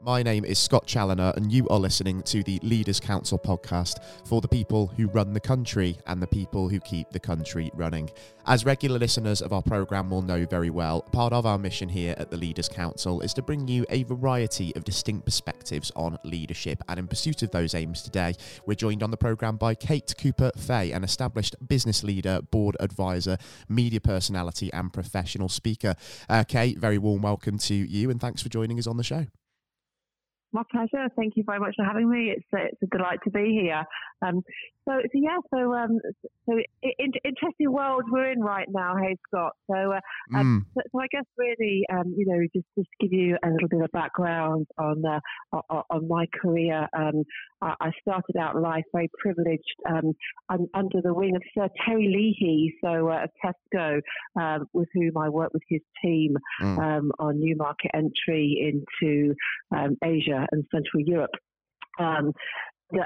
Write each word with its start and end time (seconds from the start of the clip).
My 0.00 0.22
name 0.22 0.44
is 0.44 0.58
Scott 0.58 0.86
Challoner, 0.86 1.32
and 1.34 1.50
you 1.50 1.66
are 1.68 1.78
listening 1.78 2.22
to 2.24 2.42
the 2.42 2.58
Leaders 2.62 3.00
Council 3.00 3.38
podcast 3.38 4.02
for 4.26 4.42
the 4.42 4.48
people 4.48 4.86
who 4.86 5.08
run 5.08 5.32
the 5.32 5.40
country 5.40 5.96
and 6.06 6.20
the 6.20 6.26
people 6.26 6.68
who 6.68 6.78
keep 6.80 7.10
the 7.10 7.18
country 7.18 7.70
running. 7.72 8.10
As 8.46 8.66
regular 8.66 8.98
listeners 8.98 9.40
of 9.40 9.54
our 9.54 9.62
programme 9.62 10.10
will 10.10 10.20
know 10.20 10.44
very 10.44 10.68
well, 10.68 11.00
part 11.00 11.32
of 11.32 11.46
our 11.46 11.56
mission 11.56 11.88
here 11.88 12.14
at 12.18 12.30
the 12.30 12.36
Leaders 12.36 12.68
Council 12.68 13.22
is 13.22 13.32
to 13.34 13.42
bring 13.42 13.66
you 13.66 13.86
a 13.88 14.02
variety 14.02 14.76
of 14.76 14.84
distinct 14.84 15.24
perspectives 15.24 15.90
on 15.96 16.18
leadership. 16.22 16.82
And 16.88 16.98
in 16.98 17.08
pursuit 17.08 17.42
of 17.42 17.50
those 17.50 17.74
aims 17.74 18.02
today, 18.02 18.34
we're 18.66 18.74
joined 18.74 19.02
on 19.02 19.10
the 19.10 19.16
programme 19.16 19.56
by 19.56 19.74
Kate 19.74 20.14
Cooper 20.18 20.50
Fay, 20.56 20.92
an 20.92 21.02
established 21.02 21.56
business 21.66 22.04
leader, 22.04 22.40
board 22.50 22.76
advisor, 22.78 23.38
media 23.70 24.02
personality, 24.02 24.70
and 24.72 24.92
professional 24.92 25.48
speaker. 25.48 25.94
Uh, 26.28 26.44
Kate, 26.44 26.78
very 26.78 26.98
warm 26.98 27.22
welcome 27.22 27.56
to 27.58 27.74
you, 27.74 28.10
and 28.10 28.20
thanks 28.20 28.42
for 28.42 28.50
joining 28.50 28.78
us 28.78 28.86
on 28.86 28.98
the 28.98 29.02
show. 29.02 29.26
My 30.54 30.62
pleasure. 30.70 31.08
Thank 31.16 31.36
you 31.36 31.42
very 31.44 31.58
much 31.58 31.74
for 31.76 31.84
having 31.84 32.08
me. 32.08 32.30
It's 32.30 32.46
a, 32.54 32.66
it's 32.66 32.80
a 32.80 32.96
delight 32.96 33.18
to 33.24 33.30
be 33.30 33.58
here. 33.60 33.82
Um, 34.24 34.42
so, 34.86 34.92
so, 35.00 35.08
yeah, 35.14 35.38
so 35.52 35.74
um, 35.74 35.98
so 36.46 36.58
in, 36.82 37.12
interesting 37.24 37.72
world 37.72 38.04
we're 38.10 38.30
in 38.32 38.40
right 38.40 38.66
now, 38.70 38.96
hey 38.96 39.16
Scott. 39.28 39.52
So, 39.70 39.92
uh, 39.92 40.36
um, 40.36 40.64
mm. 40.66 40.74
so, 40.74 40.82
so, 40.92 41.00
I 41.00 41.06
guess 41.10 41.24
really, 41.38 41.84
um, 41.90 42.14
you 42.16 42.26
know, 42.26 42.38
just 42.54 42.66
just 42.76 42.88
give 43.00 43.12
you 43.12 43.36
a 43.42 43.48
little 43.48 43.68
bit 43.68 43.80
of 43.80 43.90
background 43.92 44.66
on 44.78 45.02
uh, 45.06 45.20
on, 45.70 45.82
on, 45.90 46.08
my 46.08 46.26
career. 46.40 46.86
Um, 46.96 47.24
I, 47.62 47.74
I, 47.80 47.90
started 48.02 48.36
out 48.38 48.60
life 48.60 48.84
very 48.92 49.10
privileged 49.18 49.62
um, 49.88 50.12
under 50.74 51.00
the 51.02 51.14
wing 51.14 51.34
of 51.34 51.42
Sir 51.54 51.68
Terry 51.84 52.08
Leahy, 52.08 52.74
so 52.84 53.08
uh, 53.08 53.26
Tesco, 53.42 54.00
with 54.74 54.88
whom 54.92 55.16
I 55.16 55.30
worked 55.30 55.54
with 55.54 55.62
his 55.68 55.80
team 56.02 56.36
mm. 56.62 57.08
on 57.18 57.38
new 57.38 57.56
market 57.56 57.90
entry 57.94 58.84
into 58.92 59.34
Asia 60.02 60.46
and 60.52 60.64
Central 60.70 61.02
Europe. 61.06 61.30
Um, 61.98 62.32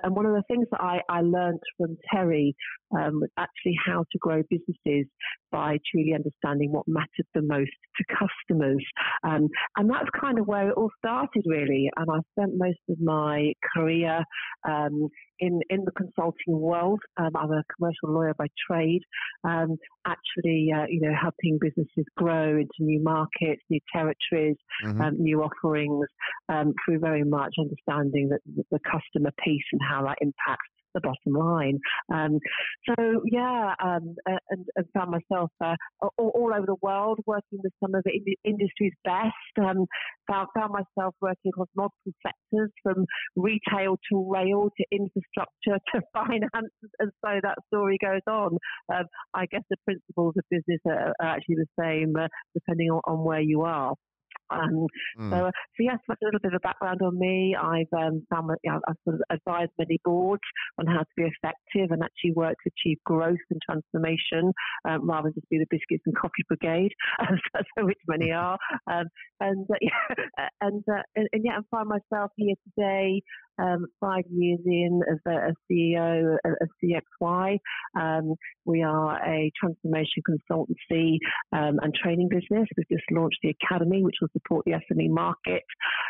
and 0.03 0.15
one 0.15 0.27
of 0.27 0.33
the 0.33 0.43
things 0.49 0.67
that 0.71 0.81
I, 0.81 1.01
I 1.09 1.21
learned 1.23 1.61
from 1.77 1.97
Terry 2.13 2.55
um, 2.93 3.21
was 3.21 3.31
actually 3.37 3.77
how 3.87 4.05
to 4.11 4.19
grow 4.19 4.43
businesses 4.51 5.07
by 5.51 5.79
truly 5.91 6.13
understanding 6.15 6.73
what 6.73 6.85
mattered 6.87 7.27
the 7.35 7.43
most 7.43 7.71
to 7.97 8.05
customers. 8.09 8.85
Um, 9.25 9.49
and 9.77 9.91
that's 9.91 10.09
kind 10.19 10.39
of 10.39 10.47
where 10.47 10.71
it 10.71 10.75
all 10.77 10.91
started, 10.99 11.43
really. 11.47 11.91
And 11.97 12.07
I 12.11 12.19
spent 12.33 12.53
most 12.57 12.79
of 12.89 13.01
my 13.01 13.53
career 13.75 14.23
um, 14.69 15.09
in, 15.41 15.61
in 15.71 15.85
the 15.85 15.93
consulting 15.93 16.59
world. 16.61 17.01
Um, 17.17 17.31
I'm 17.37 17.53
a 17.53 17.63
commercial 17.77 18.13
lawyer 18.15 18.35
by 18.37 18.47
trade, 18.71 19.03
um, 19.45 19.77
actually, 20.07 20.71
uh, 20.75 20.87
you 20.89 21.01
know, 21.01 21.15
helping 21.21 21.59
businesses 21.61 22.05
grow 22.17 22.57
into 22.57 22.81
new 22.81 23.03
markets, 23.03 23.63
new 23.71 23.81
territories, 23.93 24.57
mm-hmm. 24.85 25.01
Um, 25.01 25.15
new 25.19 25.43
offerings, 25.43 26.07
through 26.85 26.99
very 26.99 27.25
much 27.25 27.55
understanding 27.59 28.29
that 28.31 28.41
the 28.71 28.79
customer 28.81 29.31
piece 29.45 29.65
and 29.73 29.81
how 29.89 30.03
that 30.05 30.17
impacts 30.21 30.69
the 31.01 31.09
bottom 31.09 31.39
line. 31.39 31.79
Um, 32.13 32.39
so 32.89 33.23
yeah, 33.31 33.75
um, 33.83 34.15
and, 34.27 34.67
and, 34.77 34.87
found 34.95 35.11
myself 35.11 35.51
uh, 35.63 35.75
all, 36.01 36.31
all, 36.35 36.53
over 36.55 36.67
the 36.67 36.77
world 36.83 37.19
working 37.27 37.61
with 37.63 37.73
some 37.83 37.95
of 37.95 38.03
the 38.05 38.37
industry's 38.45 38.95
best. 39.05 39.35
Um, 39.59 39.87
found, 40.31 40.49
found 40.57 40.73
myself 40.73 41.15
working 41.21 41.51
across 41.51 41.69
multiple 41.77 42.13
sectors, 42.23 42.71
from 42.83 43.05
retail 43.37 43.97
to 44.11 44.31
rail 44.31 44.71
to 44.77 44.85
infrastructure 44.93 45.79
to 45.95 46.03
finance, 46.13 46.73
and 46.99 47.13
so 47.25 47.41
that 47.43 47.59
story 47.69 47.99
goes 48.01 48.23
on. 48.27 48.57
Um, 48.93 49.05
I 49.35 49.47
guess 49.47 49.63
the 49.71 49.77
principles 49.85 50.35
of 50.39 50.45
business 50.51 50.81
are, 50.87 51.13
are 51.21 51.37
actually 51.37 51.57
the 51.57 51.67
same 51.79 52.15
uh, 52.17 52.29
depending 52.55 52.91
on, 52.91 53.01
on 53.07 53.25
where 53.25 53.41
you 53.41 53.63
are. 53.63 53.95
Um, 54.51 54.87
mm. 55.19 55.31
so, 55.31 55.47
uh, 55.47 55.51
so 55.51 55.81
yes, 55.81 55.99
that's 56.09 56.21
a 56.23 56.25
little 56.25 56.41
bit 56.41 56.53
of 56.53 56.57
a 56.57 56.67
background 56.67 57.01
on 57.03 57.19
me. 57.19 57.57
I've 57.57 57.93
um, 57.97 58.23
found, 58.31 58.51
you 58.65 58.73
know, 58.73 58.81
I've 58.89 58.97
sort 59.05 59.17
of 59.17 59.23
advised 59.31 59.73
many 59.79 59.99
boards 60.05 60.43
on 60.79 60.87
how 60.87 61.01
to 61.01 61.15
be 61.17 61.25
effective 61.25 61.91
and 61.91 62.03
actually 62.03 62.33
work 62.33 62.57
to 62.65 62.71
achieve 62.77 62.99
growth 63.05 63.39
and 63.51 63.61
transformation 63.65 64.53
um, 64.89 65.09
rather 65.09 65.29
than 65.29 65.35
just 65.35 65.49
be 65.51 65.59
the 65.59 65.67
biscuits 65.71 66.03
and 66.07 66.17
coffee 66.17 66.45
brigade, 66.49 66.93
so 67.79 67.85
which 67.85 67.99
many 68.07 68.33
are. 68.33 68.59
Um, 68.91 69.07
and, 69.41 69.67
uh, 69.71 69.75
yeah, 69.81 70.49
and, 70.61 70.85
uh, 70.91 71.03
and, 71.17 71.29
and 71.33 71.45
yet 71.45 71.55
I 71.59 71.61
find 71.71 71.89
myself 71.89 72.33
here 72.37 72.55
today 72.77 73.23
um, 73.59 73.87
five 74.01 74.25
years 74.31 74.61
in 74.65 75.01
as 75.11 75.19
a, 75.27 75.51
a 75.51 75.55
CEO 75.71 76.37
of 76.45 76.69
CXY. 76.83 77.59
Um, 77.99 78.35
we 78.65 78.83
are 78.83 79.17
a 79.25 79.51
transformation 79.59 80.23
consultancy 80.29 81.19
um, 81.53 81.79
and 81.83 81.95
training 81.95 82.29
business. 82.29 82.69
We've 82.77 82.89
just 82.89 83.11
launched 83.11 83.39
the 83.43 83.55
academy, 83.63 84.03
which 84.03 84.17
will 84.21 84.29
support 84.33 84.65
the 84.65 84.73
SME 84.73 85.11
market. 85.11 85.63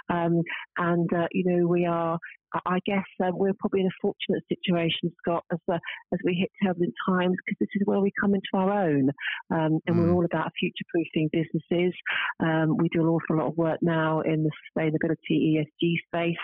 Um, 0.08 0.42
and, 0.76 1.08
uh, 1.12 1.26
you 1.32 1.44
know, 1.44 1.66
we 1.66 1.86
are 1.86 2.18
I 2.66 2.78
guess 2.86 3.04
um, 3.24 3.38
we're 3.38 3.54
probably 3.58 3.80
in 3.80 3.86
a 3.86 4.00
fortunate 4.00 4.42
situation, 4.48 5.12
Scott, 5.18 5.44
as 5.52 5.58
uh, 5.70 5.78
as 6.12 6.18
we 6.24 6.34
hit 6.34 6.50
turbulent 6.64 6.94
times, 7.08 7.36
because 7.44 7.58
this 7.60 7.68
is 7.74 7.82
where 7.84 8.00
we 8.00 8.12
come 8.20 8.34
into 8.34 8.48
our 8.54 8.70
own, 8.70 9.10
um, 9.50 9.80
and 9.86 9.96
mm. 9.96 9.98
we're 9.98 10.12
all 10.12 10.24
about 10.24 10.52
future-proofing 10.58 11.30
businesses. 11.32 11.94
Um, 12.40 12.76
we 12.78 12.88
do 12.88 13.02
an 13.02 13.08
awful 13.08 13.36
lot 13.36 13.48
of 13.48 13.56
work 13.56 13.78
now 13.82 14.20
in 14.20 14.44
the 14.44 14.50
sustainability 14.76 15.56
ESG 15.56 15.94
space, 16.06 16.36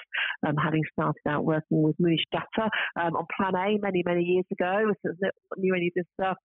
um, 0.47 0.57
having 0.57 0.83
started 0.93 1.21
out 1.29 1.45
working 1.45 1.83
with 1.83 1.97
Munish 1.99 2.25
Datta 2.33 2.71
um, 2.97 3.17
on 3.17 3.27
Plan 3.37 3.55
A 3.55 3.79
many 3.79 4.03
many 4.05 4.25
years 4.25 4.47
ago, 4.53 4.93
so 5.03 5.13
knew 5.57 5.75
any 5.75 5.89
of 5.89 5.95
this 5.95 6.07
stuff. 6.21 6.37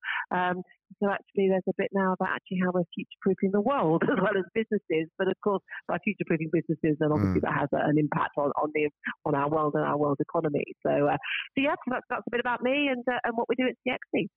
So 1.01 1.09
actually, 1.09 1.49
there's 1.49 1.67
a 1.69 1.77
bit 1.77 1.89
now 1.93 2.13
about 2.13 2.29
actually 2.35 2.59
how 2.63 2.71
we're 2.73 2.87
future-proofing 2.95 3.51
the 3.51 3.61
world 3.61 4.03
as 4.11 4.17
well 4.17 4.35
as 4.37 4.45
businesses. 4.53 5.09
But 5.17 5.27
of 5.27 5.37
course, 5.43 5.61
by 5.87 5.97
future-proofing 6.03 6.49
businesses, 6.51 6.97
then 6.99 7.11
obviously 7.11 7.41
mm. 7.41 7.47
that 7.47 7.53
has 7.53 7.69
an 7.71 7.97
impact 7.97 8.37
on 8.37 8.51
on 8.61 8.71
the 8.73 8.89
on 9.25 9.35
our 9.35 9.49
world 9.49 9.73
and 9.75 9.83
our 9.83 9.97
world 9.97 10.17
economy. 10.19 10.65
So, 10.85 11.07
uh, 11.07 11.17
so 11.55 11.59
yeah, 11.61 11.75
so 11.85 11.91
that's, 11.91 12.05
that's 12.09 12.27
a 12.27 12.31
bit 12.31 12.39
about 12.39 12.61
me 12.61 12.89
and 12.89 13.03
uh, 13.07 13.19
and 13.23 13.37
what 13.37 13.47
we 13.49 13.55
do 13.55 13.67
at 13.67 13.75
CXC. 13.87 14.27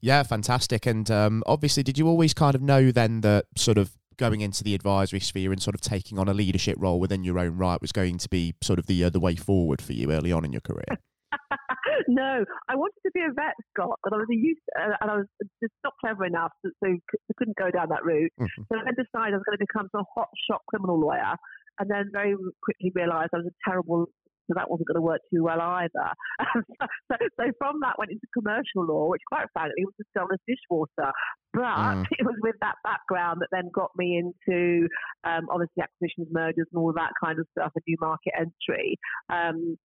Yeah, 0.00 0.22
fantastic. 0.24 0.86
And 0.86 1.10
um, 1.10 1.42
obviously, 1.46 1.82
did 1.82 1.98
you 1.98 2.08
always 2.08 2.34
kind 2.34 2.54
of 2.54 2.62
know 2.62 2.90
then 2.90 3.20
that 3.20 3.46
sort 3.56 3.78
of 3.78 3.96
going 4.16 4.40
into 4.40 4.62
the 4.62 4.74
advisory 4.74 5.20
sphere 5.20 5.52
and 5.52 5.62
sort 5.62 5.74
of 5.74 5.80
taking 5.80 6.18
on 6.18 6.28
a 6.28 6.34
leadership 6.34 6.76
role 6.78 7.00
within 7.00 7.24
your 7.24 7.38
own 7.38 7.56
right 7.56 7.80
was 7.80 7.92
going 7.92 8.18
to 8.18 8.28
be 8.28 8.54
sort 8.62 8.78
of 8.78 8.86
the 8.86 9.04
uh, 9.04 9.10
the 9.10 9.20
way 9.20 9.36
forward 9.36 9.80
for 9.80 9.92
you 9.92 10.12
early 10.12 10.32
on 10.32 10.44
in 10.44 10.52
your 10.52 10.60
career? 10.60 10.84
no, 12.08 12.44
I 12.68 12.76
wanted 12.76 13.00
to 13.06 13.12
be 13.12 13.20
a 13.20 13.32
vet, 13.32 13.54
Scott, 13.74 13.98
but 14.02 14.12
I 14.12 14.16
was 14.16 14.28
a 14.30 14.36
youth, 14.36 14.58
uh, 14.78 14.94
and 15.00 15.10
I 15.10 15.16
was 15.16 15.26
just 15.62 15.74
not 15.84 15.94
clever 16.00 16.24
enough, 16.24 16.52
so, 16.64 16.70
so 16.82 16.90
I 16.90 17.32
couldn't 17.36 17.56
go 17.56 17.70
down 17.70 17.88
that 17.90 18.04
route. 18.04 18.32
Mm-hmm. 18.40 18.62
So 18.70 18.78
I 18.78 18.92
decided 18.94 19.34
I 19.34 19.40
was 19.40 19.46
going 19.46 19.58
to 19.58 19.66
become 19.66 19.88
a 19.94 20.04
hot 20.14 20.28
shot 20.50 20.62
criminal 20.68 21.00
lawyer, 21.00 21.34
and 21.78 21.90
then 21.90 22.10
very 22.12 22.34
quickly 22.62 22.92
realised 22.94 23.30
I 23.34 23.38
was 23.38 23.50
a 23.50 23.70
terrible 23.70 24.06
so 24.50 24.54
that 24.58 24.68
wasn't 24.68 24.88
going 24.88 24.96
to 24.96 25.06
work 25.06 25.20
too 25.32 25.44
well 25.44 25.60
either. 25.60 26.08
so, 27.08 27.16
so, 27.38 27.44
from 27.58 27.78
that 27.82 27.94
went 27.98 28.10
into 28.10 28.26
commercial 28.34 28.84
law, 28.84 29.08
which 29.08 29.22
quite 29.28 29.46
frankly 29.52 29.84
was 29.84 29.94
to 29.98 30.04
sell 30.12 30.26
as 30.32 30.38
dishwater. 30.46 31.12
But 31.54 31.62
mm. 31.62 32.06
it 32.18 32.24
was 32.24 32.34
with 32.42 32.56
that 32.60 32.74
background 32.82 33.40
that 33.40 33.48
then 33.52 33.70
got 33.72 33.90
me 33.96 34.18
into 34.18 34.88
um, 35.24 35.46
obviously 35.50 35.82
acquisitions, 35.82 36.28
mergers, 36.32 36.66
and 36.72 36.78
all 36.80 36.92
that 36.94 37.12
kind 37.22 37.38
of 37.38 37.46
stuff, 37.56 37.72
a 37.76 37.80
new 37.86 37.96
market 38.00 38.34
entry. 38.36 38.98
Um, 39.30 39.78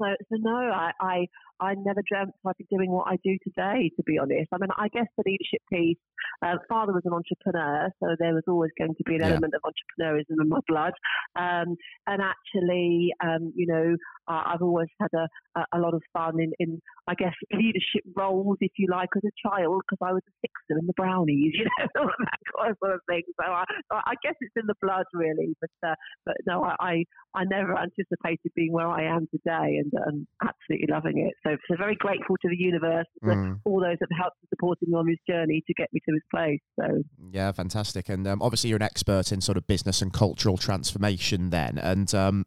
so, 0.00 0.06
so 0.28 0.36
no, 0.38 0.56
I, 0.56 0.90
I, 1.00 1.26
I 1.60 1.74
never 1.74 2.00
dreamt 2.06 2.34
I'd 2.46 2.56
be 2.58 2.66
doing 2.70 2.90
what 2.90 3.06
I 3.06 3.16
do 3.22 3.36
today, 3.44 3.90
to 3.96 4.02
be 4.04 4.18
honest. 4.18 4.48
I 4.52 4.58
mean, 4.58 4.70
I 4.76 4.88
guess 4.88 5.06
the 5.16 5.24
leadership 5.26 5.60
piece, 5.72 5.98
uh, 6.44 6.56
father 6.68 6.92
was 6.92 7.02
an 7.04 7.12
entrepreneur, 7.12 7.88
so 8.00 8.16
there 8.18 8.34
was 8.34 8.42
always 8.48 8.70
going 8.78 8.94
to 8.94 9.04
be 9.04 9.14
an 9.14 9.20
yeah. 9.20 9.28
element 9.30 9.54
of 9.54 9.62
entrepreneurism 9.62 10.42
in 10.42 10.48
my 10.48 10.60
blood. 10.66 10.92
Um, 11.36 11.76
and 12.06 12.22
actually, 12.22 13.10
um, 13.22 13.52
you 13.54 13.66
know, 13.66 13.96
I've 14.26 14.62
always 14.62 14.88
had 15.00 15.10
a, 15.14 15.64
a, 15.72 15.78
lot 15.78 15.94
of 15.94 16.02
fun 16.12 16.40
in, 16.40 16.52
in, 16.58 16.80
I 17.06 17.14
guess, 17.14 17.34
leadership 17.52 18.04
roles, 18.16 18.56
if 18.60 18.72
you 18.78 18.88
like, 18.90 19.10
as 19.16 19.22
a 19.24 19.48
child, 19.48 19.82
because 19.84 20.02
I 20.02 20.12
was 20.12 20.22
a 20.26 20.32
fixer 20.40 20.78
in 20.78 20.86
the 20.86 20.94
brownies, 20.96 21.52
you 21.54 21.64
know, 21.64 21.86
all 21.98 22.06
of 22.06 22.14
that 22.18 22.40
kind 22.82 22.94
of 22.94 23.00
thing. 23.08 23.22
So 23.40 23.50
I, 23.50 23.64
I 23.90 24.14
guess 24.22 24.34
it's 24.40 24.54
in 24.56 24.66
the 24.66 24.74
blood, 24.80 25.06
really. 25.12 25.56
But 25.60 25.88
uh, 25.88 25.94
but 26.24 26.36
no, 26.46 26.64
I, 26.64 27.04
I 27.34 27.44
never 27.44 27.76
anticipated 27.76 28.52
being 28.54 28.72
where 28.72 28.88
I 28.88 29.04
am 29.04 29.26
today, 29.30 29.80
and 29.80 29.92
I'm 30.06 30.26
absolutely 30.42 30.88
loving 30.90 31.18
it. 31.18 31.34
So, 31.46 31.56
so 31.70 31.76
very 31.76 31.96
grateful 31.96 32.36
to 32.42 32.48
the 32.48 32.56
universe, 32.56 33.06
mm. 33.22 33.60
all 33.64 33.80
those 33.80 33.98
that 34.00 34.08
have 34.10 34.18
helped 34.18 34.36
and 34.42 34.48
supported 34.48 34.88
me 34.88 34.94
on 34.96 35.06
this 35.06 35.18
journey 35.28 35.62
to 35.66 35.74
get 35.74 35.88
me 35.92 36.00
to 36.08 36.12
this 36.14 36.22
place. 36.30 36.60
So 36.80 37.02
yeah, 37.30 37.52
fantastic. 37.52 38.08
And 38.08 38.26
um, 38.26 38.42
obviously, 38.42 38.70
you're 38.70 38.76
an 38.76 38.82
expert 38.82 39.32
in 39.32 39.40
sort 39.40 39.56
of 39.56 39.66
business 39.66 40.02
and 40.02 40.12
cultural 40.12 40.56
transformation, 40.56 41.50
then, 41.50 41.78
and 41.78 42.14
um, 42.14 42.46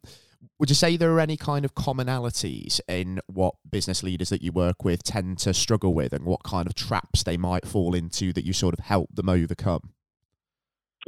would 0.58 0.68
you 0.68 0.74
say 0.74 0.96
there 0.96 1.12
are 1.12 1.20
any 1.20 1.36
kind 1.36 1.64
of 1.64 1.74
commonalities 1.74 2.80
in 2.88 3.20
what 3.26 3.54
business 3.70 4.02
leaders 4.02 4.28
that 4.30 4.42
you 4.42 4.52
work 4.52 4.84
with 4.84 5.02
tend 5.02 5.38
to 5.38 5.54
struggle 5.54 5.94
with 5.94 6.12
and 6.12 6.24
what 6.24 6.42
kind 6.42 6.66
of 6.66 6.74
traps 6.74 7.22
they 7.22 7.36
might 7.36 7.66
fall 7.66 7.94
into 7.94 8.32
that 8.32 8.44
you 8.44 8.52
sort 8.52 8.74
of 8.74 8.84
help 8.84 9.14
them 9.14 9.28
overcome? 9.28 9.92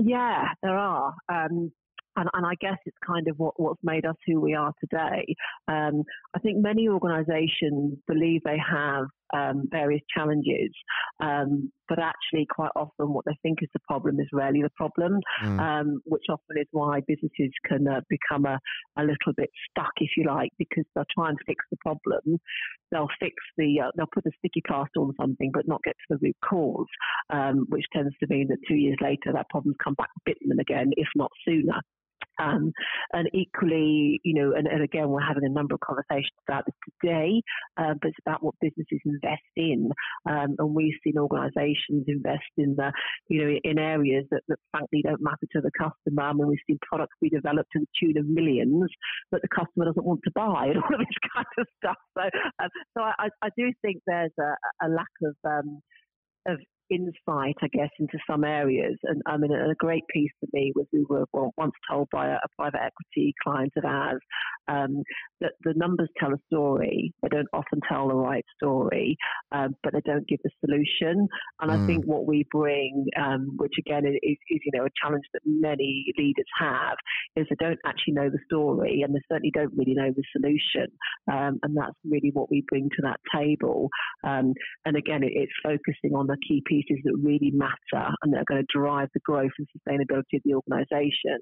Yeah, 0.02 0.48
there 0.62 0.76
are. 0.76 1.14
Um, 1.28 1.72
and, 2.16 2.28
and, 2.32 2.46
I 2.46 2.54
guess 2.60 2.76
it's 2.86 2.96
kind 3.06 3.28
of 3.28 3.38
what, 3.38 3.54
what's 3.58 3.80
made 3.82 4.04
us 4.04 4.16
who 4.26 4.40
we 4.40 4.54
are 4.54 4.72
today. 4.80 5.24
Um, 5.68 6.02
I 6.34 6.38
think 6.40 6.58
many 6.58 6.88
organisations 6.88 7.98
believe 8.06 8.42
they 8.44 8.58
have 8.58 9.04
um, 9.34 9.64
various 9.70 10.02
challenges. 10.14 10.70
Um, 11.20 11.70
but 11.88 11.98
actually, 11.98 12.46
quite 12.48 12.70
often, 12.76 13.12
what 13.12 13.24
they 13.26 13.36
think 13.42 13.58
is 13.62 13.68
the 13.72 13.80
problem 13.80 14.20
is 14.20 14.26
rarely 14.32 14.62
the 14.62 14.70
problem, 14.76 15.18
mm. 15.42 15.58
um, 15.60 16.00
which 16.04 16.24
often 16.30 16.56
is 16.56 16.68
why 16.70 17.00
businesses 17.06 17.50
can 17.66 17.88
uh, 17.88 18.00
become 18.08 18.46
a, 18.46 18.58
a 18.96 19.02
little 19.02 19.32
bit 19.36 19.50
stuck, 19.68 19.90
if 19.96 20.10
you 20.16 20.24
like, 20.24 20.50
because 20.56 20.84
they'll 20.94 21.04
try 21.12 21.28
and 21.28 21.38
fix 21.46 21.64
the 21.70 21.76
problem. 21.78 22.38
They'll 22.92 23.08
fix 23.18 23.34
the, 23.56 23.80
uh, 23.80 23.90
they'll 23.96 24.06
put 24.14 24.26
a 24.26 24.30
sticky 24.38 24.62
plaster 24.66 25.00
on 25.00 25.14
something, 25.20 25.50
but 25.52 25.66
not 25.66 25.82
get 25.82 25.96
to 25.98 26.16
the 26.16 26.18
root 26.22 26.36
cause, 26.48 26.86
um, 27.30 27.66
which 27.68 27.84
tends 27.92 28.14
to 28.20 28.28
mean 28.28 28.48
that 28.48 28.58
two 28.68 28.76
years 28.76 28.98
later, 29.00 29.32
that 29.32 29.48
problem's 29.50 29.76
come 29.82 29.94
back 29.94 30.12
to 30.14 30.20
bit 30.24 30.38
them 30.46 30.60
again, 30.60 30.92
if 30.96 31.08
not 31.16 31.30
sooner. 31.44 31.80
Um, 32.40 32.72
and 33.12 33.28
equally, 33.34 34.20
you 34.24 34.34
know, 34.34 34.52
and, 34.56 34.66
and, 34.66 34.82
again, 34.82 35.08
we're 35.08 35.20
having 35.20 35.44
a 35.44 35.48
number 35.48 35.74
of 35.74 35.80
conversations 35.80 36.32
about 36.48 36.64
this 36.66 36.74
today, 37.00 37.42
uh, 37.76 37.94
but 38.00 38.08
it's 38.08 38.18
about 38.26 38.42
what 38.42 38.54
businesses 38.60 39.00
invest 39.04 39.42
in. 39.56 39.90
Um, 40.28 40.56
and 40.58 40.74
we've 40.74 40.98
seen 41.04 41.18
organisations 41.18 42.04
invest 42.08 42.50
in 42.56 42.76
the, 42.76 42.92
you 43.28 43.42
know, 43.42 43.58
in 43.62 43.78
areas 43.78 44.24
that, 44.30 44.42
that 44.48 44.58
frankly 44.70 45.02
don't 45.02 45.22
matter 45.22 45.46
to 45.52 45.60
the 45.60 45.70
customer. 45.76 46.22
I 46.22 46.32
mean, 46.32 46.46
we've 46.46 46.58
seen 46.66 46.78
products 46.82 47.16
be 47.20 47.28
developed 47.28 47.70
to 47.72 47.80
the 47.80 47.86
tune 47.98 48.16
of 48.18 48.26
millions 48.26 48.88
that 49.32 49.42
the 49.42 49.48
customer 49.48 49.86
doesn't 49.86 50.04
want 50.04 50.20
to 50.24 50.30
buy, 50.34 50.66
and 50.66 50.76
all 50.82 50.94
of 50.94 50.98
this 50.98 51.30
kind 51.34 51.46
of 51.58 51.66
stuff. 51.78 51.96
So, 52.16 52.22
um, 52.62 52.68
so 52.96 53.02
I, 53.02 53.28
I, 53.42 53.48
do 53.56 53.72
think 53.82 54.02
there's 54.06 54.32
a, 54.38 54.86
a 54.86 54.88
lack 54.88 55.12
of 55.22 55.36
um, 55.44 55.80
of 56.46 56.58
insight, 56.90 57.56
I 57.62 57.68
guess, 57.72 57.90
into 57.98 58.18
some 58.28 58.44
areas. 58.44 58.96
And 59.04 59.22
I 59.26 59.36
mean, 59.36 59.52
a 59.52 59.74
great 59.76 60.04
piece 60.12 60.30
for 60.40 60.48
me 60.52 60.72
was 60.74 60.86
we 60.92 61.04
were 61.08 61.26
once 61.56 61.72
told 61.90 62.08
by 62.10 62.28
a, 62.28 62.34
a 62.34 62.48
private 62.56 62.80
equity 62.82 63.34
client 63.42 63.72
of 63.76 63.84
ours 63.84 64.20
um, 64.68 65.02
that 65.40 65.52
the 65.62 65.74
numbers 65.76 66.08
tell 66.18 66.32
a 66.32 66.38
story. 66.46 67.12
They 67.22 67.28
don't 67.28 67.48
often 67.52 67.80
tell 67.88 68.08
the 68.08 68.14
right 68.14 68.44
story, 68.56 69.16
um, 69.52 69.74
but 69.82 69.92
they 69.92 70.02
don't 70.04 70.26
give 70.28 70.40
the 70.44 70.50
solution. 70.64 71.28
And 71.60 71.70
mm. 71.70 71.82
I 71.82 71.86
think 71.86 72.04
what 72.04 72.26
we 72.26 72.46
bring, 72.50 73.06
um, 73.18 73.56
which 73.56 73.74
again 73.78 74.06
is, 74.06 74.14
is, 74.22 74.36
you 74.48 74.72
know 74.74 74.84
a 74.84 74.88
challenge 75.02 75.24
that 75.32 75.42
many 75.44 76.12
leaders 76.18 76.46
have, 76.58 76.96
is 77.36 77.46
they 77.48 77.56
don't 77.58 77.78
actually 77.86 78.14
know 78.14 78.30
the 78.30 78.38
story, 78.46 79.02
and 79.04 79.14
they 79.14 79.20
certainly 79.30 79.52
don't 79.54 79.72
really 79.76 79.94
know 79.94 80.12
the 80.14 80.24
solution. 80.32 80.90
Um, 81.30 81.58
and 81.62 81.76
that's 81.76 81.96
really 82.04 82.30
what 82.32 82.50
we 82.50 82.64
bring 82.68 82.88
to 82.96 83.02
that 83.02 83.20
table. 83.34 83.88
Um, 84.24 84.54
and 84.84 84.96
again, 84.96 85.22
it, 85.22 85.32
it's 85.34 85.52
focusing 85.62 86.14
on 86.14 86.26
the 86.26 86.36
key 86.46 86.62
pieces 86.66 86.79
pieces 86.80 87.02
that 87.04 87.16
really 87.22 87.50
matter 87.52 88.08
and 88.22 88.32
that 88.32 88.40
are 88.40 88.48
going 88.48 88.62
to 88.62 88.78
drive 88.78 89.08
the 89.14 89.20
growth 89.20 89.50
and 89.58 89.66
sustainability 89.68 90.36
of 90.36 90.42
the 90.44 90.54
organisation. 90.54 91.38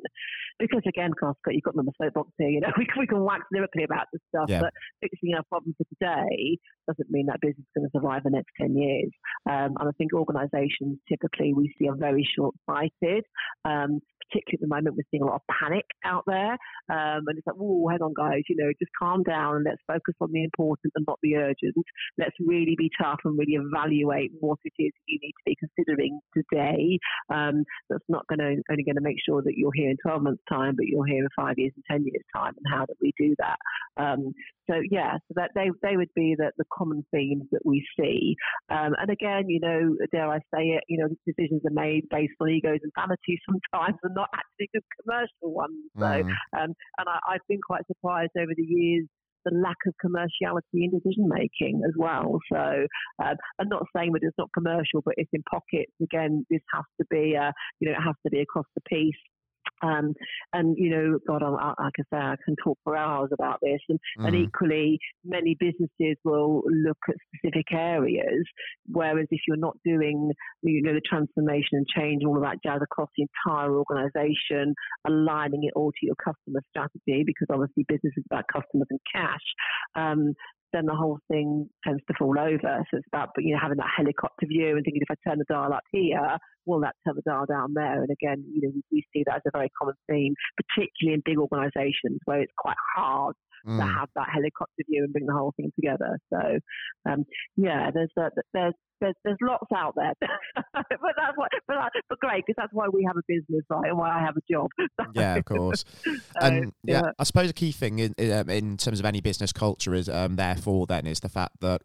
Because 0.59 0.83
again, 0.87 1.13
Scott, 1.17 1.37
you've 1.49 1.63
got 1.63 1.77
me 1.77 1.81
on 1.81 1.87
the 1.87 1.93
soapbox 2.01 2.31
here. 2.39 2.49
You 2.49 2.61
know, 2.61 2.73
we, 2.79 2.87
we 2.99 3.07
can 3.07 3.23
wax 3.23 3.45
lyrically 3.53 3.85
about 3.85 4.07
this 4.13 4.23
stuff, 4.29 4.49
yeah. 4.49 4.61
but 4.61 4.73
fixing 5.01 5.35
our 5.35 5.43
problem 5.49 5.75
for 5.77 5.85
today 5.95 6.59
doesn't 6.87 7.11
mean 7.11 7.27
that 7.27 7.41
business 7.41 7.65
is 7.65 7.75
going 7.77 7.89
to 7.89 7.93
survive 7.95 8.23
the 8.25 8.31
next 8.31 8.51
10 8.61 8.77
years. 8.77 9.11
Um, 9.49 9.77
and 9.79 9.89
I 9.89 9.93
think 9.99 10.13
organisations 10.13 10.99
typically 11.09 11.55
we 11.55 11.75
see 11.79 11.89
are 11.89 11.97
very 11.97 12.29
short-sighted. 12.37 13.25
Um, 13.65 14.01
particularly 14.29 14.59
at 14.59 14.61
the 14.61 14.75
moment, 14.75 14.97
we're 14.97 15.09
seeing 15.11 15.23
a 15.23 15.27
lot 15.27 15.41
of 15.43 15.55
panic 15.61 15.87
out 16.05 16.25
there. 16.27 16.53
Um, 16.91 17.25
and 17.27 17.39
it's 17.39 17.47
like, 17.47 17.57
oh, 17.59 17.89
hang 17.89 18.01
on, 18.01 18.15
guys, 18.15 18.43
you 18.49 18.57
know, 18.57 18.71
just 18.79 18.93
calm 18.99 19.23
down 19.23 19.57
and 19.57 19.65
let's 19.65 19.83
focus 19.87 20.15
on 20.21 20.33
the 20.33 20.45
important 20.45 20.93
and 20.97 21.07
not 21.09 21.19
the 21.23 21.37
urgent. 21.37 21.75
Let's 22.19 22.37
really 22.45 22.75
be 22.77 22.91
tough 23.01 23.21
and 23.25 23.39
really 23.39 23.57
evaluate 23.57 24.33
what 24.41 24.59
it 24.65 24.73
is 24.79 24.93
you 25.07 25.19
need 25.23 25.33
to 25.33 25.45
be 25.47 25.57
considering 25.57 26.21
today. 26.37 26.99
Um, 27.31 27.65
that's 27.89 28.05
not 28.09 28.27
going 28.29 28.41
to 28.41 28.63
only 28.71 28.85
going 28.85 28.97
to 28.97 29.03
make 29.03 29.19
sure 29.25 29.43
that 29.43 29.55
you're 29.57 29.75
here 29.75 29.91
in 29.91 29.97
12 30.03 30.23
months' 30.23 30.43
time, 30.49 30.75
but 30.77 30.87
you're 30.87 31.07
here 31.07 31.23
in 31.23 31.29
five 31.37 31.59
years 31.59 31.73
and 31.77 31.85
10 31.91 32.05
years' 32.05 32.25
time. 32.35 32.55
And 32.57 32.75
how 32.75 32.87
do 32.87 32.95
we 33.01 33.13
do 33.19 33.35
that? 33.39 33.59
Um, 33.97 34.33
so 34.69 34.81
yeah, 34.91 35.15
so 35.29 35.35
that 35.37 35.51
they 35.55 35.71
they 35.83 35.97
would 35.97 36.13
be 36.15 36.35
the, 36.37 36.53
the 36.59 36.65
common 36.73 37.05
themes 37.13 37.45
that 37.53 37.65
we 37.65 37.87
see. 37.99 38.37
Um, 38.71 38.95
and 38.99 39.11
again, 39.11 39.49
you 39.49 39.61
know, 39.61 39.97
dare 40.13 40.31
I 40.31 40.39
say 40.55 40.77
it, 40.77 40.85
you 40.89 40.99
know, 40.99 41.09
decisions 41.27 41.63
are 41.67 41.73
made 41.73 42.05
based 42.11 42.35
on 42.41 42.51
egos 42.51 42.81
and 42.83 42.93
vanity 42.95 43.41
sometimes, 43.47 43.99
and 44.03 44.15
not 44.15 44.29
actually 44.35 44.69
good 44.73 44.85
commercial 45.03 45.55
ones. 45.55 45.85
So, 45.97 46.05
mm. 46.05 46.31
um, 46.57 46.75
and 46.99 47.07
I, 47.09 47.19
I've 47.35 47.47
been 47.49 47.61
quite 47.67 47.87
surprised 47.87 48.33
over 48.39 48.53
the 48.57 48.65
years 48.65 49.07
the 49.45 49.57
lack 49.57 49.77
of 49.87 49.95
commerciality 50.05 50.85
in 50.85 50.91
decision 50.91 51.29
making 51.29 51.81
as 51.87 51.95
well. 51.97 52.39
So 52.53 52.87
um, 53.23 53.37
I'm 53.59 53.69
not 53.69 53.85
saying 53.97 54.13
that 54.13 54.21
it's 54.23 54.37
not 54.39 54.51
commercial, 54.53 55.01
but 55.05 55.15
it's 55.17 55.31
in 55.33 55.43
pockets. 55.51 55.93
Again, 56.03 56.45
this 56.51 56.61
has 56.75 56.85
to 57.01 57.07
be, 57.11 57.37
uh, 57.37 57.53
you 57.81 57.89
know, 57.89 57.97
it 57.97 58.03
has 58.03 58.15
to 58.27 58.31
be 58.31 58.41
across 58.41 58.67
the 58.75 58.83
piece. 58.89 59.15
Um, 59.83 60.15
and 60.53 60.77
you 60.79 60.91
know, 60.91 61.19
God, 61.27 61.43
I, 61.43 61.75
I 61.79 61.91
say, 61.97 62.17
I 62.17 62.37
can 62.45 62.57
talk 62.63 62.79
for 62.85 62.97
hours 62.97 63.31
about 63.33 63.59
this. 63.63 63.81
And, 63.89 63.99
mm. 64.19 64.27
and, 64.27 64.37
equally, 64.37 64.99
many 65.25 65.57
businesses 65.59 66.17
will 66.25 66.63
look 66.67 66.99
at 67.09 67.15
specific 67.35 67.67
areas. 67.73 68.45
Whereas 68.91 69.27
if 69.31 69.41
you're 69.47 69.57
not 69.57 69.77
doing, 69.85 70.31
you 70.63 70.83
know, 70.83 70.95
the 70.95 71.01
transformation 71.09 71.73
and 71.73 71.87
change, 71.95 72.23
all 72.25 72.37
of 72.37 72.43
that 72.43 72.59
jazz 72.65 72.81
across 72.83 73.09
the 73.17 73.27
entire 73.47 73.77
organisation, 73.77 74.75
aligning 75.07 75.65
it 75.65 75.73
all 75.77 75.93
to 75.93 76.07
your 76.07 76.17
customer 76.17 76.61
strategy, 76.71 77.25
because 77.25 77.47
obviously 77.51 77.85
business 77.89 78.13
is 78.17 78.25
about 78.31 78.45
customers 78.53 78.89
and 78.91 79.01
cash. 79.13 79.47
Um, 79.95 80.35
then 80.73 80.87
the 80.87 80.95
whole 80.95 81.19
thing 81.29 81.69
tends 81.85 82.03
to 82.09 82.15
fall 82.19 82.39
over. 82.39 82.85
So 82.91 82.97
it's 82.97 83.07
about 83.13 83.31
you 83.39 83.55
know 83.55 83.61
having 83.61 83.79
that 83.79 83.91
helicopter 83.97 84.47
view 84.47 84.77
and 84.77 84.85
thinking 84.85 85.03
if 85.03 85.11
I 85.11 85.29
turn 85.29 85.39
the 85.39 85.45
dial 85.49 85.73
up 85.73 85.85
here, 85.93 86.39
will 86.67 86.81
that 86.81 86.95
turn 87.07 87.17
the 87.17 87.23
dial 87.23 87.47
down 87.47 87.73
there? 87.75 88.03
And 88.03 88.11
again, 88.11 88.45
you 88.53 88.63
know, 88.63 88.73
we 88.93 89.05
see 89.13 89.25
that 89.27 89.37
as 89.37 89.43
a 89.47 89.57
very 89.57 89.71
common 89.81 89.95
theme, 90.11 90.35
particularly 90.57 91.15
in 91.15 91.23
big 91.25 91.39
organisations 91.39 92.21
where 92.27 92.41
it's 92.41 92.53
quite 92.57 92.77
hard 92.97 93.35
mm. 93.67 93.79
to 93.79 93.85
have 93.85 94.09
that 94.15 94.29
helicopter 94.33 94.85
view 94.89 95.05
and 95.05 95.13
bring 95.13 95.27
the 95.27 95.33
whole 95.33 95.55
thing 95.57 95.73
together. 95.75 96.19
So, 96.33 96.59
um, 97.11 97.25
yeah, 97.57 97.91
there's 97.93 98.13
a, 98.19 98.31
there's 98.53 98.75
there's, 99.01 99.15
there's 99.25 99.39
lots 99.43 99.67
out 99.75 99.95
there, 99.97 100.15
but 100.21 100.87
that's 101.17 101.37
why, 101.37 101.47
but, 101.67 101.77
but 102.09 102.19
great 102.21 102.45
because 102.47 102.57
that's 102.59 102.73
why 102.73 102.89
we 102.89 103.05
have 103.05 103.17
a 103.17 103.23
business, 103.27 103.65
right, 103.71 103.89
and 103.89 103.99
why 103.99 104.11
I 104.11 104.21
have 104.21 104.37
a 104.37 104.53
job. 104.53 104.69
yeah, 105.15 105.37
of 105.37 105.45
course. 105.45 105.85
and 106.41 106.73
yeah, 106.83 107.03
yeah, 107.03 107.11
I 107.19 107.25
suppose 107.25 107.51
a 107.51 107.55
key 107.55 107.73
thing 107.73 107.99
in, 107.99 108.15
in, 108.19 108.33
um, 108.33 108.51
in 108.51 108.77
terms 108.77 109.01
of 109.01 109.07
any 109.07 109.21
business 109.21 109.53
culture 109.53 109.95
is, 109.95 110.09
um, 110.09 110.37
therefore, 110.37 110.87
then 110.87 111.07
is 111.07 111.21
the 111.21 111.29
fact 111.29 111.61
that 111.61 111.83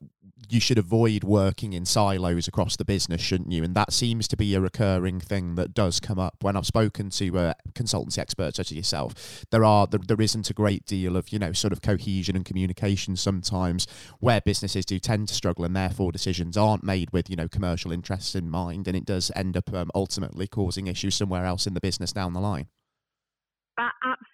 you 0.50 0.60
should 0.60 0.78
avoid 0.78 1.24
working 1.24 1.74
in 1.74 1.86
silos 1.86 2.48
across 2.48 2.76
the 2.76 2.86
business, 2.86 3.22
shouldn't 3.22 3.52
you? 3.52 3.64
And 3.64 3.76
that 3.76 3.94
seems 3.94 4.28
to 4.30 4.38
be 4.38 4.54
a 4.56 4.62
recurring 4.62 5.20
thing 5.20 5.56
that 5.56 5.74
does 5.74 6.00
come 6.00 6.20
up 6.20 6.36
when 6.42 6.56
I've 6.56 6.66
spoken 6.66 7.10
to 7.12 7.38
uh, 7.38 7.54
consultancy 7.74 8.20
experts 8.20 8.58
such 8.58 8.72
as 8.72 8.78
yourself. 8.78 9.46
There 9.52 9.64
are 9.64 9.88
there, 9.88 10.00
there 10.06 10.22
isn't 10.22 10.50
a 10.50 10.54
great 10.54 10.86
deal 10.86 11.16
of 11.16 11.30
you 11.30 11.40
know 11.40 11.54
sort 11.54 11.74
of 11.74 11.82
cohesion 11.82 12.36
and 12.36 12.46
communication 12.46 13.16
sometimes 13.16 13.88
where 14.20 14.42
businesses 14.42 14.86
do 14.86 15.00
tend 15.00 15.28
to 15.30 15.34
struggle, 15.34 15.66
and 15.66 15.76
therefore 15.76 16.12
decisions 16.12 16.58
aren't 16.58 16.84
made 16.84 17.03
with 17.12 17.30
you 17.30 17.36
know 17.36 17.48
commercial 17.48 17.92
interests 17.92 18.36
in 18.36 18.50
mind, 18.50 18.88
and 18.88 18.96
it 18.96 19.06
does 19.06 19.32
end 19.36 19.58
up 19.58 19.74
um, 19.74 19.90
ultimately 19.96 20.48
causing 20.48 20.88
issues 20.88 21.16
somewhere 21.16 21.46
else 21.46 21.68
in 21.68 21.74
the 21.74 21.82
business 21.82 22.14
down 22.14 22.34
the 22.34 22.40
line. 22.40 22.68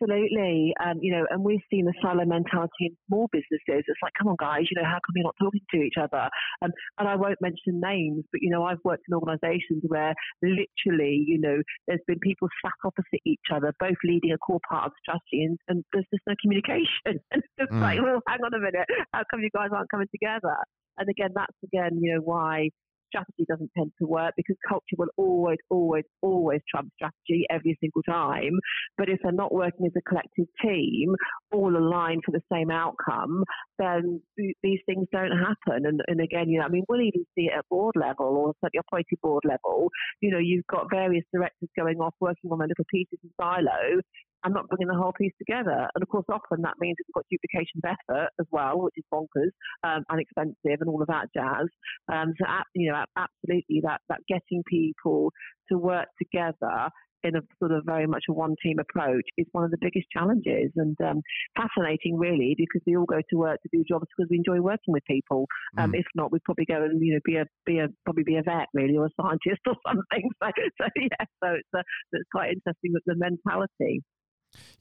Absolutely. 0.02 0.74
Um, 0.84 1.00
you 1.02 1.12
know, 1.12 1.26
and 1.30 1.44
we've 1.44 1.64
seen 1.70 1.86
the 1.86 1.94
silo 2.02 2.26
mentality 2.26 2.92
in 2.92 2.98
small 3.08 3.28
businesses. 3.32 3.84
It's 3.88 4.00
like, 4.02 4.14
come 4.18 4.28
on, 4.28 4.36
guys, 4.40 4.64
you 4.72 4.82
know, 4.82 4.88
how 4.88 5.00
come 5.06 5.16
you're 5.16 5.24
not 5.24 5.36
talking 5.40 5.62
to 5.72 5.82
each 5.82 5.96
other? 6.00 6.30
Um, 6.62 6.72
and 6.98 7.08
I 7.08 7.16
won't 7.16 7.40
mention 7.42 7.80
names, 7.80 8.24
but, 8.32 8.42
you 8.42 8.50
know, 8.50 8.64
I've 8.64 8.84
worked 8.84 9.04
in 9.08 9.16
organizations 9.16 9.84
where 9.88 10.14
literally, 10.42 11.24
you 11.26 11.40
know, 11.40 11.62
there's 11.88 12.02
been 12.08 12.20
people 12.20 12.48
sat 12.64 12.74
opposite 12.84 13.22
each 13.26 13.48
other, 13.54 13.74
both 13.80 13.98
leading 14.04 14.32
a 14.32 14.38
core 14.38 14.60
part 14.68 14.88
of 14.88 14.92
the 14.92 15.00
strategy, 15.04 15.44
and, 15.44 15.58
and 15.68 15.84
there's 15.94 16.08
just 16.14 16.24
no 16.28 16.36
communication. 16.42 17.20
and 17.32 17.44
it's 17.58 17.72
mm. 17.72 17.82
like, 17.82 18.00
well, 18.02 18.22
hang 18.28 18.40
on 18.44 18.54
a 18.54 18.60
minute, 18.60 18.88
how 19.14 19.24
come 19.30 19.42
you 19.42 19.50
guys 19.54 19.70
aren't 19.74 19.90
coming 19.92 20.08
together? 20.12 20.56
And 21.00 21.10
again, 21.10 21.30
that's 21.34 21.56
again, 21.64 22.00
you 22.02 22.14
know, 22.14 22.22
why 22.22 22.70
strategy 23.10 23.46
doesn't 23.50 23.72
tend 23.78 23.92
to 24.00 24.08
work 24.08 24.34
because 24.38 24.56
culture 24.68 24.96
will 24.98 25.10
always, 25.18 25.58
always, 25.70 26.04
always 26.22 26.62
trump 26.70 26.90
strategy 26.96 27.46
every 27.50 27.78
single 27.82 28.04
time. 28.04 28.60
But 28.98 29.10
if 29.10 29.20
they're 29.24 29.32
not 29.32 29.54
working 29.54 29.86
as 29.86 29.94
a 29.98 30.10
collective 30.10 30.46
team, 30.62 31.16
all 31.52 31.76
aligned 31.76 32.22
for 32.26 32.32
the 32.32 32.42
same 32.52 32.72
outcome, 32.72 33.44
then 33.80 34.22
these 34.38 34.80
things 34.86 35.08
don't 35.12 35.32
happen. 35.32 35.86
And, 35.86 36.02
and 36.08 36.22
again, 36.22 36.50
you 36.50 36.60
know, 36.60 36.66
I 36.66 36.70
mean, 36.70 36.84
we'll 36.88 37.02
even 37.02 37.26
see 37.36 37.46
it 37.46 37.58
at 37.58 37.68
board 37.70 37.96
level 37.96 38.28
or 38.28 38.50
at 38.64 38.72
the 38.74 38.80
operating 38.80 39.18
board 39.24 39.44
level. 39.46 39.90
You 40.22 40.32
know, 40.32 40.38
you've 40.38 40.68
got 40.68 40.92
various 40.92 41.24
directors 41.34 41.70
going 41.78 41.98
off 41.98 42.14
working 42.20 42.52
on 42.52 42.60
their 42.60 42.68
little 42.68 42.86
pieces 42.92 43.18
in 43.24 43.32
silo 43.40 44.02
and 44.44 44.54
not 44.54 44.68
bringing 44.70 44.88
the 44.88 45.00
whole 45.00 45.14
piece 45.14 45.34
together. 45.38 45.88
And 45.96 46.02
of 46.02 46.08
course, 46.10 46.26
often 46.30 46.62
that 46.62 46.76
means 46.80 46.96
we've 47.00 47.14
got 47.14 47.26
duplication 47.30 47.82
of 47.84 47.96
effort 47.96 48.30
as 48.40 48.46
well, 48.52 48.82
which 48.82 48.96
is 48.98 49.04
bonkers 49.14 49.52
um, 49.84 50.04
and 50.10 50.20
expensive 50.20 50.80
and 50.80 50.90
all 50.90 51.02
of 51.02 51.08
that 51.08 51.28
jazz. 51.36 51.68
Um, 52.12 52.34
so, 52.40 52.46
you 52.76 52.92
know, 52.92 53.04
absolutely 53.18 53.82
that, 53.84 54.02
that 54.10 54.20
getting 54.28 54.64
people 54.68 55.32
to 55.72 55.78
work 55.78 56.08
together 56.22 56.90
in 57.24 57.36
a 57.36 57.42
sort 57.60 57.72
of 57.72 57.84
very 57.86 58.08
much 58.08 58.24
a 58.30 58.34
one 58.34 58.56
team 58.64 58.78
approach 58.80 59.26
is 59.38 59.46
one 59.52 59.64
of 59.64 59.72
the 59.72 59.78
biggest 59.82 60.08
challenges 60.12 60.72
and 60.76 60.96
um, 61.02 61.22
fascinating 61.56 62.18
really 62.18 62.56
because 62.58 62.82
we 62.86 62.96
all 62.96 63.06
go 63.06 63.22
to 63.30 63.36
work 63.38 63.60
to 63.62 63.70
do 63.72 63.84
jobs 63.88 64.06
because 64.16 64.30
we 64.30 64.38
enjoy 64.38 64.60
working 64.62 64.94
with 64.94 65.04
people. 65.06 65.46
Um, 65.78 65.92
mm. 65.92 66.00
if 66.00 66.06
not 66.16 66.32
we'd 66.32 66.44
probably 66.44 66.66
go 66.66 66.84
and 66.84 67.02
you 67.02 67.14
know 67.14 67.20
be 67.26 67.38
a 67.38 67.46
be 67.66 67.80
a 67.80 67.88
probably 68.06 68.24
be 68.24 68.38
a 68.38 68.44
vet 68.44 68.68
really 68.74 68.98
or 68.98 69.06
a 69.06 69.10
scientist 69.22 69.62
or 69.68 69.76
something. 69.86 70.30
So, 70.42 70.50
so 70.82 70.88
yeah 70.96 71.26
so 71.44 71.50
it's 71.54 71.70
uh, 71.76 71.82
it's 72.14 72.30
quite 72.32 72.52
interesting 72.52 72.92
with 72.94 73.04
the 73.06 73.16
mentality 73.16 74.02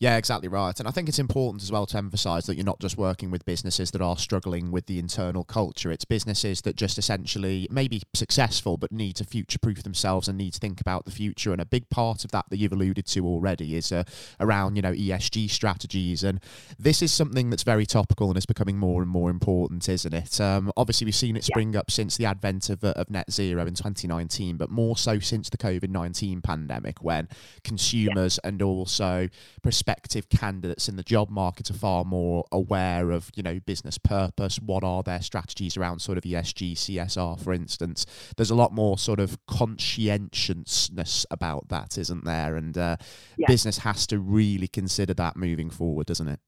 Yeah, 0.01 0.17
exactly 0.17 0.49
right. 0.49 0.79
And 0.79 0.89
I 0.89 0.93
think 0.93 1.09
it's 1.09 1.19
important 1.19 1.63
as 1.63 1.73
well 1.73 1.85
to 1.87 1.99
emphasize 1.99 2.47
that 2.47 2.55
you're 2.55 2.65
not 2.65 2.79
just 2.79 2.97
working 2.97 3.31
with 3.33 3.45
businesses 3.45 3.91
that 3.91 4.01
are 4.01 4.17
struggling 4.17 4.71
with 4.71 4.87
the 4.87 4.99
internal 4.99 5.43
culture. 5.43 5.91
It's 5.91 6.05
businesses 6.05 6.63
that 6.63 6.77
just 6.77 6.99
essentially 6.99 7.67
may 7.71 7.89
be 7.89 8.03
successful 8.15 8.77
but 8.77 8.93
need 8.93 9.17
to 9.17 9.25
future 9.25 9.59
proof 9.59 9.83
themselves 9.83 10.29
and 10.29 10.39
need 10.39 10.53
to 10.53 10.61
think 10.61 10.81
about 10.81 11.05
the 11.05 11.11
future. 11.11 11.51
And 11.53 11.61
a 11.61 11.67
big 11.67 11.89
part 11.89 12.25
of 12.25 12.31
that 12.31 12.47
that 12.51 12.59
you've 12.59 12.73
alluded 12.73 13.07
to 13.07 13.27
already 13.27 13.77
is 13.77 13.91
uh, 13.91 14.05
around, 14.39 14.77
you 14.77 14.83
know, 14.83 14.93
ESG 14.93 15.51
strategies. 15.51 16.23
And 16.23 16.41
this 16.79 17.03
is 17.03 17.13
something 17.13 17.51
that's 17.51 17.65
very 17.65 17.87
topical 17.87 18.29
and 18.29 18.39
is 18.39 18.47
becoming 18.47 18.79
more 18.79 19.03
and 19.03 19.11
more 19.11 19.31
important, 19.31 19.89
isn't 19.89 20.15
it? 20.15 20.41
Um, 20.41 20.71
obviously, 20.77 21.07
we've 21.07 21.15
seen 21.15 21.37
it 21.37 21.45
spring 21.45 21.73
yeah. 21.73 21.81
up 21.81 21.91
since 21.91 22.17
the 22.17 22.27
advent 22.27 22.71
of, 22.71 22.85
uh, 22.85 22.95
of 22.97 23.11
net 23.11 23.33
zero 23.33 23.67
in 23.67 23.75
2019, 23.75 24.57
but 24.57 24.71
more 24.71 24.97
so 24.97 25.19
since 25.19 25.49
the 25.51 25.59
COVID 25.59 25.91
19 25.91 26.41
pandemic 26.41 27.03
when 27.03 27.29
consumers 27.65 28.39
yeah. 28.43 28.49
and 28.49 28.63
also 28.63 29.29
prospective 29.69 30.31
candidates 30.31 30.89
in 30.89 30.97
the 30.97 31.03
job 31.03 31.29
market 31.29 31.69
are 31.69 31.75
far 31.75 32.03
more 32.03 32.43
aware 32.51 33.11
of, 33.11 33.31
you 33.37 33.43
know, 33.43 33.61
business 33.67 33.99
purpose. 33.99 34.59
What 34.59 34.83
are 34.83 35.03
their 35.03 35.21
strategies 35.21 35.77
around 35.77 35.99
sort 35.99 36.17
of 36.17 36.25
ESG, 36.25 36.73
CSR, 36.73 37.39
for 37.39 37.53
instance? 37.53 38.07
There's 38.39 38.51
a 38.51 38.55
lot 38.55 38.73
more 38.73 38.97
sort 38.97 39.21
of 39.21 39.37
conscientiousness 39.47 41.27
about 41.31 41.69
that, 41.69 41.99
isn't 41.99 42.25
there? 42.25 42.57
And 42.57 42.79
uh, 42.79 42.97
yeah. 43.37 43.47
business 43.47 43.77
has 43.77 44.07
to 44.07 44.19
really 44.19 44.69
consider 44.69 45.13
that 45.13 45.37
moving 45.37 45.69
forward, 45.69 46.07
doesn't 46.07 46.29
it? 46.29 46.41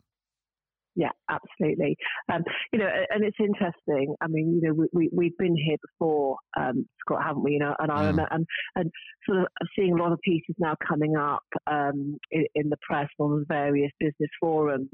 Yeah, 0.97 1.11
absolutely. 1.29 1.97
Um, 2.33 2.43
you 2.73 2.79
know, 2.79 2.89
and 3.11 3.25
it's 3.25 3.37
interesting. 3.39 4.15
I 4.21 4.27
mean, 4.27 4.61
you 4.61 4.69
know, 4.69 4.87
we, 4.93 5.09
we 5.13 5.27
have 5.27 5.39
been 5.39 5.57
here 5.57 5.77
before, 5.83 6.37
um, 6.59 6.87
Scott, 7.01 7.23
haven't 7.25 7.45
we? 7.45 7.53
You 7.53 7.61
know, 7.61 7.75
and 7.79 7.93
I 7.93 8.11
mm. 8.11 8.27
and 8.31 8.47
and 8.75 8.91
sort 9.27 9.39
of 9.43 9.47
seeing 9.77 9.93
a 9.93 10.03
lot 10.03 10.13
of 10.13 10.19
pieces 10.21 10.57
now 10.59 10.75
coming 10.87 11.17
up 11.17 11.45
um, 11.67 12.19
in, 12.33 12.45
in, 12.55 12.69
the 12.71 12.77
press 12.83 13.09
on 13.19 13.45
various 13.49 13.93
business 14.01 14.31
forums 14.41 14.91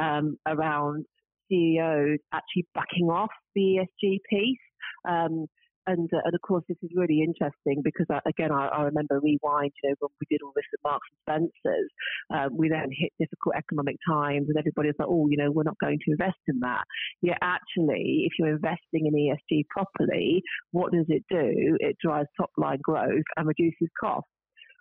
um, 0.00 0.36
around 0.48 1.04
CEOs 1.48 2.18
actually 2.32 2.66
backing 2.74 3.06
off 3.06 3.30
the 3.54 3.86
ESG 4.02 4.18
piece. 4.28 4.58
Um, 5.86 5.94
and, 5.96 6.10
uh, 6.12 6.20
and 6.24 6.34
of 6.34 6.40
course, 6.42 6.64
this 6.68 6.78
is 6.82 6.90
really 6.94 7.20
interesting 7.20 7.82
because, 7.82 8.06
I, 8.10 8.20
again, 8.28 8.52
I, 8.52 8.68
I, 8.68 8.82
remember 8.82 9.20
Rewind, 9.20 9.72
you 9.82 9.90
know, 9.90 9.94
when 10.00 10.10
we 10.20 10.26
did 10.30 10.42
all 10.42 10.52
this 10.54 10.64
at 10.72 10.80
Marks 10.84 11.08
and 11.28 11.50
Spencer's, 11.64 11.90
uh, 12.34 12.48
we 12.52 12.68
then 12.68 12.88
hit 12.90 13.12
difficult 13.18 13.56
economic 13.56 13.96
times 14.08 14.46
and 14.48 14.56
everybody 14.58 14.88
was 14.88 14.96
like, 14.98 15.08
oh, 15.10 15.28
you 15.28 15.36
know, 15.36 15.50
we're 15.50 15.62
not 15.62 15.78
going 15.80 15.98
to 16.04 16.10
invest 16.10 16.40
in 16.48 16.60
that. 16.60 16.84
Yet 17.22 17.38
actually, 17.42 18.26
if 18.26 18.32
you're 18.38 18.54
investing 18.54 19.06
in 19.06 19.12
ESG 19.14 19.66
properly, 19.68 20.42
what 20.72 20.92
does 20.92 21.06
it 21.08 21.24
do? 21.30 21.76
It 21.80 21.96
drives 22.02 22.28
top 22.36 22.50
line 22.56 22.80
growth 22.82 23.26
and 23.36 23.46
reduces 23.46 23.88
costs 24.00 24.30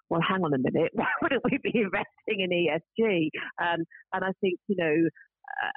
well, 0.09 0.21
hang 0.21 0.43
on 0.43 0.53
a 0.53 0.57
minute, 0.57 0.91
why 0.93 1.07
wouldn't 1.21 1.43
we 1.43 1.57
be 1.63 1.71
investing 1.73 2.45
in 2.45 2.49
ESG? 2.49 3.29
Um, 3.59 3.83
and 4.13 4.23
I 4.23 4.31
think, 4.41 4.59
you 4.67 4.75
know, 4.77 5.09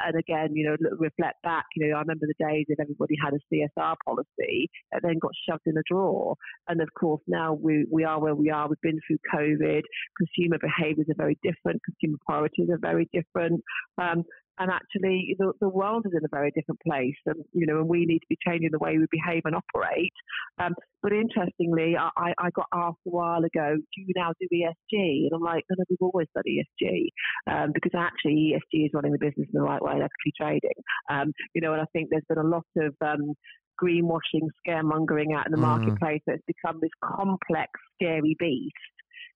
and 0.04 0.16
again, 0.16 0.54
you 0.54 0.66
know, 0.66 0.76
reflect 0.98 1.42
back, 1.42 1.64
you 1.76 1.86
know, 1.86 1.96
I 1.96 2.00
remember 2.00 2.26
the 2.26 2.44
days 2.44 2.66
if 2.68 2.80
everybody 2.80 3.14
had 3.22 3.34
a 3.34 3.54
CSR 3.54 3.94
policy 4.04 4.68
that 4.92 5.02
then 5.02 5.18
got 5.20 5.32
shoved 5.48 5.66
in 5.66 5.76
a 5.76 5.82
drawer. 5.90 6.36
And 6.68 6.80
of 6.80 6.88
course, 6.98 7.22
now 7.26 7.54
we, 7.54 7.86
we 7.90 8.04
are 8.04 8.20
where 8.20 8.34
we 8.34 8.50
are. 8.50 8.68
We've 8.68 8.80
been 8.82 9.00
through 9.06 9.18
COVID. 9.32 9.82
Consumer 10.16 10.58
behaviors 10.60 11.06
are 11.10 11.16
very 11.16 11.38
different. 11.42 11.80
Consumer 11.84 12.18
priorities 12.26 12.68
are 12.70 12.78
very 12.80 13.08
different. 13.12 13.62
Um, 13.98 14.24
and 14.58 14.70
actually 14.70 15.36
the, 15.38 15.52
the 15.60 15.68
world 15.68 16.04
is 16.06 16.12
in 16.12 16.24
a 16.24 16.28
very 16.30 16.50
different 16.50 16.80
place 16.80 17.16
and 17.26 17.44
you 17.52 17.66
know 17.66 17.78
and 17.78 17.88
we 17.88 18.04
need 18.04 18.20
to 18.20 18.26
be 18.28 18.38
changing 18.46 18.70
the 18.72 18.78
way 18.78 18.98
we 18.98 19.06
behave 19.10 19.42
and 19.44 19.56
operate. 19.56 20.12
Um, 20.58 20.74
but 21.02 21.12
interestingly 21.12 21.96
I, 21.96 22.32
I 22.38 22.50
got 22.50 22.66
asked 22.72 23.04
a 23.06 23.10
while 23.10 23.44
ago 23.44 23.76
do 23.76 24.00
you 24.00 24.12
now 24.16 24.32
do 24.40 24.46
ESG 24.52 25.26
and 25.26 25.30
I'm 25.34 25.40
like 25.40 25.64
no, 25.70 25.76
no 25.78 25.84
we've 25.88 25.98
always 26.00 26.28
done 26.34 26.44
ESG 26.46 27.08
um, 27.50 27.70
because 27.72 27.92
actually 27.96 28.54
ESG 28.54 28.86
is 28.86 28.90
running 28.94 29.12
the 29.12 29.18
business 29.18 29.48
in 29.52 29.54
the 29.58 29.62
right 29.62 29.82
way 29.82 29.92
and 29.92 30.02
ethically 30.02 30.32
trading. 30.36 30.78
Um, 31.10 31.32
you 31.54 31.60
know 31.60 31.72
and 31.72 31.82
I 31.82 31.86
think 31.92 32.08
there's 32.10 32.24
been 32.28 32.38
a 32.38 32.48
lot 32.48 32.66
of 32.76 32.94
um, 33.00 33.34
greenwashing 33.82 34.48
scaremongering 34.66 35.34
out 35.36 35.46
in 35.46 35.52
the 35.52 35.58
mm. 35.58 35.60
marketplace 35.60 36.20
that's 36.26 36.42
become 36.46 36.78
this 36.80 36.90
complex 37.02 37.70
scary 37.94 38.36
beast 38.38 38.74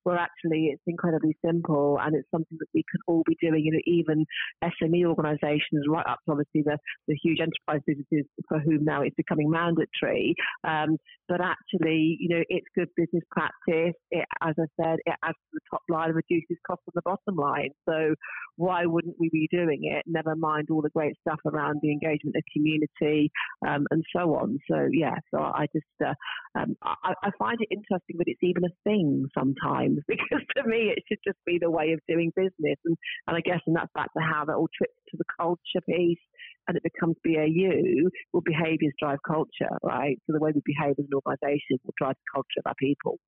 where 0.05 0.19
actually 0.19 0.71
it's 0.73 0.83
incredibly 0.87 1.37
simple 1.45 1.99
and 2.01 2.15
it's 2.15 2.29
something 2.31 2.59
that 2.59 2.69
we 2.75 2.85
could 2.91 3.01
all 3.07 3.23
be 3.27 3.37
doing, 3.41 3.65
you 3.65 3.73
know, 3.73 3.81
even 3.87 4.25
SME 4.63 5.07
organisations, 5.07 5.87
right 5.89 6.07
up 6.07 6.19
to 6.27 6.33
obviously 6.33 6.63
the, 6.63 6.79
the 7.09 7.17
huge 7.23 7.39
enterprise 7.41 7.83
businesses 7.87 8.27
for 8.49 8.59
whom 8.59 8.85
now 8.85 9.03
it's 9.03 9.17
becoming 9.17 9.51
mandatory. 9.51 10.35
Um, 10.65 10.97
but 11.29 11.41
actually, 11.41 12.17
you 12.21 12.29
know, 12.29 12.43
it's 12.49 12.67
good 12.75 12.89
business 12.97 13.23
practice. 13.31 13.95
It, 14.11 14.27
as 14.43 14.55
I 14.59 14.67
said, 14.81 14.99
it 15.07 15.15
adds 15.23 15.37
to 15.37 15.55
the 15.55 15.61
top 15.71 15.83
line 15.89 16.09
and 16.09 16.17
reduces 16.17 16.59
costs 16.67 16.85
on 16.89 16.93
the 16.95 17.03
bottom 17.05 17.37
line. 17.37 17.71
So 17.89 18.15
why 18.57 18.87
wouldn't 18.87 19.17
we 19.19 19.31
be 19.31 19.49
doing 19.51 19.81
it? 19.83 20.05
Never 20.07 20.37
mind 20.37 20.69
all 20.71 20.83
the 20.83 20.91
great 20.91 21.15
stuff 21.21 21.41
around 21.47 21.81
the 21.83 21.91
engagement 21.91 22.37
of 22.37 22.43
community 22.53 23.31
um, 23.67 23.87
and 23.91 24.05
so 24.15 24.35
on. 24.35 24.59
So 24.71 24.89
yeah, 24.93 25.17
so 25.33 25.41
I 25.41 25.67
just 25.75 25.87
uh, 26.05 26.15
um, 26.59 26.77
I, 26.83 27.15
I, 27.23 27.31
find 27.39 27.59
it 27.61 27.69
interesting 27.71 28.17
that 28.19 28.27
it's 28.27 28.43
even 28.43 28.65
a 28.65 28.75
thing 28.85 29.27
sometimes 29.37 29.92
because 30.09 30.45
to 30.57 30.63
me 30.65 30.93
it 30.95 31.03
should 31.09 31.19
just 31.27 31.39
be 31.47 31.59
the 31.61 31.71
way 31.71 31.93
of 31.93 32.01
doing 32.09 32.33
business. 32.37 32.79
And, 32.85 32.97
and 33.27 33.37
I 33.37 33.41
guess 33.41 33.61
and 33.67 33.77
that's 33.77 33.93
back 33.95 34.13
to 34.15 34.23
how 34.23 34.45
that 34.45 34.55
all 34.55 34.69
trips 34.77 34.97
to 35.11 35.17
the 35.17 35.25
culture 35.39 35.83
piece 35.89 36.23
and 36.69 36.77
it 36.77 36.83
becomes 36.83 37.17
BAU, 37.25 38.09
well, 38.33 38.43
behaviours 38.45 38.95
drive 38.99 39.19
culture, 39.27 39.73
right? 39.83 40.17
So 40.27 40.33
the 40.33 40.41
way 40.41 40.53
we 40.55 40.63
behave 40.65 40.95
as 40.99 41.07
an 41.11 41.15
organisation 41.15 41.79
will 41.85 41.95
drive 41.99 42.15
the 42.15 42.31
culture 42.33 42.61
of 42.65 42.67
our 42.67 42.79
people. 42.79 43.19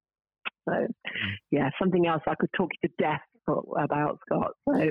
So, 0.68 0.74
mm. 0.74 1.34
yeah, 1.50 1.70
something 1.78 2.06
else 2.06 2.22
I 2.26 2.34
could 2.38 2.50
talk 2.56 2.70
you 2.72 2.88
to 2.88 2.94
death 2.98 3.26
about, 3.46 4.20
Scott. 4.26 4.52
So. 4.68 4.90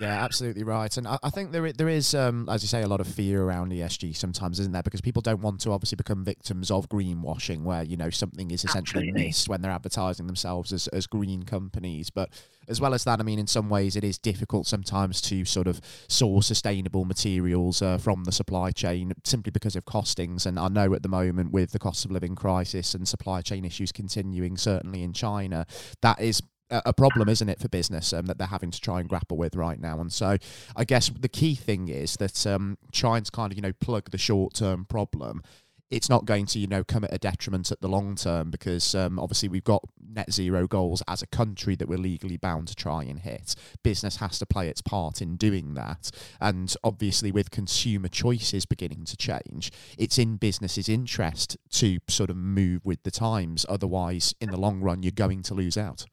Yeah, 0.00 0.24
absolutely 0.24 0.64
right. 0.64 0.94
And 0.96 1.06
I, 1.06 1.18
I 1.22 1.30
think 1.30 1.52
there 1.52 1.70
there 1.72 1.88
is, 1.88 2.14
um, 2.14 2.48
as 2.48 2.62
you 2.62 2.68
say, 2.68 2.82
a 2.82 2.88
lot 2.88 3.00
of 3.00 3.06
fear 3.06 3.42
around 3.42 3.72
ESG 3.72 4.16
sometimes, 4.16 4.58
isn't 4.58 4.72
there? 4.72 4.82
Because 4.82 5.02
people 5.02 5.20
don't 5.20 5.42
want 5.42 5.60
to 5.60 5.70
obviously 5.70 5.96
become 5.96 6.24
victims 6.24 6.70
of 6.70 6.88
greenwashing, 6.88 7.62
where 7.62 7.82
you 7.82 7.98
know 7.98 8.08
something 8.08 8.50
is 8.50 8.64
essentially 8.64 9.08
absolutely. 9.08 9.26
missed 9.28 9.48
when 9.48 9.60
they're 9.60 9.70
advertising 9.70 10.26
themselves 10.26 10.72
as, 10.72 10.88
as 10.88 11.06
green 11.06 11.42
companies. 11.42 12.08
But 12.08 12.30
as 12.68 12.80
well 12.80 12.94
as 12.94 13.04
that, 13.04 13.20
I 13.20 13.22
mean, 13.22 13.38
in 13.38 13.46
some 13.46 13.68
ways, 13.68 13.94
it 13.94 14.02
is 14.02 14.18
difficult 14.18 14.66
sometimes 14.66 15.20
to 15.22 15.44
sort 15.44 15.66
of 15.66 15.80
source 16.08 16.46
sustainable 16.46 17.04
materials 17.04 17.82
uh, 17.82 17.98
from 17.98 18.24
the 18.24 18.32
supply 18.32 18.70
chain 18.70 19.12
simply 19.24 19.50
because 19.50 19.76
of 19.76 19.84
costings. 19.84 20.46
And 20.46 20.58
I 20.58 20.68
know 20.68 20.94
at 20.94 21.02
the 21.02 21.08
moment, 21.08 21.52
with 21.52 21.72
the 21.72 21.78
cost 21.78 22.06
of 22.06 22.10
living 22.10 22.34
crisis 22.34 22.94
and 22.94 23.06
supply 23.06 23.42
chain 23.42 23.64
issues 23.64 23.92
continuing, 23.92 24.56
certainly 24.56 25.02
in 25.02 25.12
China, 25.12 25.66
that 26.00 26.20
is 26.20 26.42
a 26.72 26.92
problem, 26.92 27.28
isn't 27.28 27.48
it, 27.48 27.60
for 27.60 27.68
business 27.68 28.12
um, 28.12 28.26
that 28.26 28.38
they're 28.38 28.46
having 28.46 28.70
to 28.70 28.80
try 28.80 29.00
and 29.00 29.08
grapple 29.08 29.36
with 29.36 29.54
right 29.54 29.80
now? 29.80 30.00
And 30.00 30.12
so, 30.12 30.38
I 30.76 30.84
guess 30.84 31.10
the 31.10 31.28
key 31.28 31.54
thing 31.54 31.88
is 31.88 32.16
that 32.16 32.46
um, 32.46 32.78
trying 32.92 33.24
to 33.24 33.30
kind 33.30 33.52
of 33.52 33.58
you 33.58 33.62
know 33.62 33.72
plug 33.72 34.10
the 34.10 34.18
short 34.18 34.54
term 34.54 34.84
problem. 34.84 35.42
It's 35.90 36.08
not 36.08 36.24
going 36.24 36.46
to, 36.46 36.58
you 36.58 36.66
know, 36.66 36.84
come 36.84 37.04
at 37.04 37.12
a 37.12 37.18
detriment 37.18 37.70
at 37.70 37.82
the 37.82 37.88
long 37.88 38.14
term 38.14 38.50
because 38.50 38.94
um, 38.94 39.18
obviously 39.18 39.50
we've 39.50 39.62
got 39.62 39.84
net 40.02 40.32
zero 40.32 40.66
goals 40.66 41.02
as 41.06 41.20
a 41.20 41.26
country 41.26 41.76
that 41.76 41.86
we're 41.86 41.98
legally 41.98 42.38
bound 42.38 42.68
to 42.68 42.74
try 42.74 43.02
and 43.04 43.18
hit. 43.18 43.54
Business 43.82 44.16
has 44.16 44.38
to 44.38 44.46
play 44.46 44.70
its 44.70 44.80
part 44.80 45.20
in 45.20 45.36
doing 45.36 45.74
that, 45.74 46.10
and 46.40 46.74
obviously 46.82 47.30
with 47.30 47.50
consumer 47.50 48.08
choices 48.08 48.64
beginning 48.64 49.04
to 49.04 49.18
change, 49.18 49.70
it's 49.98 50.18
in 50.18 50.36
business's 50.36 50.88
interest 50.88 51.58
to 51.72 51.98
sort 52.08 52.30
of 52.30 52.36
move 52.36 52.86
with 52.86 53.02
the 53.02 53.10
times. 53.10 53.66
Otherwise, 53.68 54.34
in 54.40 54.50
the 54.50 54.58
long 54.58 54.80
run, 54.80 55.02
you're 55.02 55.12
going 55.12 55.42
to 55.42 55.52
lose 55.52 55.76
out. 55.76 56.06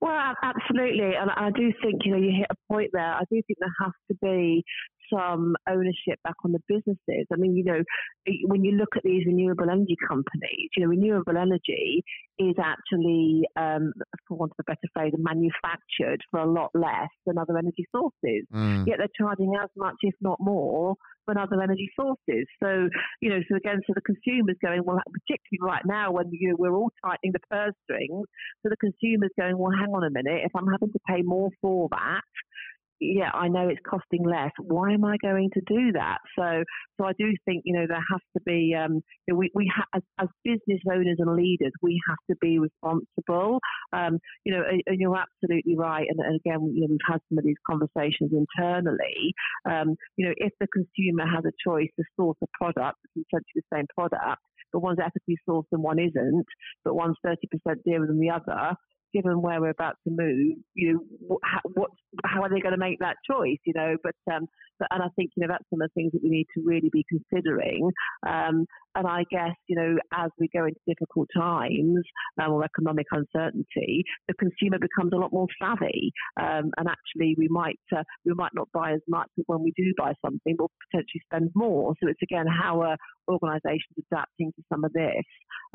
Well, 0.00 0.34
absolutely, 0.42 1.14
and 1.14 1.30
I 1.30 1.50
do 1.56 1.72
think 1.82 2.02
you 2.04 2.12
know 2.12 2.18
you 2.18 2.32
hit 2.36 2.48
a 2.50 2.72
point 2.72 2.90
there. 2.92 3.14
I 3.14 3.22
do 3.30 3.40
think 3.46 3.58
there 3.58 3.74
has 3.82 3.92
to 4.08 4.14
be 4.22 4.64
some 5.12 5.54
ownership 5.68 6.18
back 6.24 6.36
on 6.44 6.52
the 6.52 6.60
businesses. 6.68 7.26
I 7.32 7.36
mean, 7.36 7.56
you 7.56 7.64
know, 7.64 7.82
when 8.46 8.64
you 8.64 8.72
look 8.72 8.96
at 8.96 9.02
these 9.02 9.24
renewable 9.26 9.70
energy 9.70 9.96
companies, 10.08 10.70
you 10.76 10.82
know, 10.82 10.88
renewable 10.88 11.36
energy 11.36 12.02
is 12.38 12.54
actually, 12.58 13.42
um, 13.56 13.92
for 14.28 14.36
want 14.36 14.52
of 14.52 14.64
a 14.66 14.70
better 14.70 14.88
phrase, 14.92 15.12
manufactured 15.16 16.20
for 16.30 16.40
a 16.40 16.50
lot 16.50 16.70
less 16.74 17.10
than 17.26 17.38
other 17.38 17.56
energy 17.58 17.86
sources. 17.94 18.44
Mm. 18.52 18.86
Yet 18.86 18.98
they're 18.98 19.08
charging 19.18 19.52
as 19.62 19.70
much, 19.76 19.96
if 20.02 20.14
not 20.20 20.38
more, 20.40 20.96
than 21.26 21.38
other 21.38 21.60
energy 21.60 21.90
sources. 21.98 22.46
So, 22.62 22.88
you 23.20 23.30
know, 23.30 23.40
so 23.50 23.56
again, 23.56 23.80
so 23.86 23.92
the 23.94 24.00
consumer's 24.00 24.56
going, 24.62 24.82
well, 24.84 25.00
particularly 25.12 25.60
right 25.60 25.82
now 25.84 26.12
when 26.12 26.30
you 26.30 26.50
know, 26.50 26.56
we're 26.58 26.74
all 26.74 26.92
tightening 27.04 27.32
the 27.32 27.40
purse 27.50 27.74
strings, 27.84 28.26
so 28.62 28.68
the 28.70 28.76
consumer's 28.76 29.32
going, 29.38 29.58
well, 29.58 29.72
hang 29.76 29.90
on 29.90 30.04
a 30.04 30.10
minute, 30.10 30.42
if 30.44 30.52
I'm 30.54 30.68
having 30.70 30.92
to 30.92 31.00
pay 31.08 31.22
more 31.22 31.50
for 31.60 31.88
that, 31.90 32.22
yeah, 33.00 33.30
I 33.34 33.48
know 33.48 33.68
it's 33.68 33.80
costing 33.88 34.24
less. 34.24 34.52
Why 34.58 34.92
am 34.92 35.04
I 35.04 35.16
going 35.20 35.50
to 35.54 35.60
do 35.66 35.92
that? 35.92 36.18
So, 36.38 36.64
so 36.96 37.06
I 37.06 37.12
do 37.18 37.32
think 37.44 37.62
you 37.64 37.74
know 37.74 37.86
there 37.86 38.04
has 38.10 38.20
to 38.36 38.42
be. 38.44 38.74
Um, 38.74 39.02
we 39.32 39.50
we 39.54 39.70
ha- 39.74 39.86
as, 39.94 40.02
as, 40.18 40.28
business 40.44 40.80
owners 40.90 41.16
and 41.18 41.36
leaders, 41.36 41.72
we 41.82 42.00
have 42.08 42.18
to 42.30 42.36
be 42.40 42.58
responsible. 42.58 43.60
Um, 43.92 44.18
you 44.44 44.54
know, 44.54 44.62
and, 44.68 44.82
and, 44.86 45.00
you're 45.00 45.16
absolutely 45.16 45.76
right. 45.76 46.06
And, 46.08 46.20
and, 46.20 46.36
again, 46.36 46.72
you 46.74 46.82
know, 46.82 46.86
we've 46.90 46.98
had 47.06 47.18
some 47.28 47.38
of 47.38 47.44
these 47.44 47.56
conversations 47.68 48.32
internally. 48.32 49.34
Um, 49.68 49.96
you 50.16 50.26
know, 50.26 50.34
if 50.36 50.52
the 50.60 50.66
consumer 50.68 51.24
has 51.26 51.44
a 51.44 51.52
choice 51.62 51.88
to 51.98 52.04
source 52.16 52.38
a 52.42 52.46
product, 52.58 52.98
it's 53.14 53.26
essentially 53.28 53.62
the 53.70 53.76
same 53.76 53.86
product, 53.94 54.40
but 54.72 54.80
one's 54.80 54.98
ethically 54.98 55.36
sourced 55.48 55.64
and 55.72 55.82
one 55.82 55.98
isn't, 55.98 56.46
but 56.84 56.94
one's 56.94 57.16
30% 57.24 57.36
dearer 57.84 58.06
than 58.06 58.20
the 58.20 58.30
other 58.30 58.76
given 59.16 59.40
where 59.40 59.60
we're 59.60 59.70
about 59.70 59.96
to 60.04 60.10
move, 60.10 60.56
you 60.74 60.92
know, 60.92 61.38
what, 61.62 61.90
how 62.24 62.42
are 62.42 62.50
they 62.50 62.60
going 62.60 62.72
to 62.74 62.78
make 62.78 62.98
that 62.98 63.16
choice? 63.28 63.58
You 63.64 63.72
know, 63.74 63.96
but 64.02 64.14
um, 64.32 64.46
but 64.78 64.88
and 64.90 65.02
I 65.02 65.08
think 65.16 65.30
you 65.36 65.42
know 65.42 65.48
that's 65.48 65.64
some 65.70 65.80
of 65.80 65.88
the 65.88 66.00
things 66.00 66.12
that 66.12 66.22
we 66.22 66.28
need 66.28 66.46
to 66.54 66.62
really 66.64 66.90
be 66.92 67.04
considering. 67.08 67.90
Um, 68.26 68.66
and 68.96 69.06
I 69.06 69.24
guess 69.30 69.54
you 69.68 69.76
know 69.76 69.96
as 70.12 70.30
we 70.38 70.48
go 70.52 70.64
into 70.64 70.80
difficult 70.86 71.28
times 71.36 72.02
um, 72.40 72.52
or 72.52 72.64
economic 72.64 73.06
uncertainty, 73.12 74.04
the 74.28 74.34
consumer 74.34 74.78
becomes 74.78 75.12
a 75.12 75.16
lot 75.16 75.32
more 75.32 75.46
savvy, 75.60 76.12
um, 76.40 76.70
and 76.76 76.88
actually 76.88 77.36
we 77.38 77.48
might 77.48 77.78
uh, 77.96 78.02
we 78.24 78.32
might 78.34 78.54
not 78.54 78.68
buy 78.72 78.92
as 78.92 79.00
much, 79.08 79.28
but 79.36 79.44
when 79.46 79.62
we 79.62 79.72
do 79.76 79.92
buy 79.96 80.12
something, 80.24 80.56
we'll 80.58 80.70
potentially 80.90 81.20
spend 81.24 81.50
more. 81.54 81.94
So 82.02 82.08
it's 82.08 82.22
again 82.22 82.46
how 82.46 82.80
are 82.82 82.96
organisations 83.28 83.96
adapting 84.10 84.52
to 84.52 84.62
some 84.72 84.84
of 84.84 84.92
this. 84.92 85.24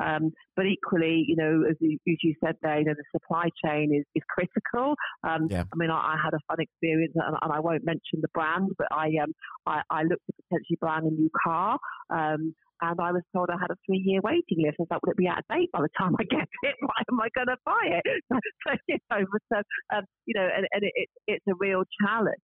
Um, 0.02 0.32
but 0.56 0.66
equally, 0.66 1.24
you 1.26 1.36
know, 1.36 1.64
as 1.68 1.76
you, 1.80 1.98
as 2.08 2.16
you, 2.22 2.34
said 2.44 2.56
there, 2.62 2.78
you 2.78 2.84
know, 2.84 2.94
the 2.94 3.04
supply 3.18 3.48
chain 3.64 3.94
is, 3.94 4.04
is 4.14 4.22
critical. 4.28 4.94
Um, 5.22 5.48
yeah. 5.50 5.64
I 5.72 5.76
mean, 5.76 5.90
I, 5.90 6.14
I, 6.14 6.16
had 6.22 6.34
a 6.34 6.40
fun 6.48 6.58
experience, 6.60 7.12
and, 7.14 7.36
and, 7.40 7.52
I 7.52 7.60
won't 7.60 7.84
mention 7.84 8.20
the 8.20 8.28
brand, 8.34 8.70
but 8.78 8.88
I 8.90 9.08
um, 9.22 9.32
I, 9.66 9.82
I 9.90 10.02
looked 10.02 10.24
at 10.28 10.34
potentially 10.48 10.78
buying 10.80 11.06
a 11.06 11.10
new 11.10 11.30
car. 11.44 11.78
Um, 12.10 12.54
and 12.82 13.00
I 13.00 13.12
was 13.12 13.22
told 13.32 13.48
I 13.48 13.56
had 13.60 13.70
a 13.70 13.78
three 13.86 14.02
year 14.04 14.20
waiting 14.22 14.66
list. 14.66 14.76
I 14.80 14.84
thought, 14.84 15.00
would 15.06 15.12
it 15.12 15.16
be 15.16 15.28
out 15.28 15.38
of 15.38 15.44
date 15.48 15.70
by 15.72 15.80
the 15.82 15.88
time 15.96 16.14
I 16.18 16.24
get 16.24 16.48
it? 16.62 16.74
Why 16.80 17.00
am 17.10 17.20
I 17.20 17.28
going 17.34 17.46
to 17.46 17.56
buy 17.64 18.00
it? 18.02 18.22
so, 18.66 18.74
you 18.88 18.98
know, 19.10 19.24
so, 19.52 19.62
um, 19.94 20.04
you 20.26 20.34
know 20.34 20.48
and, 20.54 20.66
and 20.72 20.82
it, 20.82 21.08
it's 21.26 21.44
a 21.48 21.54
real 21.58 21.84
challenge. 22.04 22.36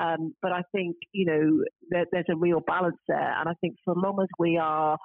Um, 0.00 0.34
but 0.42 0.52
I 0.52 0.62
think, 0.72 0.96
you 1.12 1.26
know, 1.26 1.64
there, 1.90 2.04
there's 2.12 2.30
a 2.30 2.36
real 2.36 2.60
balance 2.60 2.98
there. 3.08 3.34
And 3.40 3.48
I 3.48 3.54
think 3.60 3.76
so 3.84 3.94
long 3.96 4.18
as 4.22 4.28
we 4.38 4.56
are 4.56 4.96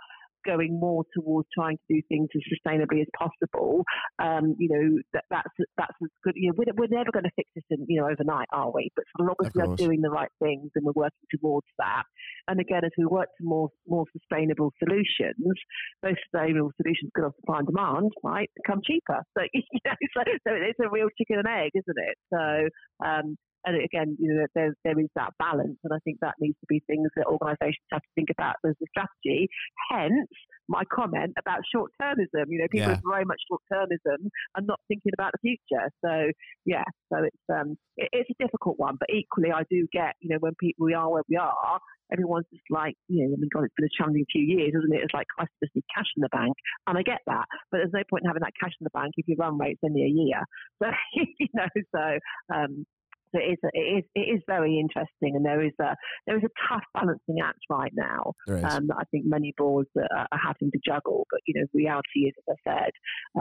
going 0.46 0.80
more 0.80 1.04
towards 1.16 1.48
trying 1.54 1.78
to 1.78 1.96
do 1.96 2.02
things 2.10 2.30
as 2.36 2.42
sustainably 2.52 3.02
as 3.02 3.08
possible, 3.18 3.84
um, 4.20 4.56
you 4.58 4.70
know, 4.70 5.02
that, 5.14 5.24
that's 5.30 5.50
that's 5.78 5.96
as 6.02 6.10
good. 6.24 6.34
You 6.36 6.50
know, 6.50 6.56
we're, 6.58 6.74
we're 6.76 6.96
never 6.96 7.12
going 7.12 7.26
to 7.26 7.32
fix 7.36 7.50
this 7.56 7.64
in, 7.70 7.86
you 7.88 8.02
know, 8.02 8.10
overnight, 8.10 8.48
are 8.52 8.72
we? 8.74 8.90
But 8.96 9.06
so 9.18 9.24
long 9.24 9.36
as 9.44 9.52
we're 9.54 9.76
doing 9.76 10.02
the 10.02 10.10
right 10.10 10.32
things 10.42 10.72
and 10.76 10.86
we're 10.86 10.94
working 10.96 11.28
towards 11.32 11.68
that, 11.80 12.04
and 12.48 12.60
again, 12.60 12.82
as 12.86 12.92
we 12.98 13.06
work 13.06 13.30
to 13.38 13.44
more 13.44 13.70
more 13.88 14.06
sustainable 14.12 14.72
solutions, 14.80 15.58
those 16.02 16.16
sustainable 16.32 16.72
solutions, 16.82 17.12
good 17.14 17.26
on 17.26 17.34
supply 17.40 17.60
and 17.60 17.68
demand, 17.68 18.12
might 18.24 18.50
become 18.56 18.82
cheaper. 18.86 19.22
So, 19.38 19.44
you 19.54 19.80
know, 19.86 19.96
so, 20.14 20.22
so 20.48 20.54
it's 20.54 20.80
a 20.80 20.90
real 20.90 21.08
chicken 21.18 21.40
and 21.40 21.48
egg, 21.48 21.72
isn't 21.76 21.98
it? 21.98 22.18
So, 22.32 23.06
um, 23.06 23.38
and 23.66 23.84
again, 23.84 24.18
you 24.20 24.34
know, 24.34 24.46
there, 24.56 24.74
there 24.84 25.00
is 25.00 25.10
that 25.16 25.34
balance, 25.40 25.78
and 25.84 25.94
I 25.94 26.00
think 26.04 26.20
that 26.22 26.36
needs 26.40 26.58
to 26.60 26.68
be 26.68 26.82
things 26.88 27.10
that 27.16 27.26
organisations 27.26 27.86
have 27.92 28.02
to 28.02 28.14
think 28.16 28.30
about 28.32 28.56
as 28.66 28.76
a 28.82 28.88
strategy. 28.90 29.48
Hence, 29.90 30.30
my 30.68 30.84
comment 30.94 31.34
about 31.38 31.60
short 31.74 31.92
termism. 32.02 32.48
You 32.48 32.60
know, 32.60 32.68
people 32.72 32.90
yeah. 32.90 32.98
are 32.98 33.10
very 33.10 33.26
much 33.26 33.42
short 33.50 33.62
termism 33.72 34.30
and 34.56 34.68
not 34.68 34.80
thinking 34.88 35.12
about 35.14 35.32
the 35.34 35.56
future. 35.56 35.90
So, 36.04 36.32
yeah, 36.66 36.86
so 37.12 37.24
it's 37.24 37.46
um, 37.52 37.78
it, 37.98 38.10
it's 38.12 38.30
a 38.30 38.44
difficult 38.44 38.80
one, 38.80 38.98
but 39.00 39.10
equally, 39.10 39.52
I 39.52 39.64
do 39.70 39.88
get, 39.92 40.16
you 40.22 40.30
know, 40.30 40.38
when 40.40 40.54
people 40.60 40.86
we 40.86 40.94
are 40.94 41.10
where 41.10 41.24
we 41.30 41.38
are, 41.38 41.80
everyone's 42.12 42.46
just 42.52 42.64
like, 42.70 42.96
you 43.08 43.24
know, 43.26 43.34
I 43.34 43.38
mean, 43.38 43.50
God, 43.54 43.66
it's 43.66 43.74
been 43.76 43.90
a 43.90 43.98
challenging 43.98 44.26
few 44.32 44.44
years, 44.44 44.74
isn't 44.76 44.94
it? 44.94 45.04
It's 45.04 45.14
like, 45.14 45.28
I 45.40 45.46
just 45.64 45.76
need 45.76 45.84
cash 45.94 46.08
in 46.16 46.22
the 46.22 46.30
bank. 46.30 46.54
And 46.88 46.98
I 46.98 47.02
get 47.02 47.20
that. 47.28 47.46
But 47.72 47.80
there's 47.80 47.94
no 47.94 48.04
point 48.10 48.24
in 48.24 48.30
having 48.30 48.44
that 48.44 48.58
cash 48.60 48.74
in 48.80 48.86
the 48.86 48.94
bank 48.94 49.14
if 49.18 49.28
your 49.28 49.38
run 49.38 49.58
rate's 49.58 49.82
only 49.84 50.04
a 50.04 50.12
year. 50.12 50.42
So, 50.82 50.90
you 51.16 51.48
know, 51.54 51.68
so, 51.96 52.20
um, 52.54 52.86
so 53.34 53.40
it 53.40 53.54
is, 53.54 53.58
it 53.74 53.80
is, 53.80 54.04
it 54.16 54.28
is 54.36 54.42
very 54.48 54.80
interesting, 54.80 55.36
and 55.36 55.46
there 55.46 55.64
is 55.64 55.74
a 55.80 55.96
there 56.28 56.38
is 56.38 56.44
a 56.44 56.54
tough 56.70 56.84
balancing 56.94 57.38
act 57.44 57.60
right 57.70 57.92
now 57.96 58.34
um, 58.48 58.88
that 58.88 58.98
I 59.00 59.04
think 59.12 59.26
many 59.26 59.54
boards 59.58 59.90
are, 59.98 60.28
are, 60.32 60.40
having 60.44 60.72
to 60.72 60.80
juggle. 60.86 61.26
But 61.32 61.42
you 61.48 61.56
know, 61.60 61.68
reality 61.74 62.28
is, 62.28 62.34
as 62.48 62.56
I 62.68 62.72
said, 62.72 62.92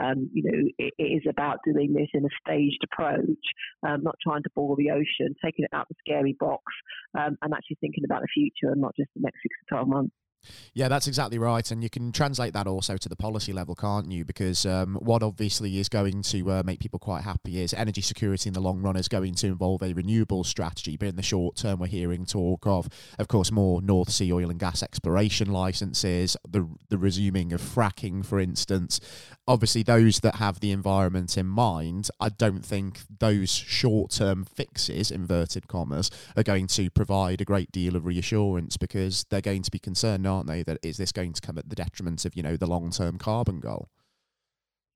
um, 0.03 0.29
you 0.33 0.43
know, 0.43 0.69
it, 0.77 0.93
it 0.97 1.03
is 1.03 1.23
about 1.29 1.59
doing 1.65 1.93
this 1.93 2.09
in 2.13 2.25
a 2.25 2.33
staged 2.45 2.83
approach, 2.91 3.45
um, 3.87 4.03
not 4.03 4.15
trying 4.23 4.43
to 4.43 4.49
boil 4.55 4.75
the 4.75 4.91
ocean, 4.91 5.35
taking 5.43 5.65
it 5.65 5.73
out 5.73 5.87
of 5.89 5.89
the 5.89 5.95
scary 5.99 6.35
box, 6.39 6.63
um, 7.17 7.37
and 7.41 7.53
actually 7.53 7.77
thinking 7.81 8.03
about 8.05 8.21
the 8.21 8.33
future 8.33 8.71
and 8.71 8.81
not 8.81 8.95
just 8.95 9.09
the 9.15 9.21
next 9.21 9.39
six 9.43 9.53
to 9.61 9.75
twelve 9.75 9.87
months. 9.87 10.15
Yeah, 10.73 10.87
that's 10.87 11.07
exactly 11.07 11.37
right. 11.37 11.69
And 11.71 11.83
you 11.83 11.89
can 11.89 12.11
translate 12.11 12.53
that 12.53 12.67
also 12.67 12.97
to 12.97 13.09
the 13.09 13.15
policy 13.15 13.53
level, 13.53 13.75
can't 13.75 14.11
you? 14.11 14.25
Because 14.25 14.65
um, 14.65 14.95
what 14.95 15.23
obviously 15.23 15.79
is 15.79 15.89
going 15.89 16.21
to 16.23 16.51
uh, 16.51 16.63
make 16.65 16.79
people 16.79 16.99
quite 16.99 17.23
happy 17.23 17.61
is 17.61 17.73
energy 17.73 18.01
security 18.01 18.49
in 18.49 18.53
the 18.53 18.61
long 18.61 18.81
run 18.81 18.95
is 18.95 19.07
going 19.07 19.35
to 19.35 19.47
involve 19.47 19.81
a 19.83 19.93
renewable 19.93 20.43
strategy. 20.43 20.97
But 20.97 21.09
in 21.09 21.15
the 21.15 21.21
short 21.21 21.55
term, 21.55 21.79
we're 21.79 21.87
hearing 21.87 22.25
talk 22.25 22.65
of, 22.65 22.89
of 23.19 23.27
course, 23.27 23.51
more 23.51 23.81
North 23.81 24.11
Sea 24.11 24.31
oil 24.33 24.49
and 24.49 24.59
gas 24.59 24.83
exploration 24.83 25.51
licenses, 25.51 26.35
the, 26.47 26.67
the 26.89 26.97
resuming 26.97 27.53
of 27.53 27.61
fracking, 27.61 28.25
for 28.25 28.39
instance. 28.39 28.99
Obviously, 29.47 29.83
those 29.83 30.21
that 30.21 30.35
have 30.35 30.59
the 30.59 30.71
environment 30.71 31.37
in 31.37 31.47
mind, 31.47 32.09
I 32.19 32.29
don't 32.29 32.65
think 32.65 33.01
those 33.19 33.51
short 33.51 34.11
term 34.11 34.45
fixes, 34.45 35.11
inverted 35.11 35.67
commas, 35.67 36.09
are 36.35 36.43
going 36.43 36.67
to 36.67 36.89
provide 36.89 37.41
a 37.41 37.45
great 37.45 37.71
deal 37.71 37.95
of 37.95 38.05
reassurance 38.05 38.77
because 38.77 39.25
they're 39.25 39.41
going 39.41 39.63
to 39.63 39.71
be 39.71 39.79
concerned 39.79 40.23
aren't 40.33 40.47
they? 40.47 40.63
That 40.63 40.79
is 40.83 40.97
this 40.97 41.11
going 41.11 41.33
to 41.33 41.41
come 41.41 41.57
at 41.57 41.69
the 41.69 41.75
detriment 41.75 42.25
of 42.25 42.35
you 42.35 42.43
know 42.43 42.57
the 42.57 42.67
long 42.67 42.91
term 42.91 43.17
carbon 43.17 43.59
goal? 43.59 43.89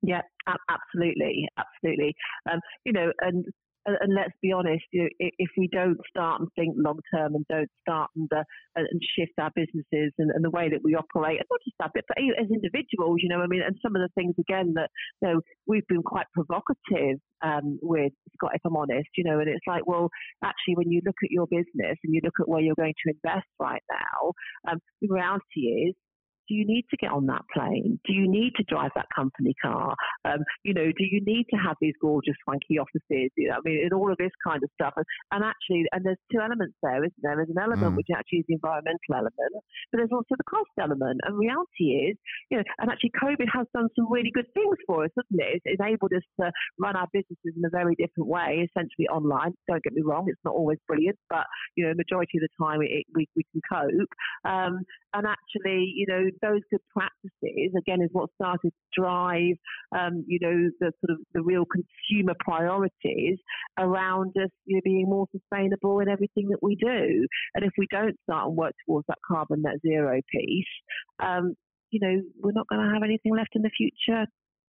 Yeah, 0.01 0.21
absolutely, 0.69 1.47
absolutely. 1.57 2.15
Um, 2.51 2.59
you 2.85 2.93
know, 2.93 3.11
and 3.21 3.45
and 3.87 4.13
let's 4.13 4.35
be 4.41 4.51
honest, 4.51 4.83
you 4.91 5.03
know, 5.03 5.09
if 5.19 5.49
we 5.57 5.67
don't 5.71 5.97
start 6.09 6.41
and 6.41 6.49
think 6.55 6.75
long 6.77 6.99
term 7.13 7.35
and 7.35 7.45
don't 7.47 7.69
start 7.81 8.09
and, 8.15 8.29
uh, 8.35 8.43
and 8.75 9.01
shift 9.17 9.31
our 9.39 9.51
businesses 9.55 10.11
and, 10.17 10.31
and, 10.31 10.43
the 10.43 10.49
way 10.49 10.69
that 10.69 10.83
we 10.83 10.95
operate, 10.95 11.39
not 11.49 11.59
just 11.63 11.75
that, 11.79 11.91
but 11.93 12.03
as 12.17 12.47
individuals, 12.51 13.19
you 13.21 13.29
know, 13.29 13.39
I 13.39 13.47
mean, 13.47 13.61
and 13.65 13.75
some 13.81 13.95
of 13.95 14.01
the 14.01 14.09
things 14.15 14.35
again 14.39 14.73
that 14.75 14.89
you 15.21 15.27
know 15.27 15.41
we've 15.65 15.87
been 15.87 16.03
quite 16.03 16.25
provocative 16.33 17.19
um, 17.41 17.79
with 17.81 18.11
Scott, 18.35 18.51
if 18.55 18.61
I'm 18.65 18.75
honest, 18.75 19.09
you 19.15 19.23
know, 19.23 19.39
and 19.39 19.49
it's 19.49 19.65
like, 19.67 19.85
well, 19.87 20.09
actually, 20.43 20.75
when 20.75 20.91
you 20.91 21.01
look 21.05 21.17
at 21.23 21.31
your 21.31 21.47
business 21.47 21.97
and 22.03 22.13
you 22.13 22.21
look 22.23 22.39
at 22.39 22.47
where 22.47 22.61
you're 22.61 22.75
going 22.75 22.93
to 23.05 23.13
invest 23.13 23.47
right 23.59 23.83
now, 23.89 24.33
um, 24.71 24.79
the 25.01 25.07
reality 25.09 25.87
is 25.87 25.95
do 26.47 26.55
you 26.55 26.65
need 26.65 26.85
to 26.91 26.97
get 26.97 27.11
on 27.11 27.25
that 27.27 27.43
plane? 27.53 27.99
Do 28.05 28.13
you 28.13 28.29
need 28.29 28.53
to 28.57 28.63
drive 28.63 28.91
that 28.95 29.07
company 29.15 29.53
car? 29.61 29.95
Um, 30.25 30.39
you 30.63 30.73
know, 30.73 30.85
do 30.85 31.03
you 31.03 31.21
need 31.25 31.45
to 31.51 31.57
have 31.57 31.75
these 31.81 31.93
gorgeous, 32.01 32.35
swanky 32.43 32.79
offices? 32.79 33.31
You 33.37 33.49
know, 33.49 33.55
I 33.55 33.61
mean, 33.63 33.83
and 33.83 33.93
all 33.93 34.11
of 34.11 34.17
this 34.17 34.31
kind 34.45 34.61
of 34.63 34.69
stuff. 34.73 34.93
And, 34.95 35.05
and, 35.31 35.43
actually, 35.43 35.85
and 35.91 36.05
there's 36.05 36.21
two 36.31 36.39
elements 36.39 36.75
there, 36.81 37.03
isn't 37.03 37.21
there? 37.21 37.35
There's 37.35 37.53
an 37.53 37.61
element 37.61 37.93
mm. 37.93 37.97
which 37.97 38.11
actually 38.15 38.39
is 38.39 38.47
the 38.47 38.55
environmental 38.55 39.13
element, 39.13 39.53
but 39.91 39.97
there's 39.97 40.13
also 40.13 40.35
the 40.37 40.49
cost 40.49 40.71
element. 40.79 41.19
And 41.23 41.37
reality 41.37 42.11
is, 42.11 42.15
you 42.49 42.57
know, 42.57 42.63
and 42.79 42.89
actually, 42.91 43.11
COVID 43.21 43.47
has 43.53 43.67
done 43.73 43.89
some 43.95 44.11
really 44.11 44.31
good 44.33 44.47
things 44.53 44.77
for 44.87 45.05
us, 45.05 45.11
hasn't 45.15 45.41
it? 45.41 45.61
It's 45.63 45.79
enabled 45.79 46.11
us 46.15 46.25
to 46.39 46.51
run 46.79 46.95
our 46.95 47.07
businesses 47.13 47.53
in 47.55 47.63
a 47.65 47.71
very 47.71 47.95
different 47.95 48.27
way, 48.27 48.67
essentially 48.67 49.07
online. 49.11 49.53
Don't 49.67 49.83
get 49.83 49.93
me 49.93 50.01
wrong, 50.03 50.25
it's 50.27 50.41
not 50.43 50.55
always 50.55 50.79
brilliant, 50.87 51.17
but 51.29 51.45
you 51.75 51.85
know, 51.85 51.93
majority 51.93 52.37
of 52.39 52.47
the 52.47 52.53
time 52.59 52.81
it, 52.81 52.91
it, 52.91 53.05
we 53.15 53.27
we 53.35 53.43
can 53.51 53.61
cope. 53.69 54.11
Um, 54.45 54.83
and 55.13 55.25
actually, 55.25 55.93
you 55.95 56.05
know, 56.07 56.23
those 56.41 56.61
good 56.69 56.81
practices 56.91 57.73
again 57.77 58.01
is 58.01 58.09
what 58.11 58.29
started 58.35 58.71
to 58.71 59.01
drive, 59.01 59.55
um, 59.97 60.23
you 60.27 60.39
know, 60.41 60.69
the 60.79 60.91
sort 61.01 61.11
of 61.11 61.17
the 61.33 61.41
real 61.41 61.65
consumer 61.65 62.33
priorities 62.39 63.37
around 63.79 64.33
us, 64.41 64.49
you 64.65 64.77
know, 64.77 64.81
being 64.83 65.05
more 65.07 65.27
sustainable 65.31 65.99
in 65.99 66.09
everything 66.09 66.49
that 66.49 66.59
we 66.61 66.75
do. 66.75 67.27
And 67.55 67.65
if 67.65 67.71
we 67.77 67.87
don't 67.91 68.15
start 68.23 68.47
and 68.47 68.57
work 68.57 68.73
towards 68.85 69.07
that 69.07 69.17
carbon 69.27 69.61
net 69.61 69.75
zero 69.85 70.19
piece, 70.31 70.65
um, 71.19 71.55
you 71.91 71.99
know, 72.01 72.21
we're 72.41 72.51
not 72.51 72.67
going 72.67 72.85
to 72.85 72.93
have 72.93 73.03
anything 73.03 73.35
left 73.35 73.55
in 73.55 73.61
the 73.61 73.71
future 73.75 74.25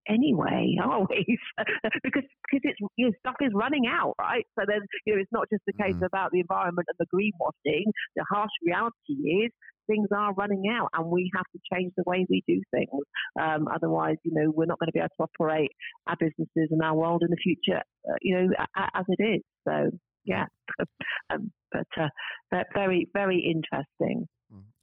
anyway, 0.09 0.77
are 0.83 1.07
we? 1.09 1.39
because 2.03 2.23
because 2.51 2.63
it's 2.63 2.81
you 2.97 3.07
know, 3.07 3.13
stuff 3.21 3.37
is 3.41 3.53
running 3.55 3.85
out, 3.87 4.15
right? 4.19 4.47
So 4.59 4.65
then 4.67 4.81
you 5.05 5.15
know 5.15 5.21
it's 5.21 5.33
not 5.33 5.47
just 5.53 5.63
a 5.69 5.83
case 5.83 5.95
mm-hmm. 5.95 6.05
about 6.05 6.31
the 6.33 6.41
environment 6.41 6.87
and 6.89 6.99
the 6.99 7.11
greenwashing. 7.13 7.85
The 8.17 8.25
harsh 8.31 8.51
reality 8.65 9.45
is 9.45 9.53
things 9.87 10.09
are 10.15 10.35
running 10.35 10.65
out, 10.71 10.89
and 10.95 11.07
we 11.09 11.31
have 11.35 11.47
to 11.53 11.61
change 11.73 11.93
the 11.97 12.05
way 12.07 12.27
we 12.29 12.43
do 12.47 12.61
things. 12.71 13.05
Um, 13.41 13.69
otherwise, 13.75 14.17
you 14.25 14.33
know, 14.35 14.51
we're 14.55 14.67
not 14.67 14.79
going 14.79 14.89
to 14.89 14.93
be 14.93 15.01
able 15.01 15.09
to 15.19 15.29
operate 15.41 15.71
our 16.07 16.17
businesses 16.19 16.69
and 16.71 16.83
our 16.83 16.95
world 16.95 17.23
in 17.23 17.31
the 17.31 17.37
future, 17.37 17.83
uh, 18.09 18.15
you 18.23 18.37
know, 18.37 18.49
as 18.95 19.05
it 19.09 19.23
is. 19.23 19.43
So 19.67 19.91
yeah, 20.25 20.47
um, 21.31 21.51
but 21.73 21.87
uh, 22.01 22.63
very 22.75 23.09
very 23.13 23.39
interesting. 23.39 24.29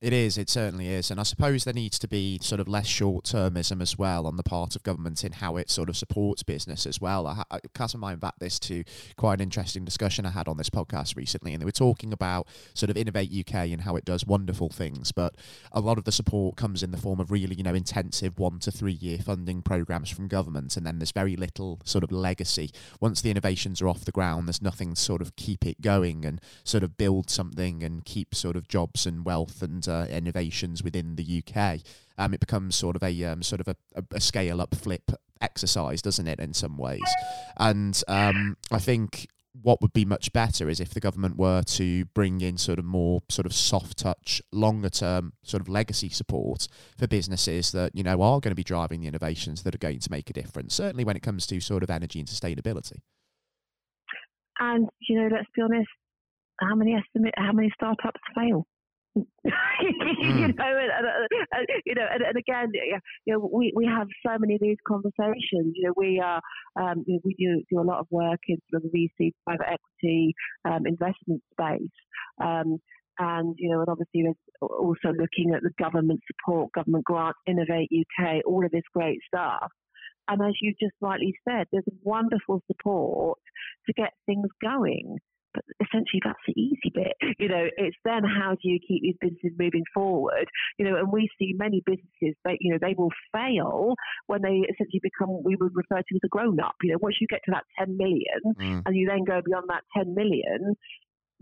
It 0.04 0.12
is, 0.12 0.38
it 0.38 0.50
certainly 0.50 0.90
is. 0.90 1.10
And 1.12 1.18
I 1.18 1.24
suppose 1.24 1.64
there 1.64 1.74
needs 1.74 1.98
to 2.00 2.10
be 2.10 2.38
sort 2.42 2.60
of 2.60 2.68
less 2.68 2.88
short 2.88 3.24
termism 3.24 3.82
as 3.82 3.98
well 3.98 4.28
on 4.28 4.36
the 4.36 4.44
part 4.44 4.76
of 4.76 4.84
government 4.84 5.24
in 5.24 5.32
how 5.32 5.56
it 5.56 5.70
sort 5.70 5.88
of 5.88 5.96
supports 5.96 6.44
business 6.44 6.86
as 6.86 7.00
well. 7.00 7.26
I, 7.26 7.44
I 7.50 7.60
cast 7.74 7.96
my 7.96 8.10
mind 8.10 8.20
back 8.20 8.34
this 8.38 8.60
to 8.60 8.84
quite 9.16 9.36
an 9.36 9.40
interesting 9.40 9.86
discussion 9.86 10.26
I 10.26 10.32
had 10.32 10.50
on 10.50 10.58
this 10.58 10.70
podcast 10.70 11.16
recently, 11.16 11.54
and 11.54 11.62
they 11.62 11.66
were 11.66 11.72
talking 11.72 12.12
about 12.12 12.50
sort 12.74 12.90
of 12.90 12.98
Innovate 12.98 13.32
UK 13.32 13.70
and 13.72 13.80
how 13.80 13.96
it 13.96 14.04
does 14.04 14.26
wonderful 14.26 14.68
things, 14.68 15.14
but 15.14 15.36
a 15.72 15.80
lot 15.80 15.98
of 15.98 16.04
the 16.04 16.12
support 16.12 16.58
comes 16.58 16.84
in 16.84 16.92
the 16.92 16.98
form 16.98 17.22
of 17.22 17.32
really, 17.32 17.56
you 17.56 17.64
know, 17.64 17.74
intensive 17.74 18.38
one 18.38 18.60
to 18.60 18.72
three 18.72 18.92
year 18.92 19.20
funding 19.20 19.62
programs 19.62 20.10
from 20.10 20.28
government, 20.28 20.76
and 20.76 20.86
then 20.86 21.00
there's 21.00 21.14
very 21.14 21.38
little 21.38 21.80
sort 21.86 22.04
of 22.04 22.12
legacy. 22.12 22.72
Once 23.00 23.22
the 23.22 23.32
innovations 23.32 23.82
are 23.82 23.88
off 23.88 24.04
the 24.04 24.12
ground, 24.12 24.50
there's 24.50 24.62
nothing 24.62 24.96
to 24.96 25.02
sort 25.02 25.22
of 25.22 25.38
keep 25.38 25.66
it 25.66 25.80
going 25.80 26.26
and 26.26 26.42
sort 26.66 26.84
of 26.84 26.98
build 26.98 27.30
something 27.30 27.82
and 27.82 28.04
keep 28.04 28.36
sort 28.36 28.58
of 28.58 28.68
jobs 28.68 29.06
and 29.06 29.24
wealth 29.24 29.62
and 29.62 29.88
uh, 29.88 29.93
innovations 30.10 30.84
within 30.84 31.16
the 31.16 31.44
UK, 31.46 31.80
um, 32.18 32.34
it 32.34 32.40
becomes 32.40 32.76
sort 32.76 32.96
of 32.96 33.04
a 33.04 33.24
um, 33.24 33.44
sort 33.44 33.62
of 33.62 33.68
a, 33.68 33.76
a, 34.12 34.20
scale 34.20 34.62
up 34.62 34.76
flip 34.76 35.12
exercise, 35.42 36.02
doesn't 36.02 36.28
it? 36.28 36.40
In 36.40 36.54
some 36.54 36.78
ways, 36.78 37.02
and 37.58 38.02
um, 38.08 38.58
I 38.72 38.80
think 38.80 39.28
what 39.62 39.82
would 39.82 39.94
be 39.94 40.04
much 40.04 40.34
better 40.34 40.68
is 40.68 40.80
if 40.80 40.94
the 40.94 41.00
government 41.00 41.38
were 41.38 41.62
to 41.62 42.06
bring 42.06 42.42
in 42.42 42.58
sort 42.58 42.80
of 42.80 42.86
more 42.86 43.22
sort 43.30 43.46
of 43.46 43.54
soft 43.54 44.00
touch, 44.00 44.42
longer 44.52 44.90
term 44.90 45.34
sort 45.44 45.62
of 45.62 45.70
legacy 45.70 46.10
support 46.10 46.68
for 46.98 47.08
businesses 47.08 47.72
that, 47.72 47.96
you 47.96 48.04
know, 48.04 48.22
are 48.22 48.40
going 48.40 48.52
to 48.52 48.56
be 48.56 48.64
driving 48.64 49.02
the 49.02 49.08
innovations 49.08 49.62
that 49.64 49.76
are 49.76 49.80
going 49.80 50.00
to 50.00 50.12
make 50.12 50.30
a 50.30 50.34
difference, 50.34 50.74
certainly 50.74 51.04
when 51.04 51.16
it 51.16 51.22
comes 51.22 51.46
to 51.46 51.60
sort 51.60 51.84
of 51.84 51.92
energy 51.92 52.20
and 52.20 52.28
sustainability. 52.28 53.02
And, 54.60 54.90
you 55.08 55.22
know, 55.22 55.30
let's 55.32 55.50
be 55.56 55.62
honest, 55.62 55.90
how 56.60 56.76
many 56.76 56.96
estimate 56.96 57.34
how 57.38 57.52
many 57.52 57.72
startups 57.76 58.22
fail? 58.36 58.66
mm. 59.18 59.26
you 59.46 60.48
know, 60.48 60.54
and, 60.58 60.92
and, 60.92 61.08
and, 61.52 61.68
you 61.86 61.96
know, 61.96 62.06
and, 62.12 62.24
and 62.24 62.38
again, 62.38 62.72
you 63.26 63.34
know, 63.34 63.50
we, 63.52 63.72
we 63.76 63.86
have 63.86 64.08
so 64.26 64.38
many 64.40 64.56
of 64.56 64.62
these 64.62 64.78
conversations. 64.88 65.74
You 65.76 65.88
know, 65.88 65.94
we 65.96 66.20
are, 66.20 66.42
um, 66.80 67.04
you 67.06 67.16
know, 67.16 67.20
we 67.24 67.36
do 67.36 67.62
do 67.70 67.80
a 67.80 67.86
lot 67.86 68.00
of 68.00 68.08
work 68.10 68.40
in 68.48 68.58
sort 68.72 68.84
of 68.84 68.92
the 68.92 69.10
VC 69.20 69.32
private 69.46 69.68
equity 69.74 70.34
um, 70.66 70.86
investment 70.86 71.42
space. 71.52 71.90
Um, 72.44 72.80
and 73.20 73.56
you 73.60 73.70
know, 73.70 73.82
and 73.82 73.90
obviously 73.90 74.24
there's 74.24 74.36
also 74.62 75.10
looking 75.10 75.54
at 75.56 75.62
the 75.62 75.72
government 75.78 76.20
support, 76.26 76.72
government 76.74 77.06
grant, 77.06 77.36
Innovate 77.46 77.90
UK, 77.92 78.42
all 78.46 78.66
of 78.66 78.72
this 78.72 78.82
great 78.94 79.20
stuff. 79.28 79.70
And 80.28 80.42
as 80.42 80.54
you 80.62 80.74
just 80.80 80.96
rightly 81.02 81.34
said, 81.48 81.68
there's 81.72 81.84
wonderful 82.02 82.62
support 82.68 83.40
to 83.86 83.94
get 83.94 84.14
things 84.26 84.48
going 84.62 85.18
but 85.54 85.64
essentially 85.82 86.22
that's 86.24 86.40
the 86.48 86.54
easy 86.60 86.92
bit. 86.94 87.14
You 87.40 87.50
know, 87.50 87.66
it's 87.78 87.98
then 88.06 88.24
how 88.24 88.52
do 88.52 88.70
you 88.70 88.80
keep 88.86 89.02
these 89.02 89.18
businesses 89.20 89.58
moving 89.58 89.84
forward? 89.94 90.46
You 90.78 90.86
know, 90.86 90.98
and 90.98 91.12
we 91.12 91.30
see 91.40 91.54
many 91.56 91.82
businesses 91.86 92.36
that 92.46 92.58
you 92.62 92.72
know 92.72 92.80
they 92.82 92.96
will 92.98 93.12
fail 93.32 93.96
when 94.28 94.42
they 94.42 94.64
essentially 94.70 95.02
become 95.02 95.44
we 95.44 95.56
would 95.56 95.76
refer 95.76 95.98
to 95.98 96.16
as 96.16 96.22
a 96.24 96.28
grown 96.30 96.60
up. 96.60 96.76
You 96.82 96.92
know, 96.92 97.00
once 97.02 97.18
you 97.20 97.28
get 97.28 97.42
to 97.46 97.52
that 97.52 97.66
10 97.80 97.98
million 97.98 98.42
mm. 98.60 98.82
and 98.86 98.96
you 98.96 99.08
then 99.08 99.24
go 99.26 99.42
beyond 99.46 99.66
that 99.70 99.84
10 99.98 100.16
million, 100.16 100.76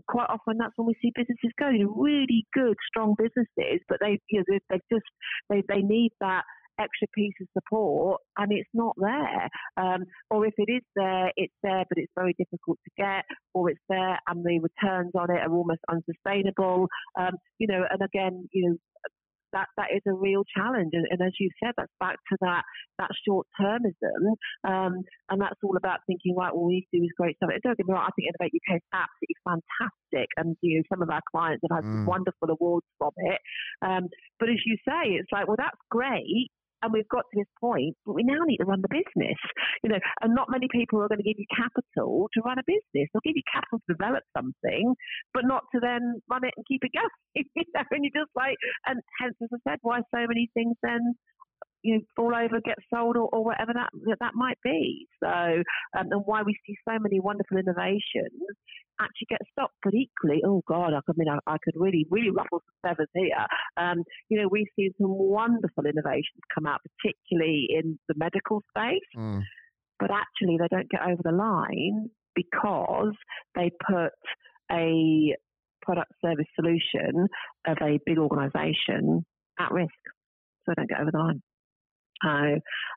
quite 0.08 0.28
often 0.30 0.58
that's 0.58 0.74
when 0.76 0.88
we 0.88 0.95
see 1.02 1.12
businesses 1.15 1.52
go. 1.60 1.69
You 1.69 1.86
know, 1.86 1.93
really 1.95 2.45
good, 2.54 2.76
strong 2.88 3.15
businesses, 3.17 3.82
but 3.88 4.00
they 4.02 4.19
you 4.30 4.39
know 4.39 4.45
they, 4.47 4.60
they 4.69 4.82
just 4.91 5.08
they 5.50 5.63
they 5.67 5.82
need 5.82 6.12
that 6.19 6.43
extra 6.79 7.07
piece 7.13 7.34
of 7.41 7.47
support 7.53 8.21
and 8.38 8.51
it's 8.51 8.69
not 8.73 8.95
there. 8.97 9.49
Um, 9.77 10.05
or 10.29 10.45
if 10.45 10.53
it 10.57 10.71
is 10.71 10.84
there, 10.95 11.31
it's 11.36 11.53
there, 11.63 11.86
but 11.89 11.97
it's 11.97 12.12
very 12.15 12.36
difficult 12.38 12.77
to 12.84 12.91
get, 12.97 13.25
or 13.53 13.69
it's 13.69 13.81
there 13.89 14.19
and 14.27 14.43
the 14.43 14.60
returns 14.60 15.12
on 15.15 15.31
it 15.31 15.41
are 15.41 15.53
almost 15.53 15.81
unsustainable. 15.89 16.88
Um, 17.19 17.34
you 17.60 17.67
know, 17.67 17.84
and 17.89 18.01
again, 18.01 18.47
you 18.51 18.69
know, 18.69 18.77
that 19.53 19.67
that 19.77 19.91
is 19.93 20.01
a 20.07 20.13
real 20.13 20.43
challenge. 20.55 20.91
And, 20.93 21.05
and, 21.10 21.21
as 21.21 21.34
you 21.39 21.49
said, 21.63 21.73
that's 21.77 21.91
back 21.99 22.15
to 22.31 22.38
that 22.41 22.63
that 22.99 23.12
short 23.27 23.47
termism, 23.60 24.36
um, 24.63 25.03
and 25.29 25.41
that's 25.41 25.60
all 25.63 25.77
about 25.77 25.99
thinking, 26.07 26.36
right, 26.36 26.53
well, 26.53 26.65
we 26.65 26.88
do 26.91 26.99
this 26.99 27.15
great 27.17 27.36
stuff. 27.38 27.49
Don't 27.63 27.77
get 27.77 27.88
me 27.88 27.93
wrong, 27.93 28.07
I 28.07 28.12
think 28.15 28.29
Innovate 28.29 28.55
UK 28.55 28.77
is 28.77 28.88
absolutely 28.93 29.39
fantastic, 29.43 30.29
and 30.38 30.55
you 30.62 30.77
know, 30.77 30.84
some 30.89 31.01
of 31.01 31.10
our 31.10 31.21
clients 31.31 31.63
have 31.69 31.84
had 31.84 31.86
mm. 31.86 32.05
wonderful 32.05 32.49
awards 32.49 32.86
from 32.97 33.12
it. 33.17 33.39
Um, 33.81 34.07
but 34.39 34.49
as 34.49 34.62
you 34.65 34.77
say, 34.88 35.19
it's 35.19 35.31
like, 35.31 35.47
well, 35.47 35.60
that's 35.60 35.79
great, 35.89 36.49
and 36.82 36.94
we've 36.94 37.08
got 37.10 37.26
to 37.32 37.36
this 37.39 37.52
point, 37.60 37.96
but 38.06 38.13
we 38.13 38.24
now 38.24 38.44
need 38.46 38.58
to 38.58 38.65
run 38.65 38.82
the 38.82 38.89
business. 38.89 39.38
You 39.84 39.89
know, 39.91 40.00
and 40.22 40.34
not 40.34 40.50
many 40.50 40.67
people 40.72 41.02
are 41.02 41.08
going 41.08 41.22
to 41.22 41.28
give 41.28 41.39
you 41.39 41.50
capital 41.56 42.28
to 42.34 42.41
run 42.41 42.60
a 42.60 42.65
business. 42.65 43.10
They'll 43.12 43.26
give 43.26 43.38
you 43.38 43.48
capital 43.52 43.80
to 43.80 43.94
develop 43.94 44.24
something, 44.36 44.96
but 45.34 45.46
not 45.46 45.63
to 45.74 45.80
then 45.82 46.22
run 46.30 46.44
it 46.44 46.54
and 46.58 46.65
keep 46.67 46.82
it 46.84 46.91
going. 46.94 47.46
you 47.56 47.65
know, 47.74 47.84
and 47.91 48.04
you're 48.06 48.24
just 48.26 48.34
like, 48.36 48.58
and 48.86 49.00
hence, 49.20 49.36
as 49.41 49.50
I 49.54 49.72
said, 49.72 49.80
why 49.82 50.00
so 50.13 50.26
many 50.28 50.50
things 50.54 50.76
then 50.84 51.15
you 51.84 51.96
know, 51.96 52.02
fall 52.15 52.34
over, 52.36 52.62
get 52.63 52.78
sold, 52.94 53.17
or, 53.17 53.30
or 53.34 53.44
whatever 53.44 53.74
that, 53.74 53.89
that, 54.20 54.36
might 54.36 54.58
be. 54.63 55.08
So, 55.22 55.28
um, 55.28 56.08
and 56.12 56.22
why 56.26 56.44
we 56.44 56.56
see 56.65 56.76
so 56.88 56.98
many 57.00 57.20
wonderful 57.20 57.58
innovations 57.58 58.56
actually 59.00 59.28
get 59.30 59.39
stopped. 59.52 59.76
But 59.84 59.94
equally, 59.94 60.41
oh 60.46 60.62
God, 60.67 60.94
I, 60.94 61.02
mean, 61.15 61.28
I, 61.30 61.39
I 61.48 61.58
could 61.63 61.74
really, 61.76 62.06
really 62.10 62.30
ruffle 62.30 62.62
some 62.62 62.89
feathers 62.89 63.10
here. 63.13 63.46
Um, 63.78 64.04
you 64.30 64.39
know, 64.39 64.48
we've 64.50 64.67
seen 64.76 64.91
some 65.00 65.10
wonderful 65.10 65.86
innovations 65.86 66.41
come 66.54 66.65
out, 66.65 66.82
particularly 67.02 67.67
in 67.70 67.98
the 68.08 68.15
medical 68.15 68.62
space. 68.70 69.10
Mm. 69.17 69.41
But 70.00 70.12
actually, 70.12 70.58
they 70.60 70.67
don't 70.70 70.89
get 70.89 71.02
over 71.02 71.22
the 71.24 71.32
line 71.32 72.10
because 72.36 73.13
they 73.56 73.72
put 73.88 74.12
a 74.72 75.36
product 75.82 76.12
service 76.24 76.48
solution 76.56 77.28
of 77.67 77.78
a 77.82 78.00
big 78.06 78.17
organization 78.17 79.26
at 79.60 79.72
risk. 79.72 79.89
So 80.63 80.70
they 80.72 80.74
don't 80.76 80.89
get 80.89 81.02
over 81.02 81.12
the 81.12 81.17
line 81.17 81.41
how, 82.21 82.55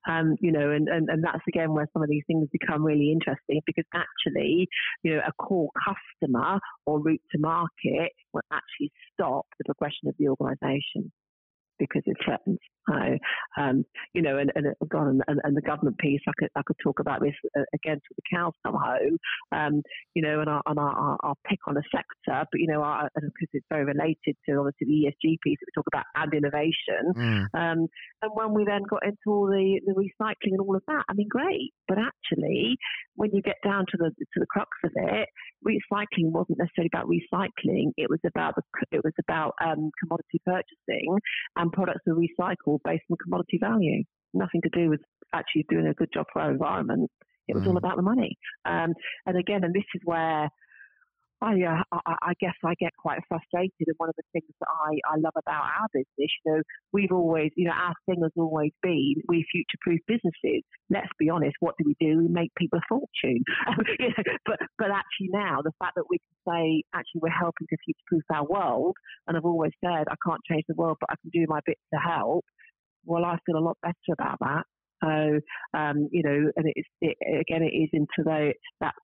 um, 0.08 0.36
you 0.40 0.52
know, 0.52 0.70
and, 0.70 0.88
and, 0.88 1.08
and 1.08 1.24
that's 1.24 1.42
again 1.48 1.72
where 1.72 1.88
some 1.92 2.02
of 2.02 2.08
these 2.08 2.24
things 2.26 2.48
become 2.52 2.84
really 2.84 3.10
interesting 3.10 3.60
because 3.66 3.84
actually, 3.94 4.68
you 5.02 5.14
know, 5.14 5.20
a 5.26 5.32
core 5.42 5.70
customer 5.84 6.58
or 6.86 7.00
route 7.00 7.22
to 7.32 7.38
market 7.38 8.12
will 8.32 8.42
actually 8.52 8.92
stop 9.12 9.46
the 9.58 9.64
progression 9.64 10.08
of 10.08 10.14
the 10.18 10.28
organization 10.28 11.12
because 11.78 12.02
it 12.06 12.16
threatens. 12.24 12.58
Um, 13.56 13.84
you 14.12 14.22
know, 14.22 14.38
and, 14.38 14.52
and, 14.54 14.66
and, 14.80 15.40
and, 15.42 15.56
the 15.56 15.62
government 15.62 15.98
piece, 15.98 16.20
I 16.26 16.32
could, 16.38 16.48
I 16.56 16.62
could 16.66 16.76
talk 16.82 17.00
about 17.00 17.20
this 17.20 17.34
uh, 17.56 17.62
again 17.74 18.00
till 18.00 18.16
the 18.16 18.36
cows 18.36 18.52
come 18.64 18.74
home, 18.74 19.18
um, 19.52 19.82
you 20.14 20.22
know, 20.22 20.40
and, 20.40 20.50
I, 20.50 20.60
and 20.66 20.78
I, 20.78 21.16
I'll 21.22 21.38
pick 21.48 21.60
on 21.66 21.76
a 21.76 21.82
sector, 21.90 22.46
but, 22.50 22.60
you 22.60 22.66
know, 22.66 22.82
our, 22.82 23.08
because 23.14 23.48
it's 23.52 23.66
very 23.70 23.84
related 23.84 24.36
to 24.48 24.56
obviously 24.56 24.86
the 24.86 25.28
ESG 25.28 25.36
piece 25.42 25.58
that 25.60 25.66
we 25.66 25.74
talk 25.74 25.86
about 25.92 26.04
and 26.16 26.34
innovation. 26.34 27.14
Mm. 27.16 27.44
Um, 27.54 27.86
and 28.22 28.30
when 28.34 28.54
we 28.54 28.64
then 28.64 28.82
got 28.88 29.04
into 29.04 29.26
all 29.26 29.46
the, 29.46 29.80
the 29.86 29.94
recycling 29.94 30.52
and 30.52 30.60
all 30.60 30.76
of 30.76 30.82
that, 30.88 31.04
I 31.08 31.14
mean, 31.14 31.28
great. 31.28 31.72
But 31.88 31.98
actually, 31.98 32.76
when 33.14 33.30
you 33.32 33.42
get 33.42 33.56
down 33.64 33.86
to 33.90 33.96
the, 33.98 34.10
to 34.10 34.40
the 34.40 34.46
crux 34.46 34.70
of 34.84 34.92
it, 34.96 35.28
recycling 35.64 36.32
wasn't 36.32 36.58
necessarily 36.58 36.90
about 36.92 37.08
recycling. 37.08 37.92
It 37.96 38.10
was 38.10 38.20
about 38.26 38.54
the, 38.56 38.62
it 38.90 39.02
was 39.04 39.14
about 39.20 39.54
um, 39.64 39.90
commodity 40.02 40.40
purchasing 40.44 41.18
and 41.56 41.72
products 41.72 42.02
are 42.08 42.14
recycled 42.14 42.73
based 42.84 43.04
on 43.10 43.16
commodity 43.22 43.58
value. 43.60 44.02
Nothing 44.32 44.62
to 44.62 44.70
do 44.70 44.90
with 44.90 45.00
actually 45.32 45.66
doing 45.68 45.86
a 45.86 45.94
good 45.94 46.10
job 46.12 46.26
for 46.32 46.42
our 46.42 46.50
environment. 46.50 47.10
It 47.46 47.54
was 47.54 47.64
mm. 47.64 47.68
all 47.68 47.76
about 47.76 47.96
the 47.96 48.02
money. 48.02 48.36
Um, 48.64 48.94
and 49.26 49.36
again, 49.36 49.64
and 49.64 49.74
this 49.74 49.84
is 49.94 50.00
where 50.04 50.48
I, 51.44 51.52
uh, 51.60 51.98
I, 52.06 52.14
I, 52.30 52.32
guess 52.40 52.54
I 52.64 52.72
get 52.80 52.92
quite 52.96 53.20
frustrated. 53.28 53.84
And 53.86 53.94
one 53.98 54.08
of 54.08 54.14
the 54.16 54.22
things 54.32 54.48
that 54.60 54.68
I, 54.68 54.96
I 55.12 55.16
love 55.18 55.34
about 55.36 55.62
our 55.62 55.88
business, 55.92 56.32
you 56.40 56.52
know, 56.52 56.62
we've 56.92 57.12
always, 57.12 57.50
you 57.54 57.66
know, 57.66 57.76
our 57.76 57.92
thing 58.06 58.22
has 58.22 58.32
always 58.36 58.72
been 58.82 59.14
we 59.28 59.44
future 59.52 59.78
proof 59.82 60.00
businesses. 60.08 60.62
Let's 60.88 61.12
be 61.18 61.28
honest, 61.28 61.56
what 61.60 61.74
do 61.78 61.84
we 61.84 61.96
do? 62.00 62.18
We 62.18 62.28
make 62.28 62.50
people 62.56 62.78
a 62.78 62.86
fortune. 62.88 63.44
but, 64.46 64.58
but 64.78 64.88
actually 64.90 65.28
now, 65.32 65.60
the 65.62 65.72
fact 65.78 65.96
that 65.96 66.08
we 66.08 66.18
can 66.18 66.36
say, 66.48 66.82
actually, 66.94 67.20
we're 67.20 67.28
helping 67.28 67.66
to 67.68 67.76
future 67.84 68.06
proof 68.06 68.22
our 68.32 68.46
world, 68.46 68.96
and 69.26 69.36
I've 69.36 69.44
always 69.44 69.72
said, 69.84 70.08
I 70.08 70.16
can't 70.26 70.40
change 70.50 70.64
the 70.68 70.74
world, 70.76 70.96
but 71.00 71.10
I 71.10 71.16
can 71.20 71.30
do 71.30 71.44
my 71.46 71.60
bit 71.66 71.76
to 71.92 72.00
help. 72.00 72.44
Well, 73.04 73.24
I 73.24 73.36
feel 73.44 73.58
a 73.58 73.60
lot 73.60 73.76
better 73.82 74.12
about 74.12 74.38
that. 74.40 74.64
So, 75.02 75.40
um, 75.78 76.08
you 76.10 76.22
know, 76.22 76.50
and 76.56 76.72
it's 76.74 76.88
it, 77.02 77.16
again, 77.20 77.62
it 77.62 77.74
is 77.76 77.90
into 77.92 78.24
the, 78.24 78.54
that 78.80 78.94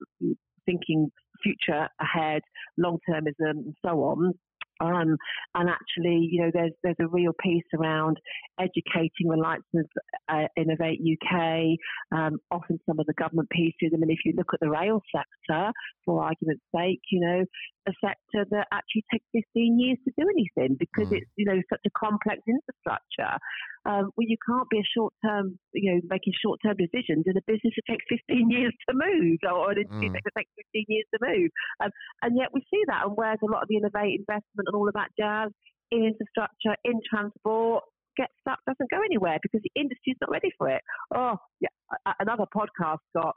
thinking 0.67 1.11
future 1.43 1.89
ahead, 2.01 2.43
long 2.77 2.99
termism, 3.09 3.33
and 3.51 3.75
so 3.85 4.03
on. 4.03 4.35
Um, 4.81 5.17
and 5.55 5.69
actually, 5.69 6.29
you 6.31 6.43
know, 6.43 6.51
there's 6.53 6.73
there's 6.83 6.97
a 7.01 7.07
real 7.07 7.33
piece 7.39 7.65
around 7.79 8.19
educating 8.59 9.29
the 9.29 9.37
likes 9.37 9.63
of 9.75 9.87
uh, 10.29 10.47
Innovate 10.57 11.01
UK, 11.01 11.77
um, 12.13 12.39
often 12.51 12.81
some 12.87 12.99
of 12.99 13.07
the 13.07 13.13
government 13.15 13.51
pieces. 13.51 13.93
I 13.93 13.99
mean, 13.99 14.11
if 14.11 14.21
you 14.25 14.33
look 14.37 14.55
at 14.55 14.61
the 14.61 14.71
rail 14.71 15.03
sector, 15.15 15.71
for 16.05 16.25
argument's 16.25 16.65
sake, 16.75 17.01
you 17.11 17.21
know, 17.21 17.45
a 17.89 17.93
sector 18.01 18.45
that 18.51 18.67
actually 18.73 19.05
takes 19.13 19.25
15 19.33 19.81
years 19.81 19.99
to 20.05 20.13
do 20.17 20.29
anything 20.29 20.77
because 20.79 21.09
mm. 21.09 21.19
it's, 21.19 21.31
you 21.37 21.47
know, 21.47 21.57
such 21.71 21.81
a 21.87 21.93
complex 21.97 22.43
infrastructure. 22.47 23.39
Um, 23.87 24.13
well, 24.17 24.29
you 24.29 24.37
can't 24.45 24.69
be 24.69 24.79
a 24.79 24.89
short 24.95 25.15
term, 25.25 25.59
you 25.73 25.95
know, 25.95 26.01
making 26.09 26.35
short 26.37 26.61
term 26.65 26.77
decisions 26.77 27.25
in 27.25 27.37
a 27.37 27.45
business 27.47 27.73
that 27.77 27.87
takes 27.89 28.05
15 28.29 28.51
years 28.55 28.75
to 28.89 28.93
move 28.93 29.41
or 29.49 29.73
an 29.73 29.79
industry 29.81 30.13
mm. 30.13 30.17
that 30.17 30.35
takes 30.37 30.53
15 30.75 30.85
years 30.89 31.07
to 31.15 31.19
move. 31.25 31.51
Um, 31.81 31.91
and 32.23 32.37
yet 32.37 32.53
we 32.53 32.61
see 32.69 32.83
that. 32.89 33.07
And 33.07 33.17
where's 33.17 33.41
a 33.43 33.51
lot 33.51 33.63
of 33.63 33.69
the 33.69 33.81
innovate 33.81 34.21
investment 34.21 34.69
and 34.69 34.77
all 34.77 34.89
of 34.89 34.95
that 34.95 35.11
jazz 35.17 35.51
in 35.91 36.05
infrastructure, 36.05 36.77
in 36.85 37.01
transport, 37.09 37.85
gets 38.17 38.33
stuck, 38.41 38.59
doesn't 38.67 38.91
go 38.91 39.01
anywhere 39.01 39.39
because 39.43 39.63
the 39.63 39.73
industry's 39.81 40.17
not 40.21 40.31
ready 40.31 40.51
for 40.59 40.69
it. 40.69 40.83
Oh, 41.15 41.37
yeah, 41.61 41.70
another 42.19 42.45
podcast, 42.47 42.99
Scott. 43.11 43.37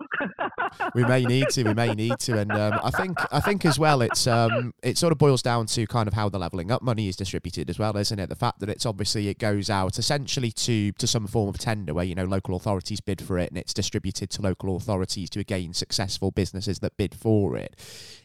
we 0.95 1.03
may 1.03 1.23
need 1.23 1.49
to. 1.49 1.63
We 1.63 1.73
may 1.73 1.93
need 1.93 2.19
to, 2.19 2.39
and 2.39 2.51
um, 2.51 2.79
I 2.83 2.91
think 2.91 3.17
I 3.31 3.39
think 3.39 3.65
as 3.65 3.77
well. 3.77 4.01
It's 4.01 4.27
um, 4.27 4.73
it 4.81 4.97
sort 4.97 5.11
of 5.11 5.17
boils 5.17 5.41
down 5.41 5.65
to 5.67 5.85
kind 5.87 6.07
of 6.07 6.13
how 6.13 6.29
the 6.29 6.39
leveling 6.39 6.71
up 6.71 6.81
money 6.81 7.07
is 7.07 7.15
distributed 7.15 7.69
as 7.69 7.79
well, 7.79 7.95
isn't 7.97 8.19
it? 8.19 8.29
The 8.29 8.35
fact 8.35 8.59
that 8.59 8.69
it's 8.69 8.85
obviously 8.85 9.29
it 9.29 9.37
goes 9.37 9.69
out 9.69 9.97
essentially 9.97 10.51
to 10.51 10.91
to 10.93 11.07
some 11.07 11.27
form 11.27 11.49
of 11.49 11.57
tender 11.57 11.93
where 11.93 12.05
you 12.05 12.15
know 12.15 12.25
local 12.25 12.55
authorities 12.55 13.01
bid 13.01 13.21
for 13.21 13.37
it, 13.37 13.49
and 13.49 13.57
it's 13.57 13.73
distributed 13.73 14.29
to 14.31 14.41
local 14.41 14.75
authorities 14.75 15.29
to 15.31 15.39
again 15.39 15.73
successful 15.73 16.31
businesses 16.31 16.79
that 16.79 16.97
bid 16.97 17.13
for 17.15 17.55
it. 17.57 17.75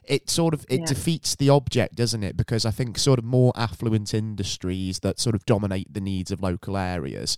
It 0.05 0.31
sort 0.31 0.55
of 0.55 0.65
it 0.69 0.81
yeah. 0.81 0.87
defeats 0.87 1.37
the 1.37 1.51
object, 1.51 1.97
doesn't 1.97 2.23
it? 2.23 2.37
Because 2.37 2.65
I 2.65 2.71
think 2.71 2.99
sort 2.99 3.19
of 3.19 3.25
more 3.25 3.53
affluent 3.57 4.15
industries 4.15 5.01
that 5.01 5.19
sort 5.19 5.35
of 5.35 5.45
dominate 5.45 5.93
the 5.93 6.01
needs 6.01 6.31
of 6.31 6.43
local 6.43 6.77
areas 6.77 7.37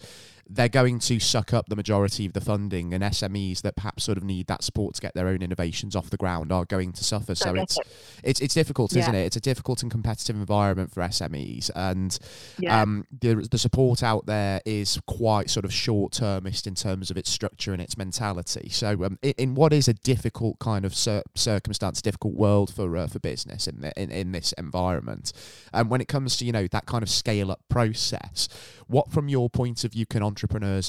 they're 0.53 0.69
going 0.69 0.99
to 0.99 1.21
suck 1.21 1.55
up 1.55 1.69
the 1.69 1.77
majority 1.77 2.27
of 2.27 2.33
the 2.33 2.41
funding, 2.41 2.93
and 2.93 3.05
SMEs 3.05 3.63
that 3.63 3.77
perhaps 3.77 4.03
sort 4.03 4.19
of 4.19 4.25
need 4.25 4.49
that 4.49 4.65
support 4.65 4.97
to 4.97 5.01
get 5.01 5.15
their 5.15 5.29
own 5.29 5.43
innovations 5.43 5.95
off 5.95 6.11
the 6.11 6.17
ground 6.17 6.51
are 6.51 6.65
going 6.65 6.93
to 6.93 7.05
suffer. 7.05 7.37
So 7.37 7.55
it's 7.55 7.79
it's 8.25 8.41
it's 8.41 8.55
difficult, 8.55 8.93
yeah. 8.93 9.03
isn't 9.03 9.15
it? 9.15 9.27
It's 9.27 9.37
a 9.37 9.41
difficult 9.41 9.83
and 9.83 9.91
competitive 9.91 10.35
environment 10.35 10.93
for 10.93 11.03
SMEs, 11.03 11.71
and 11.77 12.19
yeah. 12.59 12.83
um, 12.83 13.07
the 13.21 13.47
the 13.49 13.59
support 13.59 14.03
out 14.03 14.27
there 14.27 14.61
is 14.67 14.99
quite 15.07 15.51
sort 15.51 15.65
of 15.65 15.73
short 15.73 16.13
termist 16.13 16.67
in 16.67 16.75
terms 16.75 17.13
of 17.13 17.17
its 17.17 17.31
structure 17.31 17.73
and 17.73 17.81
its 17.81 17.97
mentality. 17.97 18.69
So 18.71 19.05
um, 19.05 19.19
in, 19.23 19.35
in, 19.39 19.55
what 19.55 19.73
is 19.73 19.87
a 19.87 19.95
difficult 19.95 20.59
kind 20.59 20.85
of 20.85 20.97
cir- 20.97 21.23
circumstance, 21.37 22.03
difficult 22.03 22.35
world 22.35 22.75
for 22.75 22.97
uh, 22.97 23.07
for 23.07 23.21
business 23.21 23.69
in, 23.69 23.83
the, 23.83 23.93
in 24.01 24.11
in 24.11 24.33
this 24.33 24.53
environment, 24.55 25.33
and 25.73 25.83
um, 25.83 25.89
when 25.91 26.01
it 26.01 26.09
comes 26.09 26.37
to 26.39 26.45
you 26.45 26.51
know 26.51 26.67
that 26.67 26.87
kind 26.87 27.05
of 27.05 27.09
scale 27.09 27.53
up 27.53 27.61
process, 27.69 28.49
what 28.89 29.13
from 29.13 29.29
your 29.29 29.49
point 29.49 29.85
of 29.85 29.93
view 29.93 30.07
can 30.07 30.25
entrepreneurs 30.25 30.40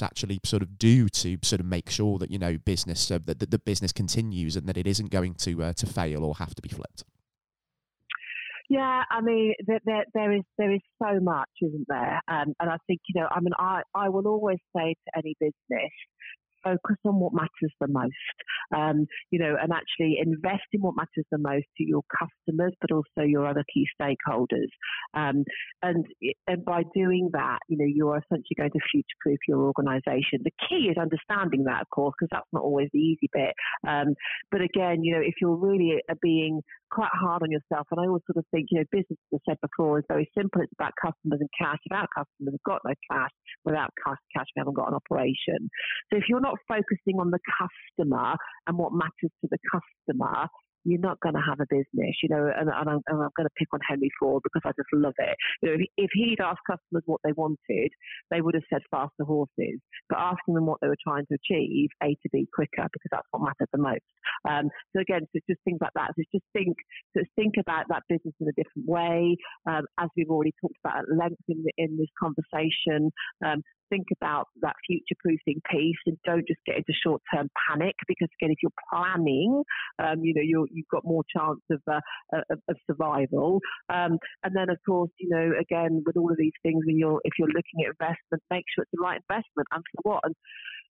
actually 0.02 0.40
sort 0.44 0.62
of 0.62 0.78
do 0.78 1.08
to 1.08 1.38
sort 1.42 1.60
of 1.60 1.66
make 1.66 1.90
sure 1.90 2.18
that 2.18 2.30
you 2.30 2.38
know 2.38 2.58
business 2.58 3.10
uh, 3.10 3.18
that, 3.26 3.38
that 3.40 3.50
the 3.50 3.58
business 3.58 3.92
continues 3.92 4.56
and 4.56 4.66
that 4.66 4.76
it 4.76 4.86
isn't 4.86 5.10
going 5.10 5.34
to 5.34 5.62
uh, 5.62 5.72
to 5.74 5.86
fail 5.86 6.24
or 6.24 6.34
have 6.36 6.54
to 6.54 6.62
be 6.62 6.68
flipped? 6.68 7.04
Yeah, 8.68 9.02
I 9.10 9.20
mean, 9.20 9.52
there, 9.66 10.04
there 10.14 10.32
is 10.32 10.42
there 10.56 10.72
is 10.72 10.80
so 11.02 11.20
much, 11.20 11.50
isn't 11.60 11.86
there? 11.88 12.22
Um, 12.26 12.54
and 12.58 12.70
I 12.70 12.76
think 12.86 13.00
you 13.08 13.20
know, 13.20 13.28
I 13.30 13.40
mean, 13.40 13.52
I, 13.58 13.82
I 13.94 14.08
will 14.08 14.26
always 14.26 14.58
say 14.74 14.94
to 14.94 15.18
any 15.18 15.36
business, 15.38 15.92
focus 16.64 16.96
on 17.04 17.20
what 17.20 17.32
matters 17.32 17.72
the 17.80 17.88
most. 17.88 18.36
Um, 18.74 19.06
you 19.30 19.38
know, 19.38 19.56
and 19.60 19.72
actually 19.72 20.18
invest 20.22 20.66
in 20.72 20.80
what 20.80 20.94
matters 20.96 21.26
the 21.30 21.38
most 21.38 21.66
to 21.78 21.84
your 21.84 22.02
customers, 22.10 22.72
but 22.80 22.92
also 22.92 23.26
your 23.26 23.46
other 23.46 23.64
key 23.72 23.86
stakeholders. 24.00 24.70
Um, 25.14 25.44
and 25.82 26.06
and 26.46 26.64
by 26.64 26.82
doing 26.94 27.30
that, 27.32 27.58
you 27.68 27.78
know, 27.78 27.86
you 27.86 28.08
are 28.08 28.18
essentially 28.18 28.56
going 28.56 28.70
to 28.70 28.80
future-proof 28.90 29.38
your 29.48 29.60
organisation. 29.60 30.40
The 30.42 30.52
key 30.68 30.88
is 30.90 30.96
understanding 30.96 31.64
that, 31.64 31.82
of 31.82 31.90
course, 31.90 32.14
because 32.18 32.30
that's 32.32 32.52
not 32.52 32.62
always 32.62 32.88
the 32.92 32.98
easy 32.98 33.28
bit. 33.32 33.54
Um, 33.86 34.14
but 34.50 34.60
again, 34.60 35.02
you 35.02 35.14
know, 35.14 35.22
if 35.22 35.34
you're 35.40 35.56
really 35.56 35.96
uh, 36.10 36.14
being 36.22 36.62
quite 36.92 37.10
hard 37.12 37.42
on 37.42 37.50
yourself, 37.50 37.88
and 37.90 38.00
I 38.00 38.04
always 38.04 38.22
sort 38.28 38.36
of 38.36 38.44
think, 38.52 38.68
you 38.70 38.78
know, 38.78 38.84
business, 38.92 39.18
as 39.32 39.40
I 39.40 39.52
said 39.52 39.58
before, 39.64 39.98
is 39.98 40.04
very 40.08 40.28
simple. 40.36 40.60
It's 40.60 40.72
about 40.78 40.92
customers 41.00 41.40
and 41.40 41.48
cash. 41.56 41.80
Without 41.88 42.08
customers, 42.12 42.52
we've 42.52 42.68
got 42.68 42.84
no 42.84 42.94
cash. 43.10 43.32
Without 43.64 43.90
cash, 44.04 44.20
cash, 44.36 44.46
we 44.54 44.60
haven't 44.60 44.76
got 44.76 44.92
an 44.92 45.00
operation. 45.00 45.72
So 46.12 46.20
if 46.20 46.24
you're 46.28 46.44
not 46.44 46.60
focusing 46.68 47.16
on 47.18 47.32
the 47.32 47.40
customer 47.48 48.36
and 48.68 48.76
what 48.76 48.92
matters 48.92 49.32
to 49.40 49.48
the 49.48 49.58
customer, 49.72 50.46
you're 50.84 51.00
not 51.00 51.20
going 51.20 51.34
to 51.34 51.40
have 51.40 51.60
a 51.60 51.66
business, 51.68 52.16
you 52.22 52.28
know. 52.28 52.46
And, 52.46 52.68
and, 52.68 52.88
I'm, 52.88 53.00
I'm, 53.08 53.30
going 53.36 53.48
to 53.48 53.56
pick 53.56 53.68
on 53.72 53.80
Henry 53.88 54.10
Ford 54.18 54.42
because 54.42 54.62
I 54.64 54.70
just 54.70 54.92
love 54.92 55.14
it. 55.18 55.36
You 55.62 55.68
know, 55.68 55.74
if, 55.74 55.86
if, 55.96 56.10
he'd 56.12 56.40
asked 56.40 56.66
customers 56.68 57.02
what 57.06 57.20
they 57.24 57.32
wanted, 57.32 57.90
they 58.30 58.40
would 58.40 58.54
have 58.54 58.64
said 58.70 58.82
faster 58.90 59.24
horses. 59.24 59.80
But 60.08 60.18
asking 60.18 60.54
them 60.54 60.66
what 60.66 60.78
they 60.80 60.88
were 60.88 61.02
trying 61.02 61.26
to 61.26 61.38
achieve, 61.38 61.88
A 62.02 62.08
to 62.08 62.28
B 62.32 62.46
quicker, 62.54 62.88
because 62.92 63.10
that's 63.10 63.28
what 63.30 63.42
matters 63.42 63.68
the 63.72 63.78
most. 63.78 64.06
Um, 64.48 64.68
so 64.94 65.00
again, 65.00 65.22
so 65.32 65.40
just 65.48 65.60
things 65.64 65.78
like 65.80 65.94
that. 65.94 66.10
So 66.16 66.22
just 66.32 66.44
think, 66.52 66.76
so 67.16 67.22
think 67.36 67.54
about 67.58 67.86
that 67.88 68.02
business 68.08 68.34
in 68.40 68.48
a 68.48 68.52
different 68.52 68.88
way. 68.88 69.36
Um, 69.66 69.84
as 69.98 70.08
we've 70.16 70.30
already 70.30 70.52
talked 70.60 70.76
about 70.84 71.04
at 71.04 71.16
length 71.16 71.42
in, 71.48 71.62
the, 71.64 71.72
in 71.78 71.96
this 71.96 72.10
conversation, 72.18 73.12
um, 73.44 73.62
think 73.92 74.06
about 74.16 74.48
that 74.62 74.74
future 74.86 75.16
proofing 75.20 75.60
piece 75.70 76.00
and 76.06 76.16
don't 76.24 76.46
just 76.48 76.60
get 76.64 76.76
into 76.76 76.92
short 77.04 77.20
term 77.34 77.48
panic 77.68 77.94
because 78.08 78.28
again 78.40 78.50
if 78.50 78.58
you're 78.62 78.72
planning 78.90 79.62
um, 80.02 80.20
you 80.24 80.32
know 80.34 80.40
you 80.42 80.66
have 80.76 81.02
got 81.02 81.04
more 81.04 81.22
chance 81.36 81.60
of, 81.70 81.80
uh, 81.90 82.00
of, 82.50 82.58
of 82.68 82.76
survival. 82.86 83.60
Um, 83.88 84.18
and 84.44 84.54
then 84.54 84.70
of 84.70 84.78
course 84.86 85.10
you 85.18 85.28
know 85.28 85.52
again 85.60 86.02
with 86.06 86.16
all 86.16 86.30
of 86.30 86.38
these 86.38 86.56
things 86.62 86.82
when 86.86 86.98
you're 86.98 87.20
if 87.24 87.34
you're 87.38 87.48
looking 87.48 87.84
at 87.84 87.92
investment 88.00 88.42
make 88.50 88.64
sure 88.74 88.82
it's 88.82 88.92
the 88.92 89.02
right 89.02 89.20
investment. 89.28 89.68
And 89.72 89.82
for 89.92 90.12
what? 90.12 90.20
And 90.24 90.34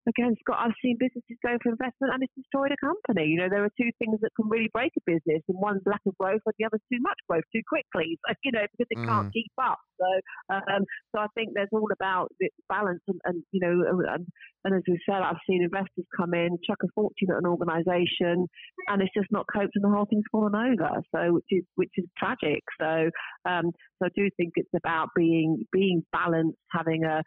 again, 0.08 0.34
Scott, 0.40 0.58
I've 0.60 0.78
seen 0.82 0.96
businesses 0.98 1.38
go 1.42 1.56
for 1.62 1.70
investment 1.70 2.12
and 2.12 2.22
it's 2.22 2.34
destroyed 2.34 2.72
a 2.72 2.80
company. 2.82 3.28
You 3.30 3.38
know, 3.38 3.48
there 3.48 3.64
are 3.64 3.74
two 3.78 3.90
things 3.98 4.18
that 4.20 4.34
can 4.36 4.48
really 4.48 4.70
break 4.72 4.92
a 4.98 5.02
business, 5.06 5.42
and 5.48 5.58
one's 5.58 5.82
lack 5.86 6.02
of 6.06 6.16
growth, 6.18 6.42
and 6.46 6.54
the 6.58 6.66
other's 6.66 6.82
too 6.90 7.00
much 7.00 7.18
growth 7.28 7.46
too 7.54 7.62
quickly. 7.68 8.18
So, 8.26 8.34
you 8.44 8.52
know, 8.52 8.66
because 8.70 8.90
it 8.90 8.98
mm. 8.98 9.06
can't 9.06 9.32
keep 9.32 9.52
up. 9.60 9.78
So, 10.00 10.08
um, 10.54 10.84
so 11.14 11.22
I 11.22 11.26
think 11.34 11.50
there's 11.54 11.72
all 11.72 11.88
about 11.92 12.32
balance, 12.68 13.02
and, 13.06 13.20
and 13.24 13.42
you 13.52 13.60
know, 13.60 13.84
and, 13.86 14.26
and 14.64 14.74
as 14.74 14.82
we 14.88 14.98
said, 15.06 15.22
I've 15.22 15.40
seen 15.48 15.62
investors 15.62 16.06
come 16.16 16.34
in, 16.34 16.58
chuck 16.66 16.78
a 16.82 16.88
fortune 16.94 17.30
at 17.30 17.38
an 17.38 17.46
organisation, 17.46 18.46
and 18.88 19.02
it's 19.02 19.14
just 19.14 19.30
not 19.30 19.46
coped, 19.52 19.72
and 19.74 19.84
the 19.84 19.94
whole 19.94 20.06
thing's 20.10 20.24
fallen 20.32 20.54
over. 20.54 21.02
So, 21.14 21.34
which 21.34 21.50
is 21.50 21.64
which 21.76 21.92
is 21.96 22.06
tragic. 22.18 22.62
So, 22.80 23.10
um, 23.44 23.70
so 23.98 24.06
I 24.06 24.10
do 24.16 24.28
think 24.36 24.52
it's 24.56 24.74
about 24.74 25.08
being 25.14 25.64
being 25.72 26.02
balanced, 26.12 26.58
having 26.70 27.04
a 27.04 27.22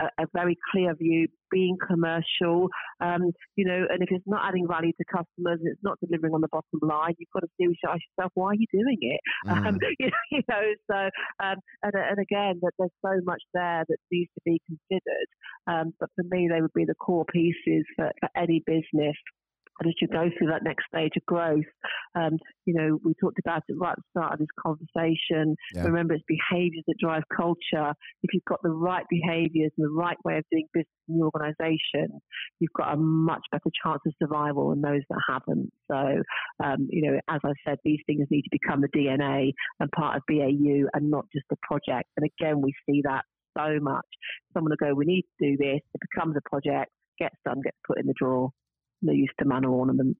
a, 0.00 0.06
a, 0.22 0.26
very 0.32 0.56
clear 0.72 0.94
view, 0.94 1.28
being 1.50 1.76
commercial, 1.86 2.68
um, 3.00 3.30
you 3.56 3.64
know, 3.64 3.86
and 3.88 4.02
if 4.02 4.08
it's 4.10 4.24
not 4.26 4.46
adding 4.48 4.66
value 4.66 4.92
to 4.92 5.04
customers 5.04 5.60
and 5.60 5.68
it's 5.68 5.82
not 5.82 5.98
delivering 6.00 6.34
on 6.34 6.40
the 6.40 6.48
bottom 6.48 6.80
line, 6.82 7.14
you've 7.18 7.30
got 7.32 7.40
to 7.40 7.48
seriously 7.58 7.88
ask 7.88 8.00
yourself, 8.16 8.32
why 8.34 8.48
are 8.48 8.54
you 8.54 8.66
doing 8.72 8.98
it? 9.00 9.20
Mm. 9.44 9.66
Um, 9.66 9.78
you, 9.98 10.06
know, 10.06 10.16
you, 10.30 10.40
know, 10.48 10.62
so, 10.90 10.96
um, 11.44 11.56
and, 11.82 11.92
and 11.94 12.18
again, 12.18 12.60
that 12.62 12.72
there's 12.78 12.90
so 13.04 13.20
much 13.24 13.42
there 13.52 13.84
that 13.86 13.96
needs 14.10 14.30
to 14.34 14.40
be 14.44 14.60
considered. 14.66 15.28
Um, 15.66 15.92
but 16.00 16.08
for 16.16 16.24
me, 16.24 16.48
they 16.48 16.60
would 16.60 16.72
be 16.74 16.86
the 16.86 16.94
core 16.94 17.26
pieces 17.26 17.84
for, 17.94 18.10
for 18.20 18.28
any 18.36 18.62
business 18.66 19.16
and 19.80 19.88
as 19.88 19.94
you 20.00 20.08
go 20.08 20.30
through 20.36 20.48
that 20.48 20.62
next 20.62 20.84
stage 20.86 21.12
of 21.16 21.26
growth, 21.26 21.64
um, 22.14 22.38
you 22.64 22.74
know, 22.74 22.98
we 23.04 23.14
talked 23.14 23.38
about 23.38 23.62
it 23.68 23.74
right 23.76 23.92
at 23.92 23.98
the 23.98 24.20
start 24.20 24.32
of 24.34 24.38
this 24.38 24.48
conversation. 24.60 25.56
Yeah. 25.74 25.84
Remember, 25.84 26.14
it's 26.14 26.24
behaviours 26.28 26.84
that 26.86 26.96
drive 27.00 27.22
culture. 27.34 27.92
If 28.22 28.32
you've 28.32 28.44
got 28.44 28.62
the 28.62 28.70
right 28.70 29.04
behaviours 29.10 29.72
and 29.76 29.84
the 29.84 29.90
right 29.90 30.16
way 30.24 30.38
of 30.38 30.44
doing 30.50 30.66
business 30.72 30.86
in 31.08 31.18
your 31.18 31.30
organisation, 31.34 32.20
you've 32.60 32.72
got 32.76 32.94
a 32.94 32.96
much 32.96 33.42
better 33.50 33.70
chance 33.84 34.00
of 34.06 34.12
survival 34.22 34.70
than 34.70 34.80
those 34.80 35.02
that 35.10 35.20
haven't. 35.28 35.72
So, 35.90 36.22
um, 36.64 36.88
you 36.90 37.10
know, 37.10 37.20
as 37.28 37.40
I 37.44 37.52
said, 37.66 37.78
these 37.84 38.00
things 38.06 38.26
need 38.30 38.42
to 38.42 38.50
become 38.52 38.80
the 38.80 38.88
DNA 38.88 39.52
and 39.80 39.90
part 39.90 40.16
of 40.16 40.22
BAU 40.28 40.86
and 40.94 41.10
not 41.10 41.26
just 41.32 41.46
a 41.50 41.56
project. 41.66 42.08
And 42.16 42.28
again, 42.38 42.60
we 42.62 42.72
see 42.88 43.02
that 43.04 43.24
so 43.58 43.78
much. 43.80 44.06
Someone 44.52 44.70
will 44.70 44.88
go, 44.88 44.94
we 44.94 45.04
need 45.04 45.24
to 45.40 45.50
do 45.50 45.56
this. 45.56 45.80
It 45.94 46.00
becomes 46.12 46.36
a 46.36 46.48
project, 46.48 46.90
gets 47.18 47.36
done, 47.44 47.60
gets 47.62 47.76
put 47.86 47.98
in 47.98 48.06
the 48.06 48.14
drawer 48.16 48.50
no 49.04 49.12
use 49.12 49.30
to 49.38 49.44
manor 49.44 49.70
ornament. 49.70 50.16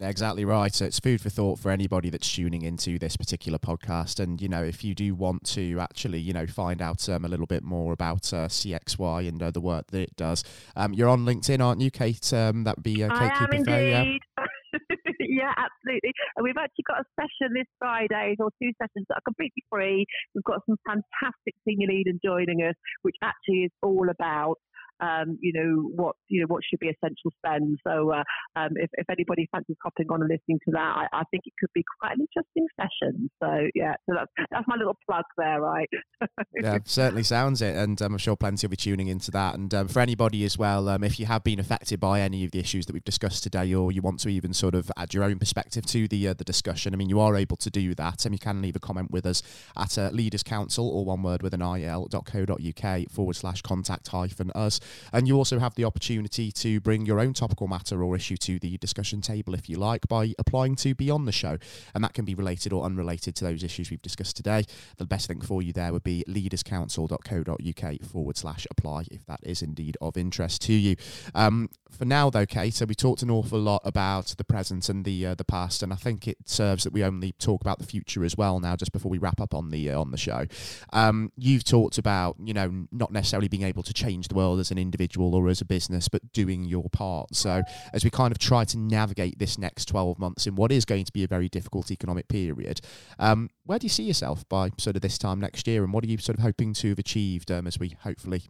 Exactly 0.00 0.44
right. 0.44 0.74
So 0.74 0.84
it's 0.84 1.00
food 1.00 1.20
for 1.20 1.30
thought 1.30 1.58
for 1.58 1.70
anybody 1.70 2.10
that's 2.10 2.30
tuning 2.30 2.62
into 2.62 2.98
this 2.98 3.16
particular 3.16 3.58
podcast. 3.58 4.20
And, 4.20 4.40
you 4.42 4.48
know, 4.48 4.62
if 4.62 4.84
you 4.84 4.94
do 4.94 5.14
want 5.14 5.44
to 5.50 5.78
actually, 5.80 6.18
you 6.18 6.32
know, 6.32 6.46
find 6.46 6.82
out 6.82 7.08
um, 7.08 7.24
a 7.24 7.28
little 7.28 7.46
bit 7.46 7.62
more 7.62 7.92
about 7.92 8.32
uh, 8.32 8.48
CXY 8.48 9.28
and 9.28 9.42
uh, 9.42 9.50
the 9.50 9.60
work 9.60 9.86
that 9.88 10.00
it 10.00 10.16
does, 10.16 10.44
um, 10.76 10.92
you're 10.92 11.08
on 11.08 11.24
LinkedIn, 11.24 11.64
aren't 11.64 11.80
you, 11.80 11.90
Kate? 11.90 12.32
Um, 12.32 12.64
that 12.64 12.76
would 12.76 12.84
be 12.84 13.02
uh, 13.02 13.08
Kate 13.08 13.18
I 13.18 13.24
am 13.24 13.46
Cooper 13.46 13.54
indeed. 13.54 14.20
Yeah. 14.38 14.44
yeah, 15.20 15.52
absolutely. 15.56 16.12
And 16.36 16.44
we've 16.44 16.58
actually 16.58 16.84
got 16.86 17.00
a 17.00 17.04
session 17.18 17.54
this 17.54 17.66
Friday, 17.78 18.36
or 18.38 18.50
two 18.60 18.72
sessions 18.80 19.06
that 19.08 19.16
are 19.16 19.26
completely 19.26 19.64
free. 19.70 20.04
We've 20.34 20.44
got 20.44 20.60
some 20.68 20.76
fantastic 20.86 21.54
senior 21.66 21.88
leaders 21.88 22.16
joining 22.24 22.62
us, 22.62 22.74
which 23.02 23.16
actually 23.22 23.64
is 23.64 23.70
all 23.82 24.08
about 24.10 24.56
um, 25.00 25.38
you 25.40 25.52
know 25.52 25.90
what 25.94 26.16
you 26.28 26.40
know 26.40 26.46
what 26.48 26.62
should 26.68 26.80
be 26.80 26.88
essential 26.88 27.32
spend. 27.38 27.78
So 27.86 28.12
uh, 28.12 28.24
um, 28.56 28.70
if, 28.76 28.90
if 28.94 29.08
anybody 29.10 29.48
fancies 29.52 29.76
hopping 29.82 30.06
on 30.10 30.22
and 30.22 30.30
listening 30.30 30.58
to 30.66 30.72
that, 30.72 30.78
I, 30.96 31.06
I, 31.12 31.22
think 31.30 31.42
it 31.46 31.52
could 31.58 31.70
be 31.74 31.84
quite 32.00 32.16
an 32.16 32.26
interesting 32.26 32.66
session. 32.80 33.30
So 33.42 33.68
yeah, 33.74 33.94
so 34.08 34.16
that's 34.16 34.48
that's 34.50 34.66
my 34.66 34.76
little 34.76 34.96
plug 35.08 35.24
there, 35.36 35.60
right? 35.60 35.88
yeah, 36.62 36.78
certainly 36.84 37.22
sounds 37.22 37.60
it, 37.62 37.76
and 37.76 38.00
um, 38.00 38.12
I'm 38.12 38.18
sure 38.18 38.36
plenty 38.36 38.66
will 38.66 38.70
be 38.70 38.76
tuning 38.76 39.08
into 39.08 39.30
that. 39.32 39.54
And 39.54 39.72
um, 39.74 39.88
for 39.88 40.00
anybody 40.00 40.44
as 40.44 40.56
well, 40.56 40.88
um, 40.88 41.04
if 41.04 41.20
you 41.20 41.26
have 41.26 41.44
been 41.44 41.60
affected 41.60 42.00
by 42.00 42.20
any 42.20 42.44
of 42.44 42.50
the 42.52 42.58
issues 42.58 42.86
that 42.86 42.92
we've 42.92 43.04
discussed 43.04 43.42
today, 43.42 43.74
or 43.74 43.92
you 43.92 44.02
want 44.02 44.20
to 44.20 44.28
even 44.28 44.54
sort 44.54 44.74
of 44.74 44.90
add 44.96 45.12
your 45.12 45.24
own 45.24 45.38
perspective 45.38 45.84
to 45.86 46.08
the 46.08 46.28
uh, 46.28 46.34
the 46.34 46.44
discussion, 46.44 46.94
I 46.94 46.96
mean, 46.96 47.08
you 47.08 47.20
are 47.20 47.36
able 47.36 47.56
to 47.56 47.70
do 47.70 47.94
that, 47.94 48.24
and 48.24 48.34
you 48.34 48.38
can 48.38 48.62
leave 48.62 48.76
a 48.76 48.80
comment 48.80 49.10
with 49.10 49.26
us 49.26 49.42
at 49.76 49.98
uh, 49.98 50.08
Leaders 50.10 50.42
Council 50.42 50.88
or 50.88 51.04
one 51.04 51.22
word 51.22 51.42
with 51.42 51.52
an 51.52 51.62
il.co.uk 51.62 53.10
forward 53.10 53.36
slash 53.36 53.62
contact 53.62 54.08
hyphen 54.08 54.50
us. 54.54 54.80
And 55.12 55.26
you 55.28 55.36
also 55.36 55.58
have 55.58 55.74
the 55.74 55.84
opportunity 55.84 56.50
to 56.52 56.80
bring 56.80 57.06
your 57.06 57.20
own 57.20 57.32
topical 57.32 57.68
matter 57.68 58.02
or 58.02 58.16
issue 58.16 58.36
to 58.38 58.58
the 58.58 58.78
discussion 58.78 59.20
table 59.20 59.54
if 59.54 59.68
you 59.68 59.76
like 59.76 60.08
by 60.08 60.34
applying 60.38 60.76
to 60.76 60.94
be 60.94 61.10
on 61.10 61.24
the 61.24 61.32
show. 61.32 61.58
And 61.94 62.02
that 62.04 62.14
can 62.14 62.24
be 62.24 62.34
related 62.34 62.72
or 62.72 62.84
unrelated 62.84 63.34
to 63.36 63.44
those 63.44 63.62
issues 63.62 63.90
we've 63.90 64.02
discussed 64.02 64.36
today. 64.36 64.64
The 64.98 65.06
best 65.06 65.26
thing 65.26 65.40
for 65.40 65.62
you 65.62 65.72
there 65.72 65.92
would 65.92 66.04
be 66.04 66.24
leaderscouncil.co.uk 66.28 68.02
forward 68.02 68.36
slash 68.36 68.66
apply 68.70 69.06
if 69.10 69.24
that 69.26 69.40
is 69.42 69.62
indeed 69.62 69.96
of 70.00 70.16
interest 70.16 70.62
to 70.62 70.72
you. 70.72 70.96
Um, 71.34 71.70
for 71.90 72.04
now, 72.04 72.30
though, 72.30 72.46
Kate, 72.46 72.74
so 72.74 72.84
we 72.84 72.94
talked 72.94 73.22
an 73.22 73.30
awful 73.30 73.58
lot 73.58 73.80
about 73.84 74.34
the 74.36 74.44
present 74.44 74.88
and 74.88 75.04
the 75.04 75.26
uh, 75.26 75.34
the 75.34 75.44
past, 75.44 75.82
and 75.82 75.92
I 75.92 75.96
think 75.96 76.28
it 76.28 76.36
serves 76.44 76.84
that 76.84 76.92
we 76.92 77.02
only 77.02 77.32
talk 77.32 77.60
about 77.60 77.78
the 77.78 77.86
future 77.86 78.24
as 78.24 78.36
well 78.36 78.60
now, 78.60 78.76
just 78.76 78.92
before 78.92 79.10
we 79.10 79.18
wrap 79.18 79.40
up 79.40 79.54
on 79.54 79.70
the 79.70 79.90
uh, 79.90 80.00
on 80.00 80.10
the 80.10 80.16
show. 80.16 80.46
Um, 80.92 81.32
you've 81.36 81.64
talked 81.64 81.98
about 81.98 82.36
you 82.42 82.52
know 82.52 82.86
not 82.92 83.12
necessarily 83.12 83.48
being 83.48 83.62
able 83.62 83.82
to 83.82 83.94
change 83.94 84.28
the 84.28 84.34
world 84.34 84.60
as 84.60 84.70
an 84.70 84.75
individual 84.78 85.34
or 85.34 85.48
as 85.48 85.60
a 85.60 85.64
business, 85.64 86.08
but 86.08 86.32
doing 86.32 86.64
your 86.64 86.88
part. 86.90 87.34
So 87.34 87.62
as 87.92 88.04
we 88.04 88.10
kind 88.10 88.32
of 88.32 88.38
try 88.38 88.64
to 88.64 88.78
navigate 88.78 89.38
this 89.38 89.58
next 89.58 89.86
twelve 89.86 90.18
months 90.18 90.46
in 90.46 90.54
what 90.54 90.72
is 90.72 90.84
going 90.84 91.04
to 91.04 91.12
be 91.12 91.24
a 91.24 91.28
very 91.28 91.48
difficult 91.48 91.90
economic 91.90 92.28
period, 92.28 92.80
um, 93.18 93.50
where 93.64 93.78
do 93.78 93.84
you 93.84 93.90
see 93.90 94.04
yourself 94.04 94.48
by 94.48 94.70
sort 94.78 94.96
of 94.96 95.02
this 95.02 95.18
time 95.18 95.40
next 95.40 95.66
year, 95.66 95.84
and 95.84 95.92
what 95.92 96.04
are 96.04 96.08
you 96.08 96.18
sort 96.18 96.38
of 96.38 96.42
hoping 96.42 96.72
to 96.74 96.90
have 96.90 96.98
achieved 96.98 97.50
um, 97.50 97.66
as 97.66 97.78
we 97.78 97.96
hopefully 98.02 98.42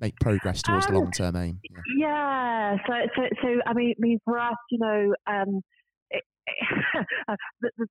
make 0.00 0.18
progress 0.20 0.62
towards 0.62 0.86
um, 0.86 0.94
the 0.94 1.00
long 1.00 1.10
term 1.10 1.36
aim? 1.36 1.60
Yeah. 1.70 1.80
yeah. 1.98 2.76
So, 2.86 2.92
so, 3.16 3.22
so 3.42 3.48
I 3.66 3.72
mean, 3.74 3.94
I 3.98 4.00
mean, 4.00 4.18
for 4.24 4.38
us, 4.38 4.56
you 4.70 4.78
know, 4.78 5.14
um, 5.26 5.62
it, 6.10 6.24
it, 6.46 7.06
the, 7.60 7.70
the, 7.78 7.86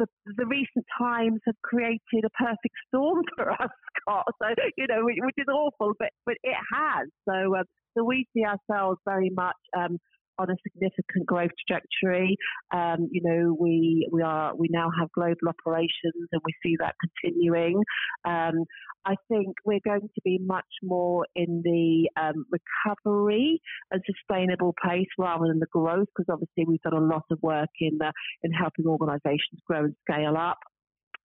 the, 0.00 0.34
the, 0.36 0.46
recent 0.46 0.84
times 0.98 1.40
have 1.46 1.54
created 1.62 2.24
a 2.24 2.30
perfect 2.30 2.74
storm 2.88 3.22
for 3.36 3.52
us, 3.52 3.70
Scott. 4.00 4.26
So 4.42 4.48
you 4.76 4.86
know, 4.88 5.04
which, 5.04 5.18
which 5.20 5.36
is 5.38 5.46
awful, 5.48 5.92
but 5.98 6.10
but 6.26 6.36
it 6.42 6.56
has. 6.72 7.08
So 7.28 7.56
um, 7.56 7.64
so 7.96 8.04
we 8.04 8.26
see 8.34 8.44
ourselves 8.44 8.98
very 9.04 9.30
much 9.30 9.56
um, 9.76 9.98
on 10.40 10.50
a 10.50 10.56
significant 10.62 11.26
growth 11.26 11.50
trajectory. 11.66 12.36
Um, 12.72 13.08
you 13.10 13.22
know, 13.22 13.56
we 13.58 14.08
we 14.12 14.22
are 14.22 14.54
we 14.56 14.68
now 14.70 14.88
have 14.98 15.08
global 15.12 15.48
operations, 15.48 16.28
and 16.32 16.40
we 16.44 16.54
see 16.62 16.76
that 16.80 16.94
continuing. 17.22 17.82
Um, 18.24 18.64
I 19.06 19.14
think 19.28 19.54
we're 19.64 19.80
going 19.84 20.02
to 20.02 20.20
be 20.24 20.38
much 20.42 20.64
more 20.82 21.26
in 21.34 21.62
the 21.64 22.10
um, 22.20 22.44
recovery 22.50 23.60
and 23.90 24.02
sustainable 24.04 24.74
pace 24.84 25.08
rather 25.18 25.46
than 25.48 25.58
the 25.58 25.66
growth, 25.72 26.08
because 26.14 26.30
obviously 26.30 26.64
we've 26.66 26.82
done 26.82 26.92
a 26.94 27.06
lot 27.06 27.24
of 27.30 27.38
work 27.42 27.70
in 27.80 27.96
the, 27.98 28.12
in 28.42 28.52
helping 28.52 28.86
organisations 28.86 29.60
grow 29.66 29.84
and 29.84 29.94
scale 30.08 30.36
up. 30.36 30.58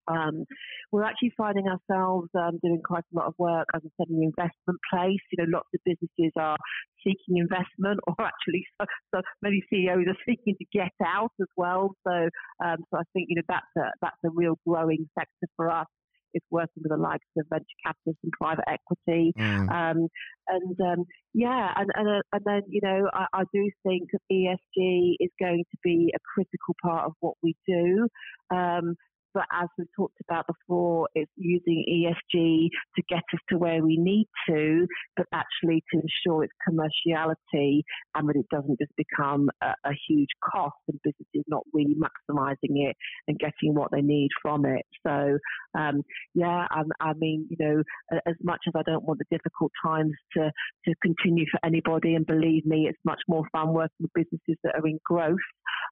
Um, 0.07 0.45
we're 0.91 1.03
actually 1.03 1.33
finding 1.37 1.65
ourselves 1.67 2.29
um, 2.35 2.59
doing 2.63 2.81
quite 2.85 3.03
a 3.13 3.17
lot 3.17 3.27
of 3.27 3.33
work, 3.37 3.67
as 3.73 3.81
I 3.83 3.89
said, 3.97 4.09
in 4.09 4.19
the 4.19 4.25
investment 4.25 4.79
place. 4.91 5.23
You 5.31 5.43
know, 5.43 5.57
lots 5.57 5.69
of 5.73 5.81
businesses 5.85 6.31
are 6.37 6.57
seeking 7.03 7.37
investment, 7.37 7.99
or 8.07 8.15
actually, 8.19 8.65
so, 8.79 8.85
so 9.13 9.21
many 9.41 9.63
CEOs 9.69 10.07
are 10.07 10.21
seeking 10.27 10.55
to 10.57 10.65
get 10.73 10.93
out 11.05 11.31
as 11.39 11.47
well. 11.57 11.91
So, 12.07 12.29
um, 12.63 12.77
so 12.89 12.97
I 12.97 13.03
think 13.13 13.27
you 13.29 13.35
know 13.37 13.47
that's 13.47 13.73
a 13.77 13.91
that's 14.01 14.17
a 14.25 14.29
real 14.33 14.59
growing 14.67 15.09
sector 15.17 15.47
for 15.55 15.69
us. 15.69 15.87
It's 16.33 16.45
working 16.51 16.83
with 16.83 16.91
the 16.91 16.97
likes 16.97 17.25
of 17.37 17.45
venture 17.49 17.65
capitalists 17.85 18.19
and 18.23 18.33
private 18.33 18.65
equity, 18.67 19.31
mm. 19.39 19.71
um, 19.71 20.09
and 20.49 20.79
um, 20.81 21.05
yeah, 21.33 21.71
and 21.77 21.89
and, 21.95 22.09
uh, 22.09 22.21
and 22.33 22.41
then 22.45 22.61
you 22.67 22.81
know 22.83 23.09
I, 23.13 23.25
I, 23.33 23.43
do 23.53 23.71
think 23.87 24.09
ESG 24.29 25.15
is 25.21 25.31
going 25.39 25.63
to 25.71 25.77
be 25.81 26.11
a 26.13 26.19
critical 26.33 26.75
part 26.83 27.05
of 27.05 27.13
what 27.21 27.35
we 27.41 27.55
do. 27.65 28.09
Um, 28.51 28.95
but 29.35 29.43
as 29.51 29.67
we 29.77 29.83
talked 29.95 30.17
about 30.27 30.45
before, 30.47 31.09
it's 31.13 31.31
using 31.35 31.83
ESG 31.89 32.69
to 32.95 33.03
get 33.09 33.19
us 33.33 33.39
to 33.49 33.57
where 33.57 33.83
we 33.83 33.97
need 33.97 34.27
to, 34.49 34.87
but 35.17 35.27
actually 35.33 35.83
to 35.91 35.99
ensure 35.99 36.45
its 36.45 36.53
commerciality 36.67 37.81
and 38.15 38.29
that 38.29 38.37
it 38.37 38.45
doesn't 38.49 38.79
just 38.79 38.93
become 38.95 39.49
a, 39.61 39.73
a 39.83 39.91
huge 40.07 40.29
cost 40.41 40.75
and 40.87 40.97
businesses 41.03 41.43
not 41.47 41.63
really 41.73 41.95
maximising 41.95 42.87
it 42.87 42.95
and 43.27 43.37
getting 43.37 43.75
what 43.75 43.91
they 43.91 44.01
need 44.01 44.29
from 44.41 44.65
it. 44.65 44.85
So, 45.05 45.37
um, 45.77 46.01
yeah, 46.33 46.65
I, 46.71 46.83
I 47.01 47.13
mean, 47.17 47.45
you 47.49 47.57
know, 47.59 47.83
as 48.25 48.35
much 48.41 48.61
as 48.67 48.73
I 48.75 48.83
don't 48.89 49.03
want 49.03 49.19
the 49.19 49.37
difficult 49.37 49.73
times 49.85 50.13
to, 50.37 50.49
to 50.87 50.95
continue 51.03 51.45
for 51.51 51.59
anybody, 51.65 52.15
and 52.15 52.25
believe 52.25 52.65
me, 52.65 52.87
it's 52.89 52.99
much 53.03 53.19
more 53.27 53.43
fun 53.51 53.73
working 53.73 53.91
with 53.99 54.11
businesses 54.15 54.57
that 54.63 54.75
are 54.75 54.87
in 54.87 54.99
growth. 55.03 55.35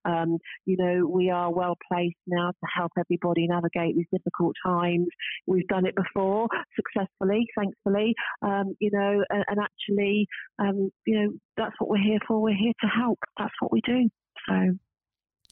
Um, 0.05 0.37
you 0.65 0.77
know, 0.77 1.07
we 1.07 1.29
are 1.29 1.51
well 1.51 1.77
placed 1.91 2.15
now 2.27 2.51
to 2.51 2.67
help 2.73 2.91
everybody 2.97 3.32
navigate 3.41 3.95
these 3.95 4.07
difficult 4.11 4.55
times. 4.65 5.07
We've 5.47 5.67
done 5.67 5.85
it 5.85 5.95
before 5.95 6.47
successfully, 6.75 7.45
thankfully. 7.57 8.13
Um, 8.41 8.75
you 8.79 8.91
know, 8.91 9.23
and, 9.29 9.45
and 9.47 9.59
actually, 9.59 10.27
um, 10.59 10.91
you 11.05 11.19
know, 11.19 11.33
that's 11.57 11.75
what 11.79 11.89
we're 11.89 12.03
here 12.03 12.19
for. 12.27 12.41
We're 12.41 12.55
here 12.55 12.73
to 12.81 12.87
help. 12.87 13.19
That's 13.37 13.53
what 13.59 13.71
we 13.71 13.81
do. 13.81 14.09
So 14.47 14.77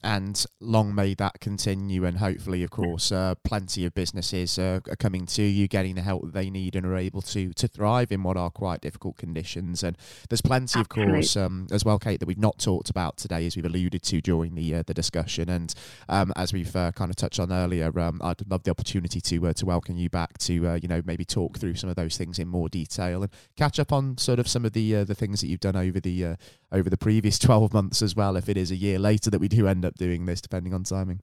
and 0.04 0.46
long 0.60 0.94
may 0.96 1.14
that 1.16 1.40
continue. 1.40 2.06
And 2.06 2.18
hopefully, 2.18 2.64
of 2.64 2.72
course, 2.72 3.12
uh, 3.12 3.36
plenty 3.44 3.86
of 3.86 3.94
businesses 3.94 4.58
uh, 4.58 4.80
are 4.90 4.96
coming 4.96 5.26
to 5.28 5.44
you, 5.44 5.68
getting 5.68 5.96
the 5.96 6.02
help 6.02 6.24
that 6.24 6.34
they 6.34 6.50
need, 6.50 6.76
and 6.76 6.86
are 6.86 6.98
able 6.98 7.22
to 7.24 7.54
to 7.54 7.68
thrive 7.68 8.12
in 8.12 8.24
what 8.24 8.38
are 8.38 8.50
quite 8.50 8.82
difficult 8.82 9.18
conditions. 9.18 9.84
And 9.84 9.98
there's 10.30 10.42
plenty, 10.42 10.80
Absolutely. 10.80 11.04
of 11.04 11.10
course, 11.10 11.38
um, 11.38 11.68
as 11.72 11.86
well, 11.86 12.00
Kate, 12.00 12.20
that 12.20 12.26
we've 12.26 12.38
not 12.38 12.58
talked 12.58 12.90
about 12.90 13.18
today, 13.18 13.46
as 13.46 13.56
we've 13.56 13.66
alluded 13.66 14.02
to 14.04 14.22
during 14.22 14.56
the 14.56 14.76
uh, 14.76 14.84
the 14.86 14.94
discussion. 14.94 15.50
And 15.50 15.74
um, 16.10 16.34
as 16.36 16.54
we've 16.54 16.76
uh, 16.76 16.92
kind 16.94 17.10
of 17.10 17.16
touched 17.16 17.40
on 17.40 17.52
earlier, 17.52 17.98
um, 18.00 18.22
I'd 18.24 18.50
love 18.50 18.64
the 18.64 18.72
opportunity 18.72 19.22
to 19.22 19.48
uh, 19.48 19.54
to 19.54 19.66
welcome 19.66 19.98
you 19.98 20.10
back 20.10 20.38
to 20.40 20.68
uh, 20.68 20.80
you 20.82 20.88
know 20.88 21.02
maybe 21.06 21.26
talk 21.26 21.60
through 21.60 21.76
some 21.76 21.90
of 21.90 21.96
those 21.96 22.18
things 22.18 22.40
in 22.40 22.48
more 22.48 22.70
detail 22.70 23.24
and 23.24 23.32
catch 23.56 23.80
up 23.80 23.92
on 23.92 24.18
sort 24.18 24.40
of 24.40 24.48
some 24.48 24.66
of 24.66 24.74
the 24.74 25.04
the 25.04 25.16
things 25.16 25.42
that 25.42 25.48
you've 25.48 25.60
done 25.60 25.76
over 25.76 26.00
the 26.00 26.36
over 26.72 26.90
the 26.90 26.98
previous 26.98 27.38
12 27.40 27.74
months 27.74 28.02
as 28.02 28.16
well. 28.16 28.36
If 28.36 28.50
it 28.50 28.58
is 28.58 28.72
a 28.72 28.76
year 28.76 29.00
later 29.00 29.30
that 29.30 29.40
we 29.40 29.48
do 29.48 29.68
end 29.68 29.86
up 29.86 29.96
doing 29.96 30.26
this, 30.26 30.42
depending 30.42 30.74
on 30.74 30.84
timing? 30.84 31.22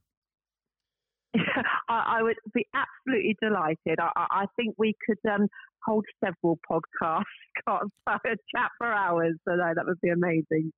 I, 1.89 2.21
would 2.21 2.37
be 2.53 2.65
absolutely 2.73 3.35
delighted. 3.41 3.99
I, 3.99 4.11
I 4.15 4.45
think 4.55 4.75
we 4.77 4.95
could 5.05 5.19
um, 5.31 5.47
hold 5.85 6.05
several 6.23 6.59
podcasts, 6.69 7.23
Scott, 7.59 7.83
chat 8.07 8.69
for 8.77 8.87
hours. 8.87 9.35
So 9.47 9.55
no, 9.55 9.73
that 9.75 9.85
would 9.85 10.01
be 10.01 10.09
amazing. 10.09 10.71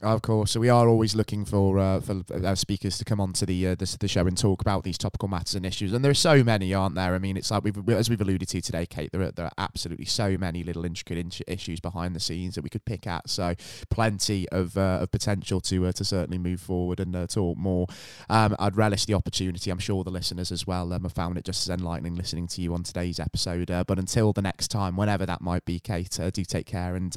Of 0.00 0.22
course, 0.22 0.52
so 0.52 0.60
we 0.60 0.68
are 0.68 0.88
always 0.88 1.16
looking 1.16 1.44
for 1.44 1.76
uh, 1.76 2.00
for 2.00 2.22
our 2.44 2.54
speakers 2.54 2.98
to 2.98 3.04
come 3.04 3.20
onto 3.20 3.44
the, 3.44 3.66
uh, 3.66 3.74
the 3.74 3.96
the 3.98 4.06
show 4.06 4.28
and 4.28 4.38
talk 4.38 4.60
about 4.60 4.84
these 4.84 4.96
topical 4.96 5.26
matters 5.26 5.56
and 5.56 5.66
issues. 5.66 5.92
And 5.92 6.04
there 6.04 6.10
are 6.12 6.14
so 6.14 6.44
many, 6.44 6.72
aren't 6.72 6.94
there? 6.94 7.16
I 7.16 7.18
mean, 7.18 7.36
it's 7.36 7.50
like 7.50 7.64
we've 7.64 7.88
as 7.88 8.08
we've 8.08 8.20
alluded 8.20 8.48
to 8.50 8.60
today, 8.60 8.86
Kate. 8.86 9.10
There 9.10 9.22
are 9.22 9.32
there 9.32 9.46
are 9.46 9.52
absolutely 9.58 10.04
so 10.04 10.38
many 10.38 10.62
little 10.62 10.84
intricate 10.84 11.18
in- 11.18 11.32
issues 11.52 11.80
behind 11.80 12.14
the 12.14 12.20
scenes 12.20 12.54
that 12.54 12.62
we 12.62 12.70
could 12.70 12.84
pick 12.84 13.08
at. 13.08 13.28
So 13.28 13.56
plenty 13.90 14.48
of 14.50 14.78
uh, 14.78 15.00
of 15.00 15.10
potential 15.10 15.60
to 15.62 15.86
uh, 15.86 15.92
to 15.92 16.04
certainly 16.04 16.38
move 16.38 16.60
forward 16.60 17.00
and 17.00 17.16
uh, 17.16 17.26
talk 17.26 17.58
more. 17.58 17.88
Um, 18.30 18.54
I'd 18.60 18.76
relish 18.76 19.04
the 19.04 19.14
opportunity. 19.14 19.68
I'm 19.68 19.80
sure 19.80 20.04
the 20.04 20.10
listeners 20.10 20.52
as 20.52 20.64
well 20.64 20.92
um, 20.92 21.02
have 21.02 21.12
found 21.12 21.38
it 21.38 21.44
just 21.44 21.68
as 21.68 21.76
enlightening 21.76 22.14
listening 22.14 22.46
to 22.46 22.62
you 22.62 22.72
on 22.72 22.84
today's 22.84 23.18
episode. 23.18 23.68
Uh, 23.68 23.82
but 23.82 23.98
until 23.98 24.32
the 24.32 24.42
next 24.42 24.68
time, 24.68 24.96
whenever 24.96 25.26
that 25.26 25.40
might 25.40 25.64
be, 25.64 25.80
Kate, 25.80 26.16
do 26.32 26.44
take 26.44 26.66
care 26.66 26.94
and 26.94 27.16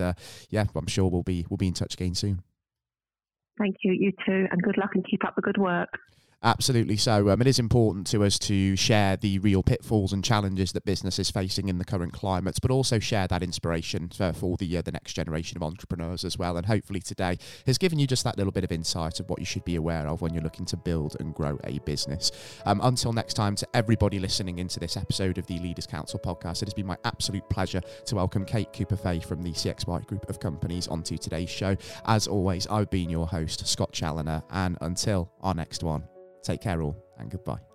yeah, 0.49 0.65
I'm 0.75 0.87
sure 0.87 1.07
we'll 1.07 1.21
be 1.21 1.45
we'll 1.47 1.57
be 1.57 1.67
in 1.67 1.75
touch 1.75 1.93
again 1.93 2.15
soon. 2.15 2.41
Thank 3.61 3.77
you. 3.83 3.93
You 3.93 4.11
too. 4.25 4.47
And 4.51 4.61
good 4.63 4.77
luck 4.77 4.91
and 4.95 5.05
keep 5.05 5.23
up 5.23 5.35
the 5.35 5.41
good 5.43 5.59
work. 5.59 5.89
Absolutely 6.43 6.97
so. 6.97 7.29
Um, 7.29 7.39
it 7.39 7.45
is 7.45 7.59
important 7.59 8.07
to 8.07 8.23
us 8.23 8.39
to 8.39 8.75
share 8.75 9.15
the 9.15 9.37
real 9.39 9.61
pitfalls 9.61 10.11
and 10.11 10.23
challenges 10.23 10.71
that 10.71 10.83
business 10.85 11.19
is 11.19 11.29
facing 11.29 11.69
in 11.69 11.77
the 11.77 11.85
current 11.85 12.13
climates, 12.13 12.57
but 12.57 12.71
also 12.71 12.97
share 12.97 13.27
that 13.27 13.43
inspiration 13.43 14.09
for, 14.09 14.33
for 14.33 14.57
the 14.57 14.75
uh, 14.75 14.81
the 14.81 14.91
next 14.91 15.13
generation 15.13 15.55
of 15.55 15.61
entrepreneurs 15.61 16.25
as 16.25 16.39
well. 16.39 16.57
And 16.57 16.65
hopefully 16.65 16.99
today 16.99 17.37
has 17.67 17.77
given 17.77 17.99
you 17.99 18.07
just 18.07 18.23
that 18.23 18.39
little 18.39 18.51
bit 18.51 18.63
of 18.63 18.71
insight 18.71 19.19
of 19.19 19.29
what 19.29 19.37
you 19.37 19.45
should 19.45 19.63
be 19.65 19.75
aware 19.75 20.07
of 20.07 20.23
when 20.23 20.33
you're 20.33 20.41
looking 20.41 20.65
to 20.65 20.77
build 20.77 21.15
and 21.19 21.35
grow 21.35 21.59
a 21.63 21.77
business. 21.79 22.31
Um, 22.65 22.81
until 22.81 23.13
next 23.13 23.35
time, 23.35 23.55
to 23.57 23.67
everybody 23.75 24.17
listening 24.17 24.57
into 24.57 24.79
this 24.79 24.97
episode 24.97 25.37
of 25.37 25.45
the 25.45 25.59
Leaders 25.59 25.85
Council 25.85 26.19
podcast, 26.19 26.63
it 26.63 26.67
has 26.69 26.73
been 26.73 26.87
my 26.87 26.97
absolute 27.05 27.47
pleasure 27.51 27.81
to 28.07 28.15
welcome 28.15 28.45
Kate 28.45 28.73
Cooper 28.73 28.97
Fay 28.97 29.19
from 29.19 29.43
the 29.43 29.51
CXY 29.51 30.07
Group 30.07 30.27
of 30.27 30.39
Companies 30.39 30.87
onto 30.87 31.17
today's 31.17 31.51
show. 31.51 31.77
As 32.05 32.25
always, 32.25 32.65
I've 32.65 32.89
been 32.89 33.11
your 33.11 33.27
host, 33.27 33.67
Scott 33.67 33.91
Challoner, 33.91 34.41
and 34.49 34.75
until 34.81 35.31
our 35.43 35.53
next 35.53 35.83
one. 35.83 36.03
Take 36.41 36.61
care 36.61 36.81
all, 36.81 36.95
and 37.17 37.29
goodbye. 37.29 37.70